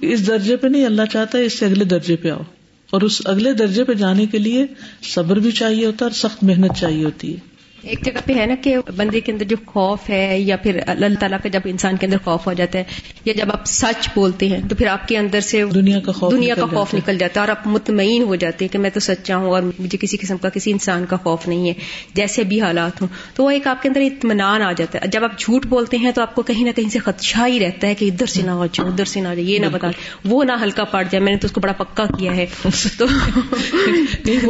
اس 0.00 0.26
درجے 0.26 0.56
پہ 0.56 0.68
نہیں، 0.68 0.86
اللہ 0.86 1.02
چاہتا 1.12 1.38
ہے 1.38 1.44
اس 1.44 1.58
سے 1.58 1.66
اگلے 1.66 1.84
درجے 1.84 2.16
پہ 2.16 2.30
آؤ۔ 2.30 2.42
اور 2.90 3.02
اس 3.02 3.22
اگلے 3.24 3.52
درجے 3.52 3.84
پہ 3.84 3.92
جانے 3.92 4.26
کے 4.26 4.38
لیے 4.38 4.66
صبر 5.02 5.38
بھی 5.38 5.50
چاہیے 5.50 5.86
ہوتا 5.86 6.04
ہے 6.04 6.10
اور 6.10 6.30
سخت 6.30 6.44
محنت 6.44 6.70
چاہیے 6.78 7.04
ہوتی 7.04 7.34
ہے۔ 7.34 7.47
ایک 7.88 8.04
جگہ 8.04 8.20
پہ 8.24 8.34
ہے 8.34 8.46
نا 8.46 8.54
کہ 8.62 8.76
بندے 8.96 9.20
کے 9.20 9.32
اندر 9.32 9.44
جو 9.44 9.56
خوف 9.66 10.10
ہے 10.10 10.40
یا 10.40 10.56
پھر 10.56 10.80
اللہ 10.86 11.06
تعالیٰ 11.20 11.38
کا 11.42 11.48
جب 11.48 11.60
انسان 11.64 11.96
کے 11.96 12.06
اندر 12.06 12.16
خوف 12.24 12.46
ہو 12.46 12.52
جاتا 12.52 12.78
ہے 12.78 12.84
یا 13.24 13.32
جب 13.36 13.52
آپ 13.52 13.66
سچ 13.66 14.08
بولتے 14.14 14.48
ہیں 14.48 14.68
تو 14.68 14.76
پھر 14.76 14.86
آپ 14.86 15.08
کے 15.08 15.18
اندر 15.18 15.40
سے 15.40 15.64
دنیا 15.74 16.00
کا 16.00 16.12
خوف 16.12 16.32
دنیا 16.32 16.54
کا 16.54 16.66
خوف 16.66 16.94
نکل 16.94 17.18
جاتا 17.18 17.40
ہے 17.40 17.46
اور 17.46 17.56
آپ 17.56 17.66
مطمئن 17.66 18.22
ہو 18.22 18.34
جاتے 18.34 18.64
ہیں 18.64 18.72
کہ 18.72 18.78
میں 18.78 18.90
تو 18.90 19.00
سچا 19.00 19.36
ہوں 19.36 19.50
اور 19.50 19.62
مجھے 19.78 19.98
کسی 19.98 20.16
قسم 20.16 20.36
کا 20.36 20.48
کسی 20.48 20.72
انسان 20.72 21.06
کا 21.06 21.16
خوف 21.16 21.48
نہیں 21.48 21.68
ہے 21.68 21.74
جیسے 22.14 22.44
بھی 22.44 22.60
حالات 22.60 23.00
ہوں۔ 23.00 23.08
تو 23.34 23.44
وہ 23.44 23.50
ایک 23.50 23.66
آپ 23.66 23.82
کے 23.82 23.88
اندر 23.88 24.00
اطمینان 24.00 24.62
آ 24.62 24.72
جاتا 24.72 24.98
ہے۔ 25.02 25.08
جب 25.08 25.24
آپ 25.24 25.38
جھوٹ 25.38 25.66
بولتے 25.66 25.96
ہیں 25.96 26.12
تو 26.12 26.22
آپ 26.22 26.34
کو 26.34 26.42
کہیں 26.42 26.64
نہ 26.64 26.70
کہیں 26.76 26.88
سے 26.88 26.98
خدشہ 26.98 27.46
ہی 27.46 27.60
رہتا 27.60 27.86
ہے 27.86 27.94
کہ 27.94 28.04
ادھر 28.04 28.26
سے 28.26 28.42
نہ 28.42 28.50
ہو 28.50 28.66
جاؤ 28.72 28.86
ادھر 28.86 29.04
سے 29.04 29.20
نہ 29.20 29.28
جائے 29.28 29.42
یہ 29.42 29.58
نہ 29.58 29.66
بتا 29.66 29.88
وہ 30.24 30.44
نہ 30.44 30.52
ہلکا 30.62 30.84
پڑ 30.84 31.02
جائے۔ 31.10 31.24
میں 31.24 31.32
نے 31.32 31.38
تو 31.38 31.46
اس 31.46 31.52
کو 31.52 31.60
بڑا 31.60 31.72
پکا 31.72 32.06
کیا 32.18 32.36
ہے۔ 32.36 32.46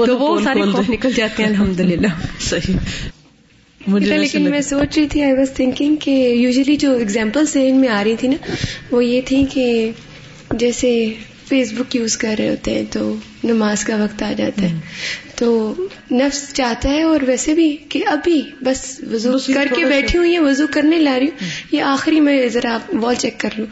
تو 0.07 0.18
وہ 0.18 0.41
سارے 0.41 0.62
خوف 0.72 0.91
نکل 0.91 1.12
جاتے 1.12 1.43
ہیں 1.43 1.51
الحمد 1.51 1.80
للہ 1.80 2.09
صحیح۔ 2.41 2.76
لیکن 3.97 4.51
میں 4.51 4.61
سوچ 4.61 4.99
رہی 4.99 5.07
تھی 5.09 5.22
آئی 5.22 5.32
واز 5.32 5.53
تھنکنگ 5.53 5.97
کہ 5.97 6.11
یوزلی 6.11 6.76
جو 6.76 6.93
اگزامپل 6.93 7.45
ذہن 7.45 7.76
میں 7.76 7.89
آ 7.89 8.05
رہی 8.05 8.16
تھی 8.16 8.28
نا 8.28 8.55
وہ 8.91 9.05
یہ 9.05 9.20
تھی 9.24 9.45
کہ 9.51 9.91
جیسے 10.51 11.14
فیس 11.45 11.72
بک 11.72 11.97
یوز 11.97 12.16
کر 12.16 12.34
رہے 12.39 12.49
ہوتے 12.49 12.74
ہیں 12.74 12.82
تو 12.91 13.14
نماز 13.53 13.84
کا 13.84 13.96
وقت 13.96 14.22
آ 14.22 14.32
جاتا 14.36 14.62
ہے۔ 14.62 14.74
تو 15.36 15.74
نفس 16.11 16.53
چاہتا 16.53 16.88
ہے 16.90 17.03
اور 17.03 17.20
ویسے 17.26 17.55
بھی 17.55 17.76
کہ 17.88 18.03
ابھی 18.07 18.42
بس 18.61 19.01
وضو 19.12 19.32
کر 19.55 19.66
کے 19.76 19.84
بیٹھی 19.84 20.18
ہوئی 20.18 20.38
وضو 20.38 20.66
کرنے 20.70 20.99
لا 20.99 21.18
رہی 21.18 21.26
ہوں۔ 21.26 21.49
یہ 21.72 21.82
آخری 21.82 22.20
میں 22.20 22.49
ذرا 22.49 22.78
وال 22.92 23.14
چیک 23.14 23.40
کر 23.40 23.49
لوں۔ 23.59 23.66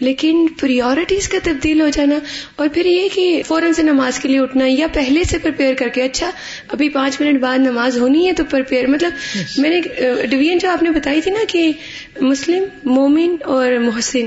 لیکن 0.00 0.46
پریورٹیز 0.60 1.28
کا 1.28 1.38
تبدیل 1.42 1.80
ہو 1.80 1.88
جانا 1.88 2.14
اور 2.56 2.68
پھر 2.74 2.86
یہ 2.86 3.08
کہ 3.14 3.42
فوراً 3.46 3.72
سے 3.72 3.82
نماز 3.82 4.18
کے 4.18 4.28
لیے 4.28 4.40
اٹھنا 4.40 4.64
یا 4.68 4.86
پہلے 4.92 5.24
سے 5.24 5.38
پرپیئر 5.38 5.74
کر 5.74 5.88
کے 5.88 6.02
اچھا 6.02 6.30
ابھی 6.68 6.88
پانچ 6.88 7.20
منٹ 7.20 7.40
بعد 7.40 7.58
نماز 7.58 7.96
ہونی 7.96 8.26
ہے 8.26 8.32
تو 8.32 8.44
پرپیئر 8.44 8.86
مطلب 8.86 9.12
میں 9.58 9.70
نے 9.70 9.80
ڈویژن 10.26 10.58
جو 10.58 10.70
آپ 10.70 10.82
نے 10.82 10.90
بتائی 10.90 11.20
تھی 11.20 11.30
نا 11.30 11.44
کہ 11.48 11.72
مسلم 12.20 12.64
مومن 12.84 13.36
اور 13.44 13.72
محسن۔ 13.72 14.26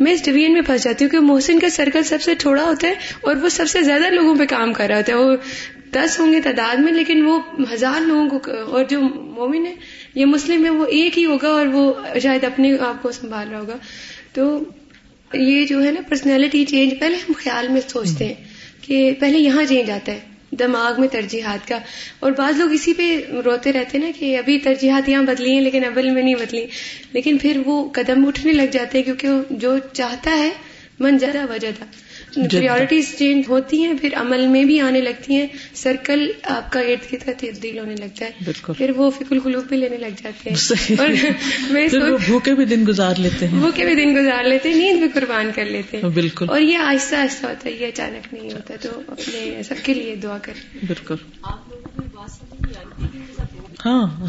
میں 0.00 0.12
اس 0.12 0.24
ڈویژن 0.24 0.52
میں 0.52 0.62
پھنس 0.62 0.84
جاتی 0.84 1.04
ہوں 1.04 1.10
کہ 1.10 1.20
محسن 1.20 1.58
کا 1.58 1.70
سرکل 1.70 2.02
سب 2.02 2.22
سے 2.22 2.34
چھوڑا 2.34 2.62
ہوتا 2.62 2.88
ہے 2.88 2.94
اور 3.20 3.36
وہ 3.36 3.48
سب 3.48 3.64
سے 3.68 3.82
زیادہ 3.82 4.10
لوگوں 4.10 4.34
پہ 4.40 4.46
کام 4.46 4.72
کر 4.72 4.86
رہا 4.88 4.96
ہوتا 4.96 5.12
ہے۔ 5.12 5.18
وہ 5.18 5.36
دس 5.92 6.20
ہوں 6.20 6.32
گے 6.32 6.40
تعداد 6.40 6.76
میں، 6.76 6.92
لیکن 6.92 7.26
وہ 7.26 7.38
ہزار 7.72 8.00
لوگوں 8.00 8.38
کو، 8.38 8.52
اور 8.66 8.84
جو 8.84 9.00
مومن 9.00 9.66
ہے 9.66 9.74
یہ 10.14 10.24
مسلم 10.24 10.64
ہے 10.64 10.70
وہ 10.70 10.86
ایک 10.86 11.18
ہی 11.18 11.24
ہوگا 11.24 11.48
اور 11.48 11.66
وہ 11.66 11.92
شاید 12.22 12.44
اپنے 12.44 12.76
آپ 12.80 13.02
کو 13.02 13.12
سنبھال 13.12 13.48
رہا 13.50 13.60
ہوگا۔ 13.60 13.76
تو 14.32 14.64
یہ 15.34 15.66
جو 15.66 15.84
ہے 15.84 15.90
نا 15.90 16.00
پرسنالٹی 16.08 16.64
چینج 16.64 16.94
پہلے 17.00 17.16
ہم 17.16 17.32
خیال 17.36 17.68
میں 17.68 17.80
سوچتے 17.88 18.24
ہیں 18.24 18.34
کہ 18.80 19.14
پہلے 19.20 19.38
یہاں 19.38 19.64
چینج 19.68 19.90
آتا 19.90 20.12
ہے، 20.12 20.20
دماغ 20.52 21.00
میں 21.00 21.08
ترجیحات 21.08 21.68
کا۔ 21.68 21.78
اور 22.20 22.32
بعض 22.32 22.58
لوگ 22.58 22.72
اسی 22.72 22.92
پہ 22.94 23.18
روتے 23.44 23.72
رہتے 23.72 23.98
ہیں 23.98 24.04
نا 24.04 24.10
کہ 24.18 24.38
ابھی 24.38 24.58
ترجیحات 24.58 25.08
یہاں 25.08 25.22
بدلی 25.22 25.50
ہیں، 25.50 25.60
لیکن 25.60 25.84
ابل 25.84 26.10
میں 26.10 26.22
نہیں 26.22 26.34
بدلی۔ 26.34 26.66
لیکن 27.12 27.38
پھر 27.38 27.62
وہ 27.66 27.90
قدم 27.92 28.26
اٹھنے 28.26 28.52
لگ 28.52 28.70
جاتے 28.72 28.98
ہیں 28.98 29.04
کیونکہ 29.04 29.28
جو 29.50 29.78
چاہتا 29.92 30.30
ہے، 30.38 30.50
من 31.00 31.18
جرا 31.18 31.46
وجہ 31.50 31.68
تھا۔ 31.78 31.86
پریورٹیز 32.34 33.14
چینج 33.18 33.44
ہوتی 33.48 33.84
ہیں 33.84 33.92
پھر 34.00 34.08
عمل 34.14 34.46
میں 34.46 34.64
بھی 34.64 34.80
آنے 34.80 35.00
لگتی 35.00 35.34
ہیں. 35.34 35.46
سرکل 35.74 36.32
آپ 36.44 36.72
کا 36.72 36.80
ارد 36.80 37.12
گرد 37.12 37.26
کا 37.26 37.32
تبدیل 37.38 37.78
ہونے 37.78 37.94
لگتا 37.94 38.26
ہے. 38.26 38.52
پھر 38.72 38.90
وہ 38.90 39.10
فکل 39.10 39.38
خلوب 39.40 39.64
بھی 39.64 39.76
لینے 39.76 39.96
لگ 39.96 40.22
جاتے 40.22 40.50
ہیں. 40.50 40.92
اور 40.98 42.18
بھوکے 42.26 42.54
بھی 42.54 42.64
دن 42.64 42.84
گزار 42.88 43.14
لیتے 43.18 43.48
ہیں. 43.48 43.58
بھوکے 43.58 43.84
بھی 43.84 43.94
دن 43.94 44.16
گزار 44.16 44.44
لیتے 44.44 44.68
ہیں 44.68 44.76
نیند 44.76 44.98
بھی 44.98 45.08
قربان 45.08 45.50
کر 45.54 45.64
لیتے 45.64 45.96
ہیں. 45.96 46.10
بالکل. 46.10 46.48
اور 46.48 46.60
یہ 46.60 46.78
آہستہ 46.78 47.14
آہستہ 47.14 47.46
ہوتا 47.46 47.68
ہے 47.68 47.74
یہ 47.74 47.86
اچانک 47.86 48.34
نہیں 48.34 48.52
ہوتا 48.52 48.74
تو 48.80 49.00
اپنے 49.08 49.62
سب 49.68 49.74
کے 49.82 49.94
لیے 49.94 50.14
دعا 50.16 50.38
کریں. 50.42 50.78
بالکل. 50.86 51.14
ہاں. 53.84 54.26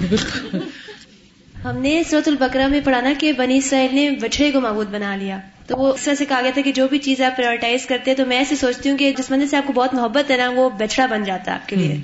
بالکل. 0.00 0.58
ہم 1.64 1.76
نے 1.76 2.02
سرت 2.10 2.28
البکرا 2.28 2.66
میں 2.66 2.80
پڑھانا 2.84 3.12
کہ 3.18 3.32
بنی 3.32 3.56
اسرائیل 3.56 3.94
نے 3.94 4.10
بچڑے 4.10 4.50
کو 4.50 4.60
معبود 4.60 4.88
بنا 4.88 5.16
لیا۔ 5.16 5.38
تو 5.66 5.76
وہ 5.76 5.92
اس 5.92 6.02
طرح 6.02 6.14
سے 6.14 6.24
کہا 6.24 6.40
گیا 6.42 6.50
تھا 6.54 6.62
کہ 6.62 6.72
جو 6.72 6.88
بھی 6.88 6.98
چیز 6.98 7.20
آپ 7.20 7.36
پرائرٹائز 7.36 7.86
کرتے 7.86 8.10
ہیں 8.10 8.18
تو 8.18 8.26
میں 8.26 8.36
ایسے 8.38 8.56
سوچتی 8.56 8.90
ہوں 8.90 8.98
کہ 8.98 9.12
جس 9.18 9.30
بندے 9.30 9.46
سے 9.46 9.56
آپ 9.56 9.66
کو 9.66 9.72
بہت 9.72 9.94
محبت 9.94 10.30
ہے 10.30 10.36
نا 10.36 10.50
وہ 10.50 10.70
بچڑا 10.70 11.06
بن 11.06 11.24
جاتا 11.24 11.50
ہے 11.50 11.56
آپ 11.56 11.68
کے 11.68 11.76
لیے۔ 11.76 11.96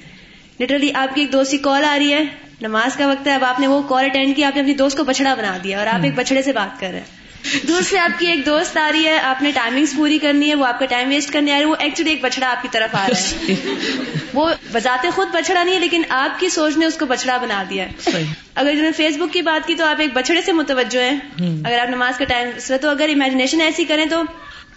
لٹرلی 0.60 0.90
آپ 0.94 1.14
کی 1.14 1.20
ایک 1.20 1.32
دوست 1.32 1.50
کی 1.50 1.58
کال 1.58 1.84
آ 1.84 1.96
رہی 1.98 2.12
ہے 2.12 2.24
نماز 2.60 2.96
کا 2.96 3.06
وقت 3.06 3.26
ہے 3.26 3.34
اب 3.34 3.44
آپ 3.44 3.60
نے 3.60 3.66
وہ 3.66 3.82
کال 3.88 4.04
اٹینڈ 4.04 4.36
کیا 4.36 4.48
آپ 4.48 4.56
نے 4.56 4.62
اپنی 4.62 4.74
دوست 4.74 4.96
کو 4.96 5.04
بچڑا 5.04 5.34
بنا 5.34 5.58
دیا 5.64 5.78
اور 5.78 5.86
آپ 5.86 6.00
ایک 6.02 6.12
بچڑے 6.14 6.42
سے 6.42 6.52
بات 6.52 6.80
کر 6.80 6.88
رہے 6.90 6.98
ہیں۔ 6.98 7.19
دور 7.68 7.82
سے 7.82 7.98
آپ 7.98 8.18
کی 8.18 8.26
ایک 8.26 8.46
دوست 8.46 8.76
آ 8.76 8.90
رہی 8.92 9.04
ہے 9.04 9.18
آپ 9.18 9.42
نے 9.42 9.50
ٹائمنگس 9.54 9.94
پوری 9.96 10.18
کرنی 10.18 10.48
ہے 10.48 10.54
وہ 10.54 10.66
آپ 10.66 10.78
کا 10.78 10.86
ٹائم 10.86 11.08
ویسٹ 11.08 11.32
کرنے 11.32 11.52
آ 11.52 11.54
رہی 11.54 11.60
ہے 11.60 11.70
وہ 11.70 11.76
ایکچولی 11.78 12.10
ایک 12.10 12.22
بچڑا 12.22 12.50
آپ 12.50 12.62
کی 12.62 12.68
طرف 12.72 12.94
آ 12.94 13.06
رہا 13.08 13.20
ہے۔ 13.20 13.54
وہ 14.34 14.50
بذات 14.72 15.06
خود 15.14 15.28
بچڑا 15.32 15.64
نہیں 15.64 15.74
ہے 15.74 15.80
لیکن 15.80 16.02
آپ 16.08 16.40
کی 16.40 16.48
سوچ 16.48 16.76
نے 16.76 16.86
اس 16.86 16.94
کو 16.94 17.06
بچڑا 17.06 17.36
بنا 17.36 17.64
دیا 17.70 17.84
ہے۔ 17.84 18.22
اگر 18.54 18.70
جنہوں 18.70 18.86
نے 18.86 18.92
فیس 18.92 19.16
بک 19.16 19.32
کی 19.32 19.42
بات 19.42 19.66
کی 19.66 19.74
تو 19.74 19.84
آپ 19.84 20.00
ایک 20.00 20.10
بچڑے 20.14 20.40
سے 20.40 20.52
متوجہ 20.52 21.00
ہیں۔ 21.00 21.16
اگر 21.64 21.78
آپ 21.78 21.88
نماز 21.88 22.18
کا 22.18 22.24
ٹائم 22.24 22.48
تو 22.80 22.88
اگر 22.88 23.08
امیجنیشن 23.14 23.60
ایسی 23.60 23.84
کریں 23.84 24.06
تو 24.06 24.22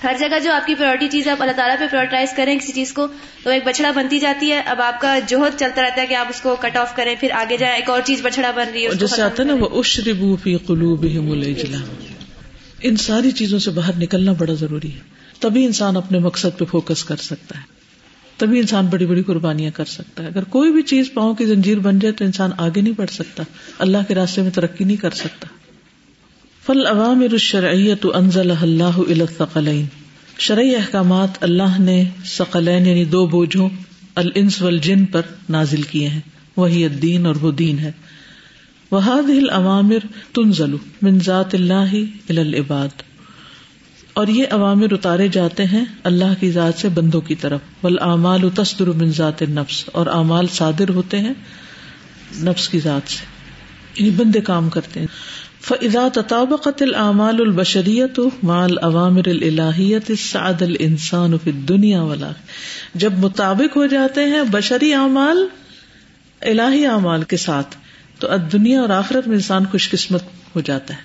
ہر 0.03 0.15
جگہ 0.19 0.39
جو 0.43 0.51
آپ 0.51 0.67
کی 0.67 0.75
پرائرٹی 0.75 1.07
چیز 1.07 1.27
ہے 1.27 1.31
آپ 1.31 1.41
اللہ 1.41 1.51
تعالیٰ 1.51 1.79
پہ 1.79 1.85
پرائرٹائز 1.91 2.29
کریں 2.35 2.59
کسی 2.59 2.71
چیز 2.71 2.93
کو 2.93 3.07
تو 3.43 3.49
ایک 3.49 3.63
بچڑا 3.65 3.91
بنتی 3.91 4.19
جاتی 4.19 4.51
ہے۔ 4.51 4.61
اب 4.65 4.81
آپ 4.81 5.01
کا 5.01 5.19
جوہد 5.27 5.59
چلتا 5.59 5.81
رہتا 5.81 6.01
ہے 6.01 6.07
کہ 6.07 6.13
آپ 6.13 6.25
اس 6.29 6.41
کو 6.41 6.55
کٹ 6.55 6.77
آف 6.77 6.95
کریں 6.95 7.15
پھر 7.19 7.31
آگے 7.31 7.57
جائیں 7.57 7.75
ایک 7.75 7.89
اور 7.89 8.01
چیز 8.05 8.21
بچڑا 8.21 8.51
بن 8.51 8.65
رہی 8.73 8.85
ہے 8.85 8.91
جیسے 8.93 9.21
آتا 9.21 9.43
ہے 9.43 9.47
نا 9.47 9.53
وہ 9.53 9.79
اشربو 9.79 10.35
فی 10.35 10.57
قلوبہم 10.57 11.31
ان 12.83 12.97
ساری 12.97 13.31
چیزوں 13.31 13.59
سے 13.59 13.71
باہر 13.71 13.91
نکلنا 13.97 14.31
بڑا 14.31 14.53
ضروری 14.53 14.91
ہے۔ 14.93 14.99
تبھی 15.39 15.65
انسان 15.65 15.97
اپنے 15.97 16.19
مقصد 16.19 16.59
پہ 16.59 16.65
فوکس 16.65 17.03
کر 17.03 17.15
سکتا 17.15 17.57
ہے۔ 17.57 17.63
تبھی 18.37 18.59
انسان 18.59 18.85
بڑی 18.85 19.05
بڑی 19.05 19.23
قربانیاں 19.23 19.71
کر 19.71 19.85
سکتا 19.85 20.23
ہے۔ 20.23 20.27
اگر 20.27 20.43
کوئی 20.43 20.71
بھی 20.71 20.81
چیز 20.81 21.09
پاؤں 21.13 21.33
کی 21.33 21.45
زنجیر 21.45 21.79
بن 21.79 21.99
جائے 21.99 22.13
تو 22.13 22.25
انسان 22.25 22.51
آگے 22.57 22.81
نہیں 22.81 22.93
بڑھ 22.97 23.11
سکتا۔ 23.11 23.43
اللہ 23.79 23.97
کے 24.07 24.15
راستے 24.15 24.41
میں 24.41 24.51
ترقی 24.51 24.85
نہیں 24.85 24.97
کر 24.97 25.11
سکتا۔ 25.11 25.47
فل 26.65 26.87
عوام 26.87 27.19
الشرعیت 27.19 28.05
انزل 28.13 28.51
اللہ 28.61 28.97
الثقلین 28.97 29.85
شرعی 30.39 30.75
احکامات 30.75 31.43
اللہ 31.43 31.79
نے 31.79 32.03
ثقلین 32.25 32.85
یعنی 32.85 33.05
دو 33.05 33.27
بوجھوں، 33.27 33.69
الانس 34.15 34.61
والجن 34.61 35.05
پر 35.05 35.21
نازل 35.49 35.81
کیے 35.81 36.07
ہیں۔ 36.07 36.21
وہی 36.57 36.85
الدین 36.85 37.25
اور 37.25 37.35
وہ 37.35 37.51
دین 37.51 37.79
ہے۔ 37.79 37.91
وہاد 38.93 39.29
ہل 39.29 39.49
عوامر 39.49 39.97
تنزل 40.33 40.75
من 41.01 41.19
ذات 41.19 41.55
اللہ 41.55 41.95
العباد 42.29 43.03
اور 44.13 44.27
یہ 44.27 44.43
عوامر 44.51 44.91
اتارے 44.91 45.27
جاتے 45.27 45.65
ہیں 45.65 45.85
اللہ 46.03 46.33
کی 46.39 46.51
ذات 46.51 46.73
سے 46.75 46.89
بندوں 46.89 47.21
کی 47.21 47.35
طرف۔ 47.35 47.59
ول 47.83 47.97
اعمال 48.01 48.49
تصدر 48.49 48.87
من 48.87 49.11
ذات 49.11 49.41
نفس 49.41 49.85
اور 49.91 50.07
اعمال 50.07 50.47
صادر 50.47 50.89
ہوتے 50.89 51.19
ہیں 51.19 51.33
نفس 52.39 52.69
کی 52.69 52.79
ذات 52.79 53.09
سے۔ 53.09 53.25
یعنی 53.95 54.09
بندے 54.09 54.41
کام 54.41 54.69
کرتے 54.69 54.99
ہیں۔ 54.99 55.07
فضا 55.61 56.07
تطابقت 56.13 56.81
العمال 56.81 57.35
البشریت 57.39 58.19
مال 58.43 58.77
عوامر 58.81 59.27
الہیت 59.27 60.11
سعد 60.19 60.61
الانسان 60.61 61.37
فی 61.43 61.51
دنیا 61.51 62.01
والا 62.01 62.31
جب 62.95 63.13
مطابق 63.17 63.77
ہو 63.77 63.85
جاتے 63.85 64.23
ہیں 64.23 64.41
بشری 64.51 64.93
اعمال، 64.93 65.47
الہی 66.41 66.85
اعمال 66.85 67.23
کے 67.23 67.37
ساتھ۔ 67.37 67.82
تو 68.23 68.37
دنیا 68.37 68.81
اور 68.81 68.89
آخرت 68.89 69.27
میں 69.27 69.35
انسان 69.35 69.65
خوش 69.65 69.89
قسمت 69.89 70.23
ہو 70.55 70.61
جاتا 70.61 70.93
ہے۔ 70.93 70.99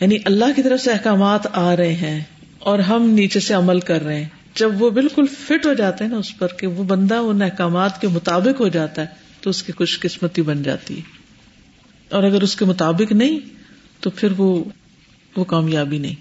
یعنی 0.00 0.16
اللہ 0.24 0.44
کی 0.56 0.62
طرف 0.62 0.80
سے 0.80 0.92
احکامات 0.92 1.46
آ 1.52 1.76
رہے 1.76 1.94
ہیں 1.94 2.24
اور 2.58 2.78
ہم 2.78 3.10
نیچے 3.10 3.40
سے 3.40 3.54
عمل 3.54 3.80
کر 3.80 4.02
رہے 4.02 4.20
ہیں۔ 4.22 4.28
جب 4.54 4.82
وہ 4.82 4.90
بالکل 4.90 5.24
فٹ 5.46 5.66
ہو 5.66 5.74
جاتے 5.74 6.04
ہیں 6.04 6.10
نا 6.10 6.16
اس 6.16 6.38
پر 6.38 6.46
کہ 6.48 6.66
وہ 6.66 6.84
بندہ 6.84 7.14
ان 7.14 7.42
احکامات 7.42 8.00
کے 8.00 8.08
مطابق 8.08 8.60
ہو 8.60 8.68
جاتا 8.68 9.02
ہے 9.02 9.06
تو 9.40 9.50
اس 9.50 9.62
کی 9.62 9.72
خوش 9.72 10.00
قسمتی 10.00 10.42
بن 10.42 10.62
جاتی 10.62 10.96
ہے۔ 10.96 11.02
اور 12.08 12.22
اگر 12.22 12.42
اس 12.42 12.56
کے 12.56 12.64
مطابق 12.64 13.12
نہیں 13.12 13.40
تو 14.00 14.10
پھر 14.10 14.32
وہ 14.36 14.64
وہ 15.36 15.44
کامیابی 15.44 15.98
نہیں۔ 15.98 16.14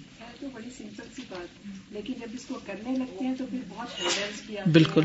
لیکن 1.92 2.14
جب 2.14 2.28
اس 2.34 2.46
کو 2.46 2.60
کرنے 2.68 2.96
لگتے 2.96 3.26
ہیں 3.26 3.36
تو 3.36 3.46
پھر 3.46 3.60
بہت 3.70 4.00
ہینڈلس 4.00 4.48
کیا۔ 4.48 4.62
بالکل۔ 4.74 5.02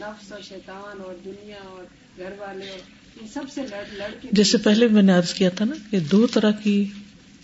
نفس 0.00 0.32
اور 0.32 0.40
شیطان 0.40 1.00
اور 1.00 1.14
دنیا 1.24 1.56
اور 1.56 1.84
گھر 2.18 2.32
والے 2.38 2.68
اور 2.68 2.78
ان 3.20 3.28
سب 3.28 3.42
سے 3.54 3.62
لڑ 3.62 3.82
لڑ 3.92 4.10
کے 4.22 4.28
جیسے 4.32 4.58
پہلے 4.58 4.88
میں 4.88 5.02
نے 5.02 5.12
عرض 5.12 5.34
کیا 5.34 5.48
تھا 5.48 5.64
نا 5.64 5.76
کہ 5.90 6.00
دو 6.00 6.26
طرح 6.26 6.50
کی 6.50 6.84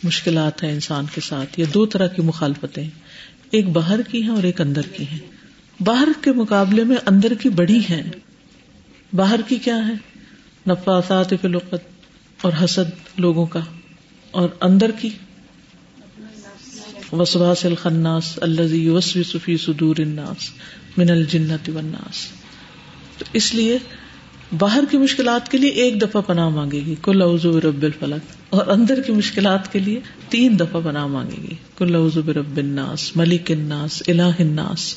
مشکلات 0.05 0.63
ہیں 0.63 0.73
انسان 0.73 1.05
کے 1.15 1.21
ساتھ 1.21 1.61
یا 1.61 1.67
دو 1.75 1.87
طرح 1.87 2.07
کی 2.07 2.23
مخالفتیں۔ 2.23 2.91
ایک 3.51 3.69
باہر 3.69 4.03
کی 4.03 4.23
ہیں 4.23 4.31
اور 4.31 4.43
ایک 4.43 4.61
اندر 4.61 4.83
کی 4.83 5.05
ہیں۔ 5.13 5.19
باہر 5.81 6.09
کے 6.21 6.33
مقابلے 6.33 6.85
میں 6.85 6.97
اندر 7.07 7.35
کی 7.35 7.49
بڑی 7.49 7.81
ہیں۔ 7.91 8.03
باہر 9.13 9.41
کی 9.49 9.57
کیا 9.57 9.89
ہے 9.89 9.93
نفاثات 10.67 11.31
فی 11.31 11.37
الوقت 11.43 11.87
اور 12.41 12.53
حسد 12.65 13.19
لوگوں 13.19 13.47
کا۔ 13.47 13.61
اور 14.31 14.49
اندر 14.61 14.91
کی؟ 14.91 15.09
وسواس 17.13 17.65
الخناس 17.65 18.39
الذي 18.43 18.85
يوسوس 18.85 19.37
في 19.45 19.57
صدور 19.57 19.97
الناس 19.99 20.51
من 20.97 21.11
الجنة 21.11 21.75
والناس۔ 21.75 22.46
تو 23.19 23.25
اس 23.33 23.55
لیے 23.55 23.79
باہر 24.59 24.85
کی 24.91 24.99
مشکلات 24.99 25.51
کے 25.51 25.59
لیے 25.59 25.71
ایک 25.71 26.03
دفعہ 26.03 26.21
پناہ 26.21 26.49
مانگے 26.49 26.81
گی۔ 26.87 26.95
کل 27.03 27.23
اعوذ 27.23 27.47
برب 27.47 27.83
الفلق۔ 27.83 28.37
اور 28.49 28.67
اندر 28.67 29.03
کی 29.03 29.13
مشکلات 29.13 29.73
کے 29.73 29.79
لیے 29.79 30.01
تین 30.29 30.59
دفعہ 30.59 30.81
پناہ 30.85 31.07
مانگے 31.07 31.37
گی۔ 31.43 31.55
کل 31.77 31.95
اعوذ 31.95 32.19
برب 32.19 32.57
الناس، 32.57 33.17
ملک 33.17 33.51
الناس، 33.51 34.03
الہ 34.09 34.23
الناس۔ 34.23 34.95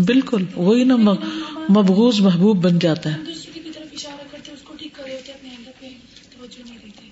بالکل، 0.00 0.44
وہی 0.54 0.84
نا 0.84 0.96
مبغوض 0.96 2.20
محبوب 2.20 2.64
بن 2.64 2.78
جاتا 2.78 3.10
ہے۔ 3.10 3.16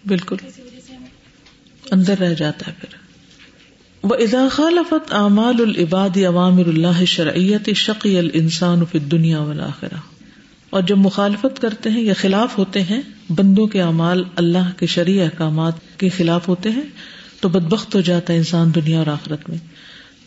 بالکل، 0.06 0.36
اندر 1.90 2.18
رہ 2.18 2.34
جاتا 2.34 2.66
ہے 2.66 2.72
پھر۔ 2.80 3.01
وہ 4.02 4.14
اذا 4.14 4.48
خالفت 4.52 5.12
اعمال 5.14 5.60
العباد 5.60 6.16
عوامر 6.16 6.66
اللہ 6.66 7.04
شرعیت 7.04 7.70
شقی 7.76 8.18
الانسان 8.18 8.84
فی 8.92 8.98
الدنیا 8.98 9.40
والآخرہ 9.40 9.96
اور 10.70 10.82
جب 10.82 10.98
مخالفت 10.98 11.60
کرتے 11.62 11.90
ہیں 11.90 12.02
یا 12.02 12.14
خلاف 12.20 12.58
ہوتے 12.58 12.82
ہیں، 12.82 13.00
بندوں 13.30 13.66
کے 13.66 13.82
اعمال 13.82 14.24
اللہ 14.36 14.70
کے 14.76 14.86
شرعی 14.86 15.20
احکامات 15.20 15.72
کے 15.96 16.08
خلاف 16.08 16.48
ہوتے 16.48 16.70
ہیں، 16.70 16.82
تو 17.40 17.48
بدبخت 17.48 17.94
ہو 17.94 18.00
جاتا 18.00 18.32
ہے 18.32 18.38
انسان 18.38 18.74
دنیا 18.74 18.98
اور 18.98 19.06
آخرت 19.06 19.48
میں۔ 19.48 19.58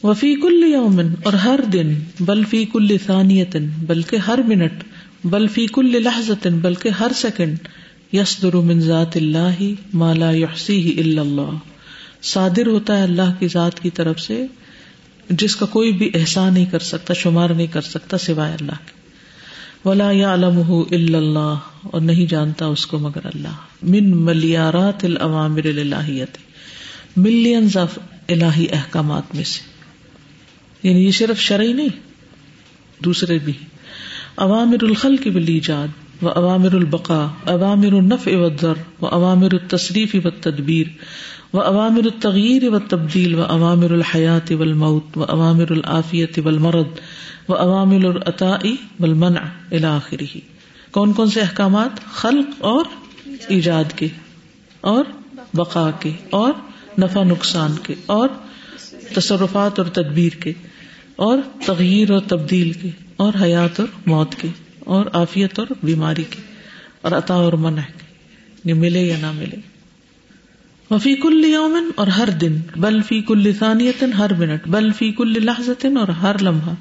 وفی 0.04 0.36
کل 0.36 0.64
یومن 0.64 1.14
اور 1.24 1.34
ہر 1.34 1.60
دن، 1.74 1.94
بل 2.20 2.44
فی 2.44 2.66
کل 2.66 2.98
ثانیت 3.06 3.56
بلکہ 3.88 4.16
ہر 4.16 4.40
منٹ، 4.48 4.84
بل 5.24 5.48
فی 5.48 5.68
کل 5.68 6.04
لحظت 6.04 6.48
بلکہ 6.48 6.90
ہر 6.90 7.12
سیکنڈ 7.16 7.58
یس 8.14 8.44
من 8.44 8.80
ذات 8.80 9.16
اللہ 9.16 9.64
مالا 9.94 10.32
یحسی 10.32 10.96
الا 10.98 11.22
اللہ۔ 11.22 11.75
صادر 12.26 12.68
ہوتا 12.68 12.98
ہے 12.98 13.04
اللہ 13.04 13.40
کی 13.40 13.48
ذات 13.48 13.80
کی 13.80 13.90
طرف 13.90 14.20
سے، 14.20 14.46
جس 15.30 15.56
کا 15.56 15.66
کوئی 15.66 15.92
بھی 15.92 16.12
احسان 16.14 16.54
نہیں 16.54 16.66
کر 16.66 16.80
سکتا، 16.80 17.14
شمار 17.14 17.50
نہیں 17.50 17.68
کر 17.68 17.82
سکتا 17.82 18.18
سوائے 18.18 18.54
اللہ 18.54 18.72
کے۔ 18.72 18.92
ولا 19.90 20.12
یا 20.12 20.34
علم 20.34 20.62
اللہ 20.92 21.58
اور 21.82 22.02
نہیں 22.02 22.26
جانتا 22.26 22.66
اس 22.66 22.88
کو 22.88 23.00
مگر 23.00 23.26
اللہ۔ 23.26 23.84
من 23.84 24.18
ملیارات 24.18 25.04
العوامر 25.04 25.66
الہیت 25.66 26.38
ملینز 27.18 27.78
آف 27.78 28.00
الہی 28.30 28.66
احکامات 28.72 29.36
میں 29.36 29.44
سے۔ 29.44 29.62
یعنی 30.88 31.06
یہ 31.06 31.12
صرف 31.12 31.40
شرعی 31.40 31.74
نہیں، 31.74 31.90
دوسرے 33.04 33.38
بھی۔ 33.38 33.54
عوامر 34.38 34.78
الخل 34.82 35.18
کی 35.18 35.30
بلی 35.30 35.60
جاد 35.60 35.88
و 36.22 36.28
عوامر 36.28 36.76
البقا 36.76 37.30
عوامر 37.48 37.94
النف 37.94 38.28
و 38.28 38.50
در 38.50 38.76
و 39.02 39.06
عوامر 39.06 39.50
التصریف 39.52 40.16
و 40.24 40.30
تدبیر 40.30 40.88
و 41.54 41.60
عوامر 41.60 42.02
التغیر 42.04 42.70
و 42.70 42.80
تبدیل 42.80 43.36
و 43.36 43.44
عوامر 43.44 43.94
الحیات 43.94 44.52
و 44.52 44.62
الموت 44.62 45.18
و 45.18 45.24
عوامر 45.24 45.72
العافیت 45.72 46.40
و 46.40 46.48
المرد 46.48 47.02
و 47.50 47.54
عوامر 47.54 48.06
العطائی 48.06 48.76
و 49.00 49.04
المنع 49.04 49.40
الاخری 49.72 50.42
کون 50.92 51.14
کون 51.14 51.30
سے 51.30 51.42
احکامات؟ 51.42 51.92
خلق 52.14 52.66
اور 52.66 52.86
ایجاد 53.48 53.84
کے، 53.96 54.08
اور 54.82 55.04
بقا 55.54 55.92
کے، 56.00 56.12
اور 56.30 56.54
نفع 57.00 57.24
نقصان 57.24 57.76
کے، 57.84 57.94
اور 58.06 58.30
تصرفات 59.14 59.80
اور 59.80 59.88
تدبیر 59.88 60.32
کے، 60.32 60.54
اور 61.16 61.38
تغیر 61.66 62.12
اور 62.12 62.20
تبدیل 62.20 62.72
کے، 62.72 62.90
اور 63.16 63.34
حیات 63.42 63.80
اور 63.80 63.88
موت 64.06 64.36
کے۔ 64.36 64.48
اور 64.86 65.06
عافیت 65.14 65.60
اور 65.60 65.68
بیماری 65.84 66.24
کے 66.30 66.42
اور 67.02 67.12
عطا 67.12 67.34
اور 67.34 67.54
منع 67.54 67.82
کے 67.82 68.06
یہ 68.66 68.74
ملے 68.74 69.02
یا 69.02 69.18
نہ 69.22 69.32
ملے۔ 69.32 69.56
وفی 70.92 71.16
کل 71.16 71.46
یومن 71.46 71.90
اور 71.96 72.08
ہر 72.08 72.30
دن، 72.30 72.58
بل 72.76 73.02
فی 73.02 73.22
کل 73.22 73.54
ثانیت 73.60 74.04
ہر 74.18 74.34
منٹ، 74.34 74.68
بل 74.68 74.92
فی 74.92 75.12
کل 75.12 75.46
لحظت 75.46 75.86
اور 75.86 76.08
ہر 76.08 76.36
لمحہ۔ 76.42 76.74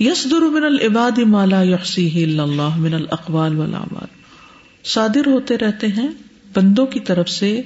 یس 0.00 0.26
در 0.30 0.40
من 0.40 0.64
العباد 0.64 1.18
مالا 1.18 1.62
یحسی 1.62 2.24
اللہ 2.40 2.76
من 2.76 2.94
الاقوال 2.94 3.56
والاعمال 3.56 4.06
صادر 4.84 5.26
ہوتے 5.26 5.58
رہتے 5.58 5.86
ہیں 5.86 6.08
بندوں 6.54 6.86
کی 6.86 7.00
طرف 7.00 7.28
سے 7.28 7.60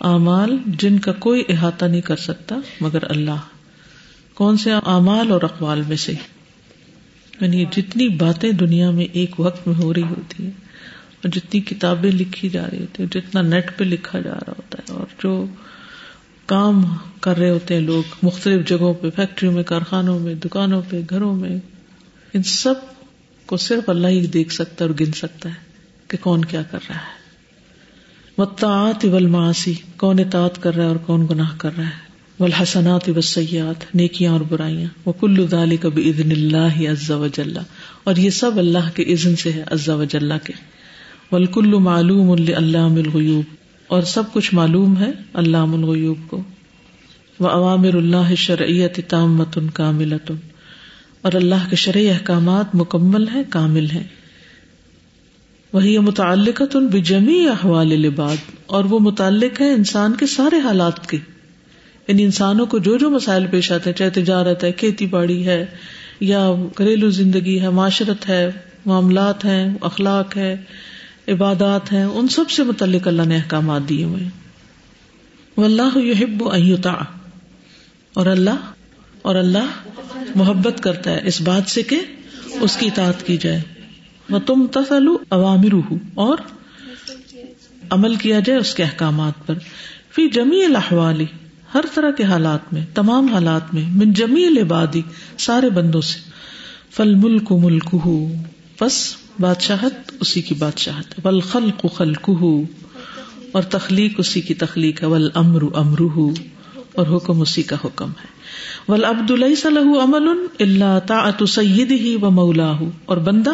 اعمال 0.00 0.56
جن 0.66 0.98
کا 0.98 1.12
کوئی 1.12 1.42
احاطہ 1.48 1.84
نہیں 1.84 2.00
کر 2.00 2.16
سکتا 2.16 2.56
مگر 2.80 3.10
اللہ۔ 3.10 3.40
کون 4.34 4.56
سے 4.56 4.72
اعمال 4.72 5.32
اور 5.32 5.42
اقوال 5.42 5.82
میں 5.88 5.96
سے؟ 5.96 6.12
یعنی 7.40 7.64
جتنی 7.72 8.08
باتیں 8.08 8.50
دنیا 8.52 8.90
میں 8.90 9.06
ایک 9.12 9.40
وقت 9.40 9.66
میں 9.68 9.74
ہو 9.74 9.94
رہی 9.94 10.02
ہوتی 10.02 10.44
ہیں 10.44 10.50
اور 11.16 11.28
جتنی 11.28 11.60
کتابیں 11.60 12.10
لکھی 12.10 12.48
جا 12.48 12.66
رہی 12.70 12.80
ہوتی 12.80 13.02
ہیں، 13.02 13.10
جتنا 13.12 13.42
نیٹ 13.42 13.76
پہ 13.78 13.84
لکھا 13.84 14.20
جا 14.20 14.34
رہا 14.34 14.52
ہوتا 14.56 14.78
ہے، 14.78 14.92
اور 14.92 15.06
جو 15.22 15.44
کام 16.46 16.82
کر 17.20 17.36
رہے 17.36 17.50
ہوتے 17.50 17.74
ہیں 17.74 17.80
لوگ 17.80 18.14
مختلف 18.22 18.66
جگہوں 18.68 18.94
پہ، 18.94 19.10
فیکٹریوں 19.10 19.52
میں، 19.52 19.62
کارخانوں 19.62 20.18
میں، 20.18 20.34
دکانوں 20.34 20.82
پہ، 20.88 21.00
گھروں 21.10 21.34
میں، 21.36 21.56
ان 22.34 22.42
سب 22.42 22.74
کو 23.46 23.56
صرف 23.56 23.88
اللہ 23.88 24.08
ہی 24.08 24.26
دیکھ 24.26 24.52
سکتا 24.52 24.84
ہے 24.84 24.90
اور 24.90 24.98
گن 25.00 25.12
سکتا 25.12 25.48
ہے 25.48 26.06
کہ 26.08 26.18
کون 26.20 26.44
کیا 26.44 26.62
کر 26.62 26.78
رہا 26.88 26.96
ہے۔ 26.96 27.16
متعات 28.38 29.04
والمعاصی 29.04 29.74
کون 29.96 30.18
اطاعت 30.18 30.62
کر 30.62 30.74
رہا 30.74 30.84
ہے 30.84 30.88
اور 30.88 30.96
کون 30.96 31.26
گناہ 31.30 31.56
کر 31.58 31.76
رہا 31.76 31.86
ہے۔ 31.86 32.07
والحسنات 32.40 33.08
والسیئات، 33.08 33.84
نیکیاں 33.94 34.32
اور 34.32 34.40
برائیاں، 34.40 34.88
وکل 35.08 35.46
ذالک 35.50 35.86
باذن 35.86 36.30
اللہ 36.30 36.90
عز 36.90 37.10
وجل، 37.10 37.56
اور 38.04 38.16
یہ 38.16 38.30
سب 38.30 38.58
اللہ 38.58 38.90
کے 38.94 39.02
اذن 39.02 39.36
سے 39.36 39.52
ہے، 39.52 39.62
عز 39.66 39.88
وجل 39.88 40.32
کے۔ 40.44 40.52
والکل 41.32 41.72
معلوم 41.78 42.34
لعلام 42.34 42.94
الغیوب، 42.94 43.44
اور 43.86 44.02
سب 44.02 44.32
کچھ 44.32 44.54
معلوم 44.54 44.96
ہے 44.98 45.10
علام 45.34 45.74
الغیوب 45.74 46.18
کو۔ 46.28 46.42
وعوامر 47.40 47.94
اللہ 47.94 48.34
شرعیت 48.34 49.00
تامت 49.08 49.58
کاملت 49.72 50.30
اور 51.22 51.32
اللہ 51.32 51.68
کے 51.70 51.76
شرعی 51.76 52.08
احکامات 52.10 52.74
مکمل 52.74 53.28
ہیں، 53.28 53.42
کامل 53.48 53.90
ہیں۔ 53.90 54.04
وہی 55.72 55.98
متعلقت 55.98 56.76
بجمی 56.76 57.46
احوال 57.48 57.92
العباد، 57.92 58.36
اور 58.66 58.84
وہ 58.84 58.98
متعلق 58.98 59.60
ہے 59.60 59.72
انسان 59.72 60.14
کے 60.14 60.26
سارے 60.26 60.60
حالات 60.60 61.06
کے۔ 61.06 61.18
یعنی 62.08 62.24
انسانوں 62.24 62.66
کو 62.66 62.78
جو 62.78 62.96
جو 62.96 63.10
مسائل 63.10 63.46
پیش 63.50 63.72
آتے 63.72 63.90
ہیں، 63.90 63.96
چاہے 63.96 64.10
تجارت 64.10 64.64
ہے، 64.64 64.72
کھیتی 64.72 65.06
باڑی 65.06 65.46
ہے، 65.46 65.66
یا 66.20 66.50
گھریلو 66.78 67.10
زندگی 67.10 67.60
ہے، 67.60 67.68
معاشرت 67.68 68.28
ہے، 68.28 68.50
معاملات 68.86 69.44
ہیں، 69.44 69.74
اخلاق 69.80 70.36
ہے، 70.36 70.56
عبادات 71.28 71.92
ہیں، 71.92 72.04
ان 72.04 72.28
سب 72.28 72.50
سے 72.50 72.62
متعلق 72.62 73.08
اللہ 73.08 73.22
نے 73.22 73.36
احکامات 73.36 73.88
دیے 73.88 74.04
ہوئے 74.04 74.24
اللہ 75.64 75.98
یحب 75.98 76.48
ایتا 76.48 76.92
اور 78.14 78.26
اللہ 78.26 78.72
اور 79.22 79.36
اللہ 79.36 79.66
محبت 80.34 80.82
کرتا 80.82 81.10
ہے، 81.10 81.20
اس 81.24 81.40
بات 81.40 81.70
سے 81.70 81.82
کہ 81.82 82.00
اس 82.60 82.76
کی 82.76 82.86
اطاعت 82.86 83.26
کی 83.26 83.36
جائے۔ 83.36 83.60
وہ 84.30 84.38
تم 84.38 84.66
تسلو 84.66 85.18
عوامر 85.30 85.92
اور 86.14 86.38
عمل 87.90 88.14
کیا 88.14 88.40
جائے 88.40 88.58
اس 88.58 88.74
کے 88.74 88.82
احکامات 88.82 89.46
پر۔ 89.46 89.54
فی 90.10 90.28
جمی 90.28 90.64
الحوالی 90.64 91.26
ہر 91.74 91.84
طرح 91.94 92.10
کے 92.10 92.24
حالات 92.24 92.72
میں، 92.72 92.86
تمام 92.94 93.26
حالات 93.26 93.74
میں، 93.74 93.82
من 93.90 94.12
جمی 94.12 94.46
العبادی، 94.46 95.02
سارے 95.38 95.70
بندوں 95.70 96.00
سے۔ 96.00 96.18
فل 96.90 97.14
ملک 97.14 97.52
ملک 97.52 97.96
بس 98.80 99.16
بادشاہت 99.40 99.92
اسی 100.20 100.42
کی 100.42 100.54
بادشاہت 100.54 101.26
ول 101.26 101.40
خلق 101.40 101.86
خلق 101.94 102.30
اور 103.52 103.62
تخلیق 103.62 104.14
اسی 104.18 104.40
کی 104.40 104.54
تخلیق 104.54 105.02
ہے۔ 105.02 105.08
ول 105.08 105.28
امر 105.34 105.62
امر 105.74 106.00
اور 106.94 107.16
حکم 107.16 107.40
اسی 107.40 107.62
کا 107.62 107.76
حکم 107.84 108.10
ہے۔ 108.10 108.26
ول 108.92 109.04
عبد 109.04 109.30
اللہ 109.30 110.00
امل 110.00 110.46
اللہ 110.58 110.98
تا 111.06 111.30
سید 111.48 111.90
ہی 111.90 112.16
و 112.22 112.30
مولا 112.30 112.72
اور 113.04 113.16
بندہ 113.16 113.52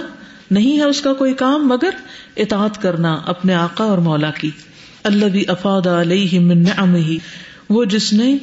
نہیں 0.51 0.79
ہے 0.79 0.85
اس 0.85 1.01
کا 1.01 1.13
کوئی 1.13 1.35
کام، 1.35 1.69
مگر 1.69 1.91
اطاعت 2.37 2.83
کرنا، 2.83 3.21
اپنے 3.27 3.55
آقا 3.55 3.85
اور 3.85 3.99
مولا 3.99 4.31
کی۔ 4.31 4.51
اللہ 5.03 5.25
بھی 5.25 5.45
افاد 5.49 5.87
علیہ 5.87 6.41
من 6.41 6.63
نعمہ۔ 6.63 7.15
وہ 7.69 7.85
جس 7.85 8.13
نے 8.13 8.37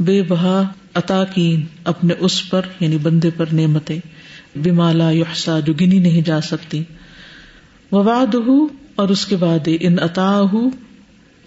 بے 0.00 0.22
بہا 0.22 0.62
عطا 0.94 1.24
کی 1.24 1.64
اپنے 1.84 2.14
اس 2.18 2.50
پر 2.50 2.62
یعنی 2.80 2.98
بندے 2.98 3.30
پر 3.36 3.46
نعمتیں 3.52 4.00
بمالا 4.54 5.10
یحسا 5.10 5.60
جو 5.60 5.72
گنی 5.72 5.98
نہیں 5.98 6.20
جا 6.20 6.40
سکتی۔ 6.40 6.82
واد 7.92 8.34
اور 8.94 9.08
اس 9.08 9.26
کے 9.26 9.36
بعد 9.36 9.68
ان 9.80 9.98
عطا 9.98 10.42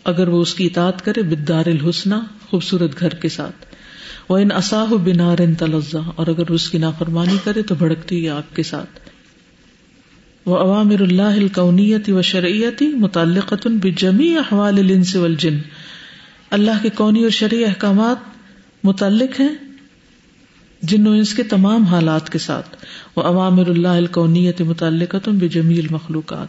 اگر 0.04 0.28
وہ 0.28 0.42
اس 0.42 0.54
کی 0.54 0.66
اطاعت 0.66 1.06
کرے 1.06 1.22
بدار 1.22 1.66
الحسنہ، 1.66 2.16
خوبصورت 2.50 3.00
گھر 3.00 3.10
کے 3.10 3.30
ساتھ۔ 3.30 3.66
وہ 4.30 4.38
ان 4.38 4.52
اصاح 4.52 4.94
بنار 5.04 5.42
ان 5.42 5.54
تلزا 5.54 6.00
اور 6.16 6.28
اگر 6.28 6.52
اس 6.52 6.70
کی 6.70 6.78
نافرمانی 6.78 7.38
کرے، 7.44 7.62
تو 7.62 7.76
بھڑکتی 7.76 8.30
آگ 8.30 8.42
کے 8.54 8.64
ساتھ۔ 8.64 9.00
وہ 10.46 10.58
عوامر 10.58 11.02
اللہ 11.02 11.22
القونیتی 11.22 12.12
و 12.12 12.22
شرعیتی 12.22 12.88
متعلقۃ 12.88 13.68
بجمی 13.68 14.36
احوال 14.38 14.80
الانس 14.80 15.16
والجن۔ 15.16 15.58
اللہ 16.52 16.72
کے 16.82 16.90
کونی 16.90 17.24
اور 17.24 17.30
شرعی 17.30 17.66
احکامات 17.66 18.18
متعلق 18.84 19.40
ہیں 19.40 19.50
جن 20.82 21.08
و 21.08 21.12
انس 21.12 21.34
کے 21.34 21.44
تمام 21.44 21.84
حالات 21.84 22.30
کے 22.30 22.40
ساتھ۔ 22.40 22.86
وہ 23.16 23.24
عوامر 23.24 23.68
اللہ 23.68 23.88
القونیت 23.88 24.62
متعلقات 24.62 25.30
بے 25.30 25.48
جمیل 25.48 25.88
مخلوقات۔ 25.92 26.48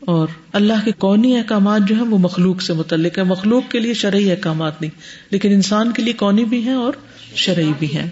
اور 0.00 0.28
اللہ 0.52 0.84
کے 0.84 0.92
کونی 0.92 1.36
احکامات 1.36 1.80
جو 1.88 1.94
ہیں، 1.94 2.02
وہ 2.02 2.18
مخلوق 2.18 2.62
سے 2.62 2.72
متعلق 2.72 3.18
ہے 3.18 3.22
مخلوق 3.22 3.70
کے 3.70 3.78
لیے 3.78 3.94
شرعی 3.94 4.30
احکامات 4.30 4.80
نہیں، 4.80 4.90
لیکن 5.30 5.52
انسان 5.52 5.92
کے 5.92 6.02
لیے 6.02 6.12
کونی 6.12 6.44
بھی 6.44 6.62
ہیں 6.62 6.74
اور 6.74 6.92
شرعی 7.34 7.72
بھی 7.78 7.94
ہیں۔ 7.94 8.10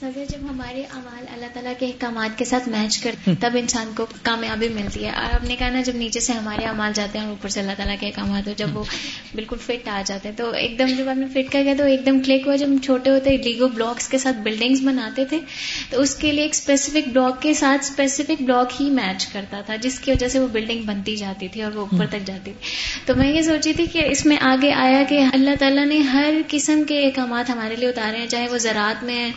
سزا 0.00 0.24
جب 0.28 0.50
ہمارے 0.50 0.82
اعمال 0.82 1.24
اللہ 1.32 1.46
تعالیٰ 1.52 1.72
کے 1.78 1.86
احکامات 1.86 2.38
کے 2.38 2.44
ساتھ 2.44 2.68
میچ 2.68 2.98
کرتے 2.98 3.32
تب 3.40 3.50
انسان 3.54 3.92
کو 3.96 4.06
کامیابی 4.22 4.68
ملتی 4.68 5.04
ہے۔ 5.04 5.10
اور 5.10 5.34
آپ 5.34 5.44
نے 5.44 5.56
کہا 5.56 5.68
نا 5.68 5.80
جب 5.80 5.96
نیچے 5.96 6.20
سے 6.20 6.32
ہمارے 6.32 6.64
اعمال 6.64 6.92
جاتے 6.94 7.18
ہیں 7.18 7.24
اور 7.24 7.32
اوپر 7.32 7.48
سے 7.48 7.60
اللہ 7.60 7.72
تعالیٰ 7.76 7.96
کے 8.00 8.06
احکامات 8.06 8.48
ہو 8.48 8.52
جب 8.56 8.76
وہ 8.76 8.84
بالکل 9.34 9.56
فٹ 9.66 9.88
آ 9.88 10.02
جاتے 10.06 10.28
ہیں۔ 10.28 10.36
تو 10.36 10.50
ایک 10.50 10.78
دم 10.78 10.86
جب 10.98 11.08
آپ 11.08 11.16
نے 11.16 11.26
فٹ 11.26 11.52
کر 11.52 11.62
گیا 11.64 11.74
تو 11.78 11.84
ایک 11.84 12.06
دم 12.06 12.20
کلک 12.20 12.46
ہوا۔ 12.46 12.56
جب 12.56 12.66
ہم 12.66 12.78
چھوٹے 12.78 13.10
ہوتے 13.10 13.36
لیگو 13.36 13.68
بلاکس 13.68 14.08
کے 14.08 14.18
ساتھ 14.18 14.36
بلڈنگس 14.36 14.80
بناتے 14.82 15.24
تھے 15.24 15.38
تو 15.90 16.00
اس 16.00 16.14
کے 16.14 16.32
لیے 16.32 16.42
ایک 16.42 16.50
اسپیسیفک 16.54 17.08
بلاک 17.08 17.42
کے 17.42 17.54
ساتھ 17.54 17.84
اسپیسیفک 17.90 18.42
بلاک 18.42 18.72
ہی 18.80 18.90
میچ 18.90 19.26
کرتا 19.26 19.60
تھا 19.60 19.76
جس 19.76 20.00
کی 20.00 20.10
وجہ 20.10 20.28
سے 20.28 20.38
وہ 20.38 20.48
بلڈنگ 20.48 20.82
بنتی 20.82 21.16
جاتی 21.16 21.48
تھی 21.48 21.62
اور 21.62 21.72
وہ 21.72 21.86
اوپر 21.92 22.06
تک 22.06 22.26
جاتی 22.26 22.52
تھی۔ 22.60 22.70
تو 23.06 23.14
میں 23.14 23.32
یہ 23.32 23.42
سوچی 23.42 23.72
تھی 23.72 23.86
کہ 23.86 24.04
اس 24.04 24.26
میں 24.26 24.36
آگے 24.40 24.72
آیا 24.72 25.02
کہ 25.08 25.24
اللہ 25.32 25.50
تعالیٰ 25.58 25.86
نے 25.86 25.98
ہر 25.98 26.34
قسم 26.48 26.82
کے 26.88 27.04
احکامات 27.04 27.50
ہمارے 27.50 27.76
لیے 27.76 27.88
اتارے 27.88 28.16
ہیں 28.16 28.26
چاہے 28.26 28.48
وہ 28.48 28.58
زراعت 28.58 29.04
میں 29.04 29.14
ہیں 29.14 29.32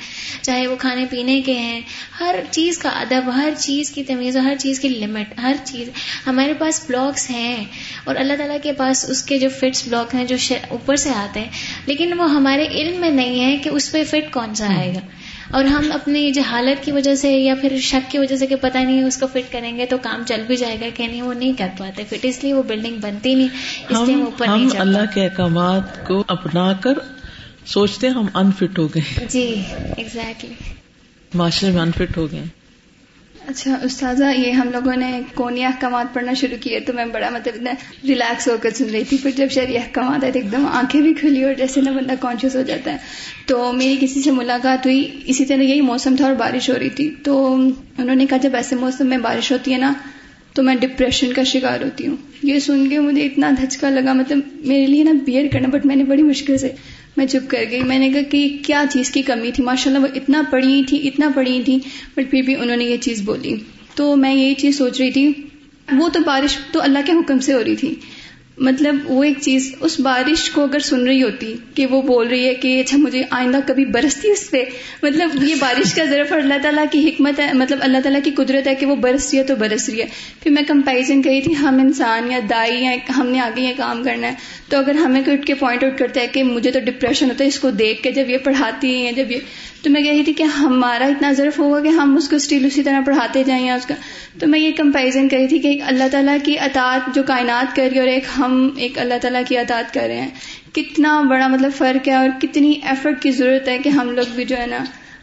چاہے 0.53 0.67
وہ 0.67 0.75
کھانے 0.75 1.05
پینے 1.09 1.41
کے 1.41 1.53
ہیں 1.53 1.81
ہر 2.19 2.35
چیز 2.51 2.77
کا 2.77 2.89
ادب 2.89 3.29
ہر 3.35 3.49
چیز 3.57 3.89
کی 3.91 4.03
تمیز 4.03 4.37
ہر 4.37 4.55
چیز 4.59 4.79
کی 4.79 4.89
لمٹ 4.89 5.39
ہر 5.41 5.55
چیز۔ 5.63 5.89
ہمارے 6.27 6.53
پاس 6.53 6.85
بلاکس 6.87 7.29
ہیں 7.29 7.63
اور 8.03 8.15
اللہ 8.15 8.33
تعالیٰ 8.37 8.57
کے 8.63 8.73
پاس 8.73 9.05
اس 9.09 9.23
کے 9.23 9.39
جو 9.39 9.49
فٹس 9.49 9.87
بلاک 9.87 10.15
ہیں 10.15 10.25
جو 10.25 10.35
اوپر 10.69 10.95
سے 10.95 11.09
آتے 11.09 11.39
ہیں 11.39 11.49
لیکن 11.85 12.19
وہ 12.19 12.29
ہمارے 12.29 12.67
علم 12.67 13.01
میں 13.01 13.09
نہیں 13.09 13.45
ہے 13.45 13.57
کہ 13.57 13.69
اس 13.69 13.91
پہ 13.91 14.03
فٹ 14.03 14.33
کون 14.33 14.55
سا 14.55 14.67
آئے 14.77 14.93
گا۔ 14.95 14.99
اور 15.51 15.65
ہم 15.65 15.91
اپنی 15.93 16.31
جہالت 16.31 16.85
کی 16.85 16.91
وجہ 16.91 17.15
سے 17.15 17.31
یا 17.31 17.55
پھر 17.61 17.79
شک 17.79 18.11
کی 18.11 18.19
وجہ 18.19 18.35
سے 18.35 18.47
کہ 18.47 18.55
پتہ 18.55 18.77
نہیں 18.77 19.03
اس 19.03 19.17
کو 19.17 19.27
فٹ 19.27 19.51
کریں 19.51 19.77
گے 19.77 19.85
تو 19.85 19.97
کام 19.97 20.23
چل 20.27 20.43
بھی 20.47 20.55
جائے 20.55 20.77
گا 20.81 20.85
کہ 20.95 21.07
نہیں 21.07 21.21
وہ 21.21 21.33
نہیں 21.33 21.53
کر 21.57 21.67
پاتے۔ 21.77 22.03
فٹ 22.09 22.25
اس 22.25 22.43
لیے 22.43 22.53
وہ 22.53 22.63
بلڈنگ 22.63 22.97
بنتی 23.01 23.35
نہیں 23.35 23.47
اس 23.89 24.07
لیے 24.07 24.15
اوپر 24.15 24.45
ہم 24.45 24.61
نہیں 24.61 24.79
اللہ 24.79 25.13
کے 25.13 25.23
احکامات 25.23 26.07
کو 26.07 26.23
اپنا 26.27 26.73
کر 26.73 26.93
سوچتے 27.65 28.07
ہم 28.07 28.25
انفٹ 28.33 28.77
ہو 28.79 28.87
گئے. 28.87 29.25
جی 29.29 29.61
ایگزیکٹلی 29.97 30.53
معاشرے 31.33 31.71
میں 31.71 31.81
انفٹ 31.81 32.17
ہو 32.17 32.31
گئے. 32.31 32.43
اچھا 33.47 33.77
استاذہ 33.83 34.23
یہ 34.37 34.51
ہم 34.51 34.69
لوگوں 34.71 34.95
نے 34.95 35.21
کونی 35.35 35.65
احکامات 35.65 36.13
پڑھنا 36.13 36.33
شروع 36.33 36.57
کیے 36.61 36.79
تو 36.79 36.93
میں 36.93 37.05
بڑا 37.05 37.29
مطلب 37.29 37.53
اتنا 37.55 37.71
ریلیکس 38.07 38.47
ہو 38.47 38.55
کر 38.61 38.69
سن 38.69 38.89
رہی 38.89 39.03
تھی 39.03 39.17
پھر 39.17 39.31
جب 39.35 39.47
شہری 39.51 39.77
احکامات 39.77 40.23
آئے 40.23 40.31
تو 40.31 40.39
ایک 40.39 40.51
دم 40.51 40.65
آنکھیں 40.65 41.01
بھی 41.01 41.13
کھلی 41.13 41.43
اور 41.43 41.53
جیسے 41.53 41.81
نا 41.81 41.91
بندہ 41.91 42.13
کانشیس 42.19 42.55
ہو 42.55 42.61
جاتا 42.61 42.91
ہے۔ 42.91 42.97
تو 43.47 43.73
میری 43.73 43.97
کسی 44.01 44.21
سے 44.21 44.31
ملاقات 44.31 44.85
ہوئی 44.85 45.09
اسی 45.25 45.45
طرح 45.45 45.61
یہی 45.61 45.81
موسم 45.81 46.15
تھا 46.15 46.25
اور 46.25 46.33
بارش 46.33 46.69
ہو 46.69 46.75
رہی 46.79 46.89
تھی۔ 46.89 47.15
تو 47.23 47.55
انہوں 47.97 48.15
نے 48.15 48.25
کہا 48.25 48.37
جب 48.37 48.55
ایسے 48.55 48.75
موسم 48.75 49.07
میں 49.07 49.17
بارش 49.17 49.51
ہوتی 49.51 49.73
ہے 49.73 49.77
نا 49.77 49.93
تو 50.53 50.63
میں 50.63 50.75
ڈپریشن 50.75 51.33
کا 51.33 51.43
شکار 51.43 51.81
ہوتی 51.81 52.07
ہوں۔ 52.07 52.15
یہ 52.43 52.59
سن 52.59 52.89
کے 52.89 52.99
مجھے 52.99 53.25
اتنا 53.25 53.51
دھچکا 53.61 53.89
لگا 53.89 54.13
مطلب 54.13 54.39
میرے 54.55 54.85
لیے 54.85 55.03
نا 55.03 55.11
بیئر 55.25 55.45
کرنا 55.51 55.67
بٹ 55.67 55.85
میں 55.85 55.95
نے 55.95 56.03
بڑی 56.03 56.23
مشکل 56.23 56.57
سے 56.57 56.69
میں 57.17 57.25
چپ 57.25 57.49
کر 57.49 57.63
گئی۔ 57.71 57.83
میں 57.83 57.99
نے 57.99 58.09
کہا 58.09 58.21
کہ 58.21 58.57
کیا 58.65 58.83
چیز 58.89 59.11
کی 59.11 59.21
کمی 59.21 59.51
تھی؟ 59.51 59.63
ماشاء 59.63 59.91
اللہ 59.91 60.03
وہ 60.03 60.15
اتنا 60.15 60.43
پڑھی 60.49 60.83
تھی، 60.87 61.07
اتنا 61.07 61.29
پڑھی 61.35 61.61
تھی، 61.65 61.79
بٹ 62.15 62.31
پھر 62.31 62.41
بھی 62.41 62.55
انہوں 62.55 62.77
نے 62.77 62.83
یہ 62.83 62.97
چیز 62.97 63.21
بولی۔ 63.21 63.55
تو 63.95 64.15
میں 64.15 64.33
یہی 64.35 64.53
چیز 64.53 64.77
سوچ 64.77 65.01
رہی 65.01 65.11
تھی، 65.11 65.33
وہ 65.91 66.09
تو 66.09 66.19
بارش 66.19 66.57
تو 66.71 66.81
اللہ 66.81 66.99
کے 67.05 67.11
حکم 67.11 67.39
سے 67.39 67.53
ہو 67.53 67.63
رہی 67.63 67.75
تھی۔ 67.75 67.95
مطلب 68.57 68.95
وہ 69.05 69.23
ایک 69.23 69.37
چیز 69.41 69.75
اس 69.79 69.99
بارش 69.99 70.51
کو 70.51 70.63
اگر 70.63 70.79
سن 70.79 71.07
رہی 71.07 71.23
ہوتی 71.23 71.55
کہ 71.75 71.85
وہ 71.85 72.01
بول 72.01 72.27
رہی 72.27 72.47
ہے 72.47 72.53
کہ 72.53 72.79
اچھا 72.79 72.97
مجھے 72.97 73.23
آئندہ 73.29 73.59
کبھی 73.67 73.85
برستی 73.85 74.31
اس 74.31 74.51
پہ 74.51 74.63
مطلب 75.03 75.43
یہ 75.43 75.55
بارش 75.59 75.93
کا 75.93 76.05
ضرور 76.05 76.37
اللہ 76.37 76.53
تعالیٰ 76.61 76.85
کی 76.91 77.09
حکمت 77.09 77.39
ہے 77.39 77.53
مطلب 77.53 77.77
اللہ 77.81 77.97
تعالیٰ 77.97 78.21
کی 78.23 78.31
قدرت 78.31 78.67
ہے 78.67 78.75
کہ 78.75 78.85
وہ 78.85 78.95
برس 78.95 79.29
رہی 79.31 79.39
ہے 79.39 79.43
تو 79.43 79.55
برس 79.55 79.89
رہی 79.89 80.01
ہے۔ 80.01 80.05
پھر 80.43 80.51
میں 80.51 80.63
کمپیریزن 80.67 81.21
کری 81.21 81.41
تھی، 81.41 81.55
ہم 81.55 81.79
انسان 81.81 82.31
یا 82.31 82.39
دائی 82.49 82.83
یا 82.83 82.91
ہم 83.17 83.27
نے 83.27 83.39
آگے 83.39 83.61
یہ 83.61 83.73
کام 83.77 84.03
کرنا 84.03 84.27
ہے۔ 84.27 84.33
تو 84.69 84.77
اگر 84.77 84.95
ہمیں 84.95 85.21
کوئی 85.25 85.37
اٹھ 85.37 85.45
کے 85.45 85.53
پوائنٹ 85.53 85.83
آؤٹ 85.83 85.97
کرتا 85.97 86.21
ہے 86.21 86.27
کہ 86.27 86.43
مجھے 86.43 86.71
تو 86.71 86.79
ڈپریشن 86.79 87.29
ہوتا 87.29 87.43
ہے، 87.43 87.49
اس 87.49 87.59
کو 87.59 87.69
دیکھ 87.69 88.03
کے 88.03 88.11
جب 88.11 88.29
یہ 88.29 88.37
پڑھاتی 88.37 88.95
ہیں، 88.95 89.11
جب 89.11 89.31
یہ، 89.31 89.37
تو 89.81 89.89
میں 89.89 90.01
کہی 90.01 90.23
تھی 90.23 90.33
کہ 90.33 90.43
ہمارا 90.43 91.05
اتنا 91.05 91.31
ضرف 91.31 91.59
ہوگا 91.59 91.79
کہ 91.79 91.87
ہم 91.87 92.15
اس 92.15 92.29
کو 92.29 92.35
اسٹیل 92.35 92.65
اسی 92.65 92.83
طرح 92.83 92.99
پڑھاتے 93.05 93.43
جائیں 93.47 93.65
یا 93.65 93.75
اس 93.75 93.85
کا۔ 93.85 93.95
تو 94.39 94.47
میں 94.47 94.59
یہ 94.59 94.71
کمپیریزن 94.77 95.27
کری 95.27 95.47
تھی 95.47 95.59
کہ 95.59 95.79
اللہ 95.85 96.03
تعالیٰ 96.11 96.37
کی 96.43 96.59
اطاعت 96.59 97.15
جو 97.15 97.23
کائنات 97.23 97.75
کر 97.75 97.89
رہی 97.91 97.99
اور 97.99 98.07
ایک 98.07 98.23
ہم 98.45 98.69
ایک 98.75 98.99
اللہ 98.99 99.13
تعالیٰ 99.21 99.41
کی 99.47 99.57
اطاعت 99.57 99.93
کر 99.93 100.01
رہے 100.07 100.21
ہیں۔ 100.21 100.29
کتنا 100.73 101.21
بڑا 101.21 101.47
مطلب 101.47 101.71
فرق 101.77 102.07
ہے 102.07 102.13
اور 102.13 102.29
کتنی 102.41 102.73
ایفرٹ 102.83 103.21
کی 103.21 103.31
ضرورت 103.31 103.67
ہے 103.67 103.77
کہ 103.77 103.89
ہم 103.89 104.11
لوگ 104.11 104.25
بھی 104.35 104.45
جو 104.45 104.57
ہے 104.57 104.67
نا 104.67 104.77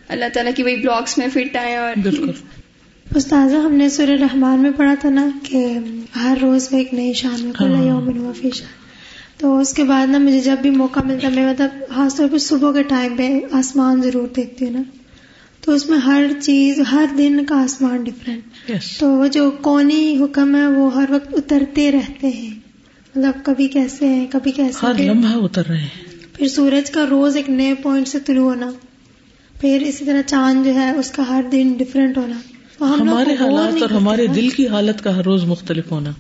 اللہ 0.09 0.25
تعالیٰ 0.35 0.53
کی 0.57 0.63
وہی 0.63 0.77
بلاکس 0.77 1.19
میں 1.19 1.27
فٹ 1.33 1.57
آئے 1.57 1.77
اور 1.77 1.95
بالکل۔ 2.03 2.31
استاذہ 3.15 3.57
ہم 3.57 3.75
نے 3.75 3.89
سورہ 3.89 4.11
رحمان 4.11 4.59
میں 4.59 4.71
پڑھا 4.77 4.95
تھا 5.01 5.11
نا 5.11 5.29
کہ 5.43 5.79
ہر 6.23 6.39
روز 6.43 6.69
میں 6.73 6.81
ایک 6.81 6.95
نئی 6.95 7.13
شان 7.13 7.41
میں 7.41 7.53
کل 7.53 7.87
یوم 7.87 8.27
وفی 8.27 8.51
شان۔ 8.55 8.69
تو 9.37 9.59
اس 9.59 9.75
کے 9.75 9.85
بعد 9.85 10.07
نا 10.07 10.19
مجھے 10.19 10.41
جب 10.41 10.57
بھی 10.63 10.71
موقع 10.71 11.01
ملتا 11.05 11.29
میں 11.29 11.51
مطلب 11.51 11.95
خاص 11.95 12.17
طور 12.17 12.29
پہ 12.33 12.39
صبح 12.39 12.73
کے 12.73 12.83
ٹائم 12.83 13.17
پہ 13.17 13.41
آسمان 13.53 14.03
ضرور 14.03 14.29
دیکھتی 14.29 14.65
ہوں 14.65 14.73
نا۔ 14.73 14.83
تو 15.61 15.73
اس 15.73 15.89
میں 15.89 15.99
ہر 15.99 16.25
چیز 16.43 16.81
ہر 16.93 17.05
دن 17.19 17.45
کا 17.45 17.63
آسمان 17.63 18.03
ڈفرینٹ 18.03 18.71
تو 19.01 19.09
وہ 19.11 19.27
جو 19.27 19.51
کونی 19.51 20.19
حکم 20.21 20.57
ہے 20.57 20.67
وہ 20.67 20.95
ہر 20.95 21.05
وقت 21.09 21.35
اترتے 21.35 21.93
رہتے 21.93 22.27
ہیں۔ 22.27 22.60
مطلب 23.15 23.33
کبھی 23.45 23.69
کیسے 23.69 24.07
ہیں 24.07 24.27
کبھی 24.31 24.53
کیسے 24.53 24.87
ہر 24.87 24.95
لمحہ 24.99 25.37
اتر 25.37 25.67
رہے 25.67 25.77
ہیں۔ 25.77 25.89
پھر 26.33 26.49
سورج 26.49 26.91
کا 26.91 27.05
روز 27.11 27.37
ایک 27.37 27.51
نئے 27.51 27.75
پوائنٹ 27.75 28.09
سے 28.09 28.21
طلوع 28.21 28.49
ہونا۔ 28.51 28.71
پھر 29.61 29.83
اسی 29.87 30.05
طرح 30.05 30.23
چاند 30.23 30.65
جو 30.65 30.75
ہے 30.75 30.91
اس 30.91 31.11
کا 31.11 31.23
ہر 31.29 31.45
دن 31.53 31.75
ڈفرینٹ 31.79 32.17
ہونا۔ 32.17 32.41
تو 32.79 32.95
ہم 32.95 33.01
ہمارے 33.01 33.31
حالات 33.31 33.83
اور 33.83 33.91
ہمارے 33.91 34.27
دل 34.27 34.49
کی 34.49 34.69
حالت 34.69 35.05
کا 35.05 35.17
ہر 35.17 35.25
روز 35.25 35.45
مختلف 35.45 35.91
ہونا۔ 35.91 36.11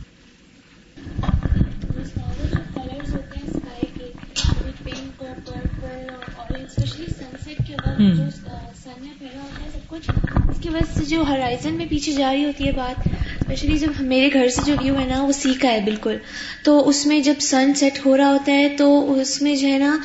اس 10.50 10.60
کی 10.60 10.68
وجہ 10.68 10.98
سے 10.98 11.04
جو 11.04 11.22
ہرائزن 11.22 11.74
میں 11.74 11.86
پیچھے 11.90 12.12
جا 12.12 12.32
رہی 12.32 12.44
ہوتی 12.44 12.66
ہے 12.66 12.72
بات 12.72 13.08
اسپیشلی 13.52 13.78
جب 13.78 13.90
میرے 14.00 14.30
گھر 14.32 14.48
سے 14.48 14.60
جو 14.66 14.74
ویو 14.82 14.98
ہے 15.00 15.04
نا 15.04 15.22
وہ 15.22 15.32
سیکھا 15.32 15.72
ہے 15.72 15.80
بالکل۔ 15.84 16.16
تو 16.64 16.88
اس 16.88 17.06
میں 17.06 17.20
جب 17.20 17.34
سن 17.40 17.74
سیٹ 17.74 18.06
ہو 18.06 18.16
رہا 18.16 18.30
ہوتا 18.30 18.52
ہے 18.52 18.68
تو 18.68 19.20
اس 19.20 19.42
میں 19.42 19.56
جو 19.56 19.68
ہے 19.68 19.78
نا 19.78 19.96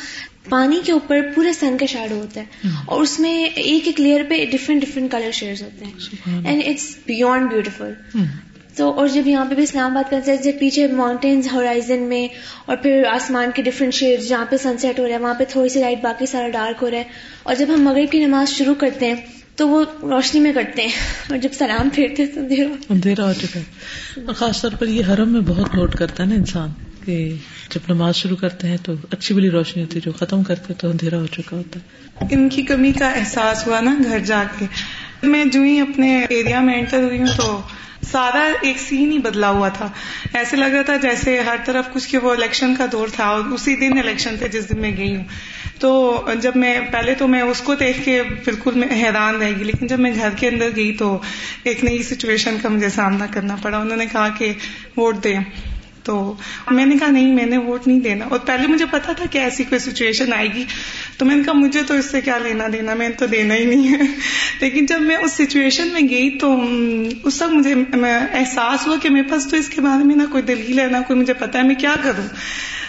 پانی 0.49 0.81
کے 0.85 0.91
اوپر 0.91 1.21
پورے 1.35 1.53
سن 1.53 1.77
کا 1.77 1.85
شیڈو 1.85 2.15
ہوتا 2.15 2.41
ہے۔ 2.41 2.69
اور 2.85 3.01
اس 3.01 3.19
میں 3.19 3.45
ایک 3.45 3.87
ایک 3.87 3.99
لیئر 3.99 4.21
پہ 4.29 4.45
ڈفرینٹ 4.51 4.81
ڈفرینٹ 4.81 5.11
کلر 5.11 5.31
شیئرز 5.31 5.61
ہوتے 5.61 5.85
ہیں۔ 5.85 5.93
اینڈ 6.47 6.63
اٹس 6.67 6.95
بیونڈ 7.05 7.49
بیوٹیفل 7.51 7.93
تو 8.75 8.91
اور 8.91 9.07
جب 9.07 9.27
یہاں 9.27 9.45
پہ 9.45 9.55
بھی 9.55 9.63
اسلام 9.63 9.97
آباد 9.97 10.11
کا 10.11 10.35
جب 10.35 10.51
پیچھے 10.59 10.87
ماؤنٹینز 10.87 11.47
ہورائزن 11.53 11.99
میں 11.99 12.27
اور 12.65 12.77
پھر 12.77 13.03
آسمان 13.09 13.51
کے 13.55 13.61
ڈفرینٹ 13.61 13.93
شیڈ 13.93 14.21
جہاں 14.21 14.45
پہ 14.49 14.57
سن 14.57 14.77
سیٹ 14.77 14.99
ہو 14.99 15.07
رہا 15.07 15.13
ہے 15.13 15.19
وہاں 15.19 15.33
پہ 15.33 15.43
تھوڑی 15.49 15.69
سی 15.69 15.79
لائٹ 15.79 16.01
باقی 16.01 16.25
سارا 16.25 16.49
ڈارک 16.49 16.75
ہو 16.81 16.91
رہا 16.91 16.97
ہے۔ 16.97 17.03
اور 17.43 17.55
جب 17.55 17.65
ہم 17.69 17.81
مغرب 17.81 18.11
کی 18.11 18.25
نماز 18.25 18.49
شروع 18.49 18.75
کرتے 18.75 19.07
ہیں 19.07 19.15
تو 19.55 19.69
وہ 19.69 19.85
روشنی 20.01 20.39
میں 20.41 20.53
کرتے 20.53 20.81
ہیں۔ 20.81 20.91
اور 21.29 21.37
جب 21.37 21.49
سلام 21.53 21.89
پھیرتے 21.89 22.25
تو 22.25 22.39
اندھیرا 22.39 22.69
اندھیرا 22.89 23.25
ہو 23.27 23.33
چکا 23.33 23.59
ہے۔ 23.59 23.63
خاص 24.35 24.61
طور 24.61 24.71
پر 24.71 24.87
یہ 24.87 25.05
حرم 25.05 25.29
میں 25.29 25.41
بہت 25.41 25.75
نوٹ 25.75 25.95
کرتا 25.95 26.23
ہے 26.23 26.29
نا 26.29 26.35
انسان 26.35 26.69
کہ 27.05 27.35
جب 27.69 27.93
نماز 27.93 28.15
شروع 28.15 28.37
کرتے 28.37 28.67
ہیں 28.67 28.77
تو 28.83 28.93
اچھی 29.11 29.35
بلی 29.35 29.49
روشنی 29.49 29.83
ہوتی 29.83 29.95
ہے 29.95 30.01
جو 30.05 30.11
ختم 30.11 30.43
کرتے 30.43 30.73
تو 30.73 30.89
اندھیرا 30.89 31.17
ہو 31.17 31.25
چکا 31.25 31.57
ہوتا 31.57 31.79
ہے۔ 31.79 32.27
ان 32.31 32.49
کی 32.49 32.61
کمی 32.61 32.91
کا 32.91 33.09
احساس 33.09 33.67
ہوا 33.67 33.79
نا 33.81 33.95
گھر 34.03 34.19
جا 34.19 34.43
کے۔ 34.59 34.65
میں 35.23 35.45
جو 35.45 35.61
ہی 35.61 35.79
اپنے 35.79 36.25
ایریا 36.29 36.59
میں 36.61 36.79
انٹر 36.79 37.03
ہوئی 37.03 37.19
ہوں 37.19 37.37
تو 37.37 37.61
سارا 38.11 38.51
ایک 38.61 38.77
سین 38.77 39.11
ہی 39.11 39.17
بدلا 39.17 39.49
ہوا 39.49 39.69
تھا۔ 39.69 39.89
ایسے 40.33 40.57
لگ 40.57 40.65
رہا 40.65 40.81
تھا 40.81 40.95
جیسے 40.95 41.39
ہر 41.39 41.55
طرف 41.65 41.85
کچھ 41.93 42.09
کہ 42.09 42.17
وہ 42.17 42.31
الیکشن 42.31 42.75
کا 42.75 42.85
دور 42.91 43.07
تھا 43.13 43.23
اور 43.25 43.39
اسی 43.39 43.75
دن 43.75 43.97
الیکشن 43.97 44.35
تھے 44.37 44.47
جس 44.47 44.69
دن 44.69 44.81
میں 44.81 44.97
گئی 44.97 45.15
ہوں۔ 45.15 45.23
تو 45.79 46.23
جب 46.41 46.51
میں 46.55 46.79
پہلے 46.91 47.15
تو 47.15 47.27
میں 47.27 47.41
اس 47.41 47.61
کو 47.61 47.75
دیکھ 47.75 48.05
کے 48.05 48.23
بالکل 48.23 48.71
میں 48.75 48.87
حیران 48.91 49.35
رہ 49.35 49.51
گئی، 49.55 49.63
لیکن 49.63 49.87
جب 49.87 49.99
میں 49.99 50.11
گھر 50.15 50.29
کے 50.35 50.47
اندر 50.47 50.69
گئی 50.75 50.93
تو 50.93 51.19
ایک 51.63 51.83
نئی 51.83 52.03
سچویشن 52.03 52.57
کا 52.61 52.69
مجھے 52.69 52.89
سامنا 52.89 53.25
کرنا 53.25 53.55
پڑا۔ 53.55 53.77
انہوں 53.77 53.97
نے 53.97 54.05
کہا 54.05 54.29
کہ 54.29 54.53
ووٹ 54.97 55.23
دیں۔ 55.23 55.39
تو 56.03 56.35
میں 56.71 56.85
نے 56.85 56.95
کہا 56.97 57.07
نہیں، 57.07 57.33
میں 57.33 57.45
نے 57.45 57.57
ووٹ 57.57 57.87
نہیں 57.87 57.99
دینا۔ 57.99 58.25
اور 58.25 58.39
پہلے 58.39 58.67
مجھے 58.67 58.85
پتا 58.91 59.11
تھا 59.11 59.25
کہ 59.31 59.37
ایسی 59.37 59.63
کوئی 59.63 59.79
سچویشن 59.79 60.33
آئے 60.33 60.47
گی۔ 60.53 60.63
تو 61.17 61.25
میں 61.25 61.35
نے 61.35 61.43
کہا 61.43 61.53
مجھے 61.53 61.83
تو 61.87 61.93
اس 61.93 62.05
سے 62.05 62.21
کیا 62.21 62.37
لینا 62.37 62.63
دینا؟ 62.73 62.93
میں 62.93 63.09
تو 63.09 63.25
دینا 63.25 63.55
ہی 63.55 63.65
نہیں 63.65 63.93
ہے۔ 63.93 64.01
لیکن 64.59 64.85
جب 64.85 65.01
میں 65.01 65.15
اس 65.15 65.31
سچویشن 65.31 65.87
میں 65.87 66.01
گئی 66.09 66.29
تو 66.29 66.61
اس 67.23 67.41
وقت 67.41 67.53
مجھے 67.53 67.75
احساس 68.31 68.87
ہوا 68.87 68.95
کہ 69.01 69.09
میرے 69.09 69.29
پاس 69.29 69.47
تو 69.47 69.55
اس 69.55 69.69
کے 69.69 69.81
بارے 69.81 70.03
میں 70.03 70.15
نہ 70.15 70.23
کوئی 70.31 70.43
دلیل 70.43 70.79
ہے، 70.79 70.87
نہ 70.87 70.97
کوئی 71.07 71.19
مجھے 71.19 71.33
پتا 71.33 71.59
ہے 71.59 71.63
میں 71.63 71.75
کیا 71.75 71.95
کروں۔ 72.03 72.27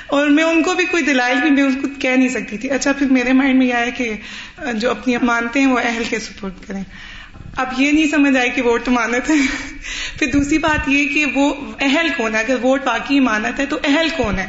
اور 0.06 0.26
میں 0.26 0.44
ان 0.44 0.62
کو 0.62 0.74
بھی 0.74 0.84
کوئی 0.84 1.02
دلائل 1.02 1.38
بھی 1.40 1.50
میں 1.50 1.62
ان 1.62 1.74
کو 1.74 1.88
کہہ 1.98 2.16
نہیں 2.16 2.28
سکتی 2.28 2.58
تھی۔ 2.58 2.70
اچھا 2.70 2.92
پھر 2.92 3.06
میرے 3.06 3.32
مائنڈ 3.32 3.58
میں 3.58 3.66
یہ 3.66 3.74
آیا 3.74 3.90
کہ 3.90 4.12
جو 4.74 4.90
اپنی 4.90 5.16
مانتے 5.22 5.60
ہیں، 5.60 5.66
وہ 5.66 5.78
اہل 5.84 6.02
کے 6.08 6.18
سپورٹ 6.18 6.52
کریں۔ 6.66 6.82
اب 7.56 7.66
یہ 7.78 7.92
نہیں 7.92 8.06
سمجھ 8.06 8.36
آئے 8.36 8.48
کہ 8.50 8.62
ووٹ 8.62 8.84
تو 8.84 8.90
مانت 8.90 9.30
ہے 9.30 9.34
پھر 10.18 10.26
دوسری 10.32 10.58
بات 10.58 10.88
یہ 10.88 11.08
کہ 11.08 11.24
وہ 11.34 11.54
اہل 11.80 12.06
کون 12.16 12.34
ہے؟ 12.34 12.40
اگر 12.40 12.56
ووٹ 12.62 12.86
واقعی 12.86 13.20
مانت 13.20 13.60
ہے 13.60 13.66
تو 13.66 13.78
اہل 13.84 14.08
کون 14.16 14.38
ہے؟ 14.38 14.46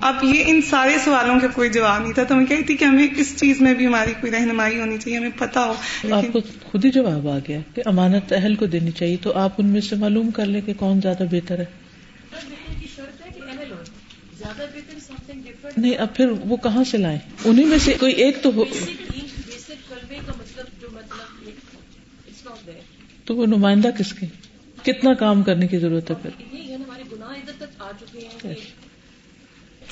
اب 0.00 0.14
یہ 0.22 0.44
ان 0.46 0.60
سارے 0.62 0.96
سوالوں 1.04 1.40
کا 1.40 1.46
کوئی 1.48 1.70
جواب 1.70 2.02
نہیں 2.02 2.12
تھا۔ 2.12 2.24
تو 2.24 2.34
میں 2.34 2.46
کہتی 2.46 2.76
کہ 2.76 2.84
ہمیں 2.84 3.06
اس 3.16 3.36
چیز 3.36 3.60
میں 3.60 3.74
بھی 3.74 3.86
ہماری 3.86 4.12
کوئی 4.20 4.32
رہنمائی 4.32 4.80
ہونی 4.80 4.98
چاہیے، 4.98 5.18
ہمیں 5.18 5.30
پتا 5.38 5.64
ہو۔ 5.64 5.74
آپ 6.14 6.32
کو 6.32 6.40
خود 6.62 6.84
ہی 6.84 6.90
جواب 6.90 7.28
آ 7.28 7.38
گیا 7.48 7.58
کہ 7.74 7.82
امانت 7.86 8.32
اہل 8.32 8.54
کو 8.54 8.66
دینی 8.66 8.90
چاہیے 8.90 9.16
تو 9.22 9.32
آپ 9.32 9.50
ان 9.58 9.66
میں 9.66 9.80
سے 9.80 9.96
معلوم 9.96 10.30
کر 10.30 10.46
لیں 10.46 10.60
کہ 10.60 10.72
کون 10.74 11.00
زیادہ 11.00 11.24
بہتر 11.30 11.58
ہے۔ 11.58 11.64
نہیں 15.76 15.96
اب 15.98 16.14
پھر 16.14 16.28
وہ 16.28 16.56
کہاں 16.56 16.84
سے 16.84 16.98
لائیں؟ 16.98 17.18
انہیں 17.44 17.66
میں 17.66 17.78
سے 17.78 17.92
کوئی 18.00 18.12
ایک 18.12 18.42
تو 18.42 18.50
ہو 18.56 18.64
تو 23.24 23.36
وہ 23.36 23.46
نمائندہ 23.46 23.88
کس 23.98 24.12
کے؟ 24.12 24.26
کتنا 24.82 25.14
کام 25.14 25.42
کرنے 25.42 25.66
کی 25.66 25.78
ضرورت 25.78 26.10
ہے 26.10 26.16
پھر؟ 26.22 26.30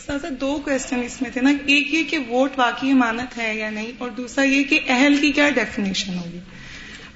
سر 0.06 0.30
دو 0.40 0.60
کوشچن 0.64 1.00
اس 1.04 1.22
میں 1.22 1.30
تھے 1.30 1.40
نا۔ 1.40 1.50
ایک 1.50 1.94
یہ 1.94 2.02
کہ 2.10 2.18
ووٹ 2.18 2.58
واقعی 2.58 2.90
امانت 2.90 3.38
ہے 3.38 3.58
یا 3.58 3.70
نہیں؟ 3.70 3.92
اور 3.98 4.10
دوسرا 4.10 4.44
یہ 4.44 4.62
کہ 4.62 4.80
اہل 4.88 5.16
کی 5.20 5.32
کیا 5.32 5.50
ڈیفینیشن 5.50 6.18
ہوگی؟ 6.18 6.38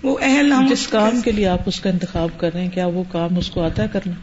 وہ 0.03 0.18
اہل 0.22 0.53
ہم 0.53 0.66
جس 0.70 0.87
کام 0.87 1.20
کے 1.20 1.32
لیے 1.32 1.47
آپ 1.47 1.61
اس 1.66 1.80
کا 1.80 1.91
انتخاب 1.91 2.28
کر 2.37 2.51
رہے 2.55 2.62
ہیں 2.62 2.70
کیا 2.70 2.87
وہ 2.87 3.05
کام 3.12 3.39
اس 3.39 3.51
کو 3.51 3.62
آتا 3.62 3.82
ہے 3.82 3.89
کرنا؟ 3.93 4.14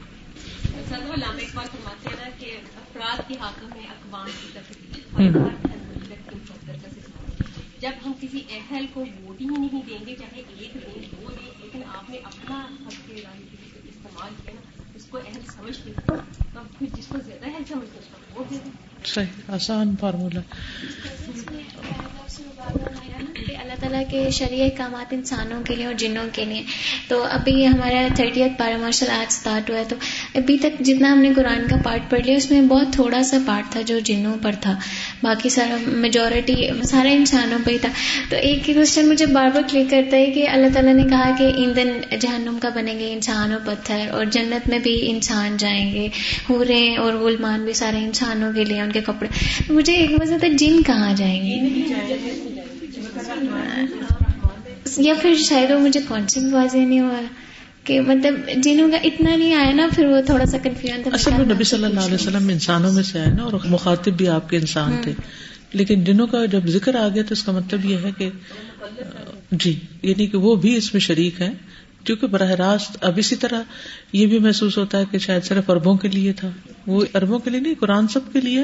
جب 7.79 7.91
ہم 8.05 8.13
کسی 8.21 8.41
اہل 8.49 8.86
کو 8.93 9.03
ووٹ 9.21 9.41
ہی 9.41 9.45
نہیں 9.45 9.81
دیں 9.88 10.05
گے 10.05 10.15
چاہے 10.15 10.41
ایک 10.57 10.73
دیں 10.73 11.01
دو 11.11 11.29
دیں 11.29 11.51
لیکن 11.59 11.81
آپ 11.88 12.09
نے 12.09 12.17
اپنا 12.17 12.67
حق 12.88 13.07
کے 13.07 13.13
استعمال 13.13 14.34
کیا 14.45 14.53
نا 14.53 14.61
اس 14.95 15.05
کو 15.05 15.17
اہل 15.17 15.39
سمجھ 15.55 15.79
لیا 15.86 16.15
تو 16.53 16.59
پھر 16.77 16.88
جس 16.95 17.07
کو 17.07 17.17
زیادہ 17.25 17.45
اہل 17.45 17.63
سمجھتے 17.67 17.99
اس 17.99 18.05
کو 18.11 18.39
ووٹ 18.39 18.49
دے۔ 18.49 18.57
دیں 18.65 18.71
صحیح 19.05 19.41
آسان 19.47 19.95
اللہ 22.39 23.73
تعالیٰ 23.79 24.03
کے 24.11 24.29
شرعی 24.29 24.61
احکامات 24.61 25.13
انسانوں 25.13 25.61
کے 25.63 25.75
لیے 25.75 25.86
اور 25.86 25.93
جنوں 25.93 26.25
کے 26.34 26.45
لیے۔ 26.45 26.63
تو 27.07 27.23
ابھی 27.23 27.67
ہمارا 27.67 28.07
تھرٹی 28.15 28.43
پارا 28.57 28.77
مارشل 28.77 29.09
آرٹ 29.09 29.31
اسٹارٹ 29.31 29.69
ہوا 29.69 29.79
ہے، 29.79 29.84
تو 29.89 29.95
ابھی 30.36 30.57
تک 30.57 30.79
جتنا 30.79 31.11
ہم 31.11 31.19
نے 31.19 31.34
قرآن 31.36 31.67
کا 31.69 31.75
پارٹ 31.84 32.09
پڑھ 32.09 32.21
لیا، 32.25 32.36
اس 32.36 32.51
میں 32.51 32.61
بہت 32.61 32.88
تھوڑا 32.93 33.23
سا 33.23 33.38
پارٹ 33.45 33.71
تھا 33.71 33.81
جو 33.81 33.99
جنوں 33.99 34.38
پر 34.41 34.51
تھا۔ 34.61 34.79
باقی 35.24 35.49
سارا 35.49 35.76
میجورٹی 35.88 36.55
سارا 36.84 37.09
انسانوں 37.09 37.59
پہ 37.65 37.71
ہی 37.71 37.78
تھا۔ 37.78 37.89
تو 38.30 38.36
ایک 38.36 38.65
کوشچن 38.65 39.09
مجھے 39.09 39.26
بار 39.26 39.47
بار 39.53 39.61
کلک 39.71 39.91
کرتا 39.91 40.17
ہے 40.17 40.26
کہ 40.26 40.49
اللہ 40.49 40.67
تعالیٰ 40.74 40.93
نے 40.93 41.03
کہا 41.03 41.32
کہ 41.38 41.43
ایندھن 41.43 42.17
جہنم 42.19 42.57
کا 42.61 42.69
بنیں 42.69 42.99
گے 42.99 43.13
انسان 43.13 43.51
اور 43.51 43.59
پتھر 43.65 44.09
اور 44.11 44.26
جنت 44.26 44.69
میں 44.69 44.80
بھی 44.80 45.11
انسان 45.11 45.57
جائیں 45.57 45.93
گے۔ 45.93 46.07
ہورے 46.49 46.95
اور 46.95 47.13
غلمان 47.13 47.65
بھی 47.65 47.74
سارے 47.74 47.97
انسانوں 47.97 48.53
کے 48.53 48.65
لیے 48.65 48.82
ان 48.82 48.91
کے 48.91 49.01
کپڑے۔ 49.01 49.30
مجھے 49.74 49.93
ایک 49.93 50.11
مزہ 50.11 50.34
تھا 50.39 50.47
جن 50.57 50.84
کہاں 50.84 51.13
جائیں 51.15 51.41
گے؟ 51.41 51.93
یا 54.97 55.13
پھر 55.21 55.36
شاید 55.36 55.71
وہ 55.71 55.80
مجھے 55.80 55.99
کانسیپٹ 56.07 56.53
واضح 56.53 56.78
نہیں 56.78 56.99
ہوا۔ 56.99 57.21
کہ 57.84 58.01
مطلب 58.01 58.34
جنہوں 58.57 58.91
کا 58.91 58.97
اتنا 58.97 59.36
نہیں 59.36 59.53
آیا 59.55 59.73
نا 59.73 59.88
پھر 59.95 60.05
وہ 60.05 60.21
تھوڑا 60.21 60.45
سا 60.45 60.57
کنفیوژن 60.57 61.03
تھا 61.03 61.11
اصل 61.13 61.31
میں 61.31 61.45
نبی 61.45 61.63
صلی 61.63 61.86
اللہ 61.86 61.99
علیہ 61.99 62.15
وسلم 62.15 62.49
انسانوں 62.49 62.93
میں 62.93 63.03
سے 63.03 63.19
آئے 63.19 63.31
نا 63.31 63.43
اور 63.43 63.53
مخاطب 63.65 64.11
بھی 64.11 64.27
آپ 64.27 64.49
کے 64.49 64.57
انسان 64.57 64.97
تھے۔ 65.01 65.13
لیکن 65.73 66.03
جنہوں 66.03 66.27
کا 66.27 66.45
جب 66.45 66.67
ذکر 66.67 66.95
آ 66.95 67.07
گیا 67.07 67.23
تو 67.23 67.34
اس 67.34 67.43
کا 67.43 67.51
مطلب 67.51 67.86
یہ 67.86 67.97
ہے 68.03 68.09
کہ 68.17 68.29
جی 69.51 69.79
یعنی 70.01 70.27
کہ 70.27 70.38
وہ 70.38 70.55
بھی 70.55 70.75
اس 70.75 70.93
میں 70.93 71.01
شریک 71.01 71.41
ہے 71.41 71.49
کیونکہ 72.03 72.27
براہ 72.27 72.51
راست 72.51 72.97
اب 73.01 73.13
اسی 73.17 73.36
طرح 73.36 73.61
یہ 74.13 74.27
بھی 74.27 74.39
محسوس 74.39 74.77
ہوتا 74.77 74.97
ہے 74.99 75.03
کہ 75.11 75.17
شاید 75.17 75.43
صرف 75.43 75.69
اربوں 75.69 75.95
کے 75.95 76.07
لیے 76.07 76.34
تھا۔ 76.34 76.49
وہ 76.88 77.05
اربوں 77.13 77.39
کے 77.39 77.49
لیے 77.49 77.59
نہیں 77.59 77.73
قرآن 77.79 78.07
سب 78.07 78.34
کے 78.34 78.41
لیے 78.41 78.63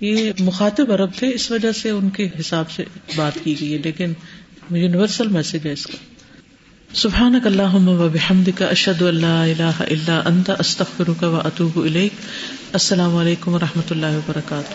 یہ 0.00 0.32
مخاطب 0.40 0.92
ارب 0.92 1.10
تھے 1.16 1.28
اس 1.34 1.50
وجہ 1.50 1.72
سے 1.72 1.90
ان 1.90 2.10
کے 2.10 2.28
حساب 2.40 2.70
سے 2.70 2.84
بات 3.16 3.32
کی 3.44 3.54
گئی 3.60 3.72
ہے۔ 3.72 3.78
لیکن 3.84 4.12
یونیورسل 4.70 5.28
میسج 5.28 5.66
ہے 5.66 5.72
اس 5.72 5.86
کا۔ 5.86 6.09
سبحان 6.94 7.38
اللہ 7.44 7.74
و 7.74 8.08
بحمد 8.08 8.48
کا 8.58 8.66
اشد 8.66 9.02
اللہ 9.02 9.26
اللہ 9.26 9.80
اللہ 9.80 10.20
انت 10.24 10.50
استخر 10.58 11.10
کا 11.20 11.28
و 11.28 11.36
اطوب 11.36 11.78
السلام 12.72 13.16
علیکم 13.16 13.54
و 13.54 13.58
رحمۃ 13.58 13.90
اللہ 13.90 14.06
وبرکاتہ۔ 14.06 14.74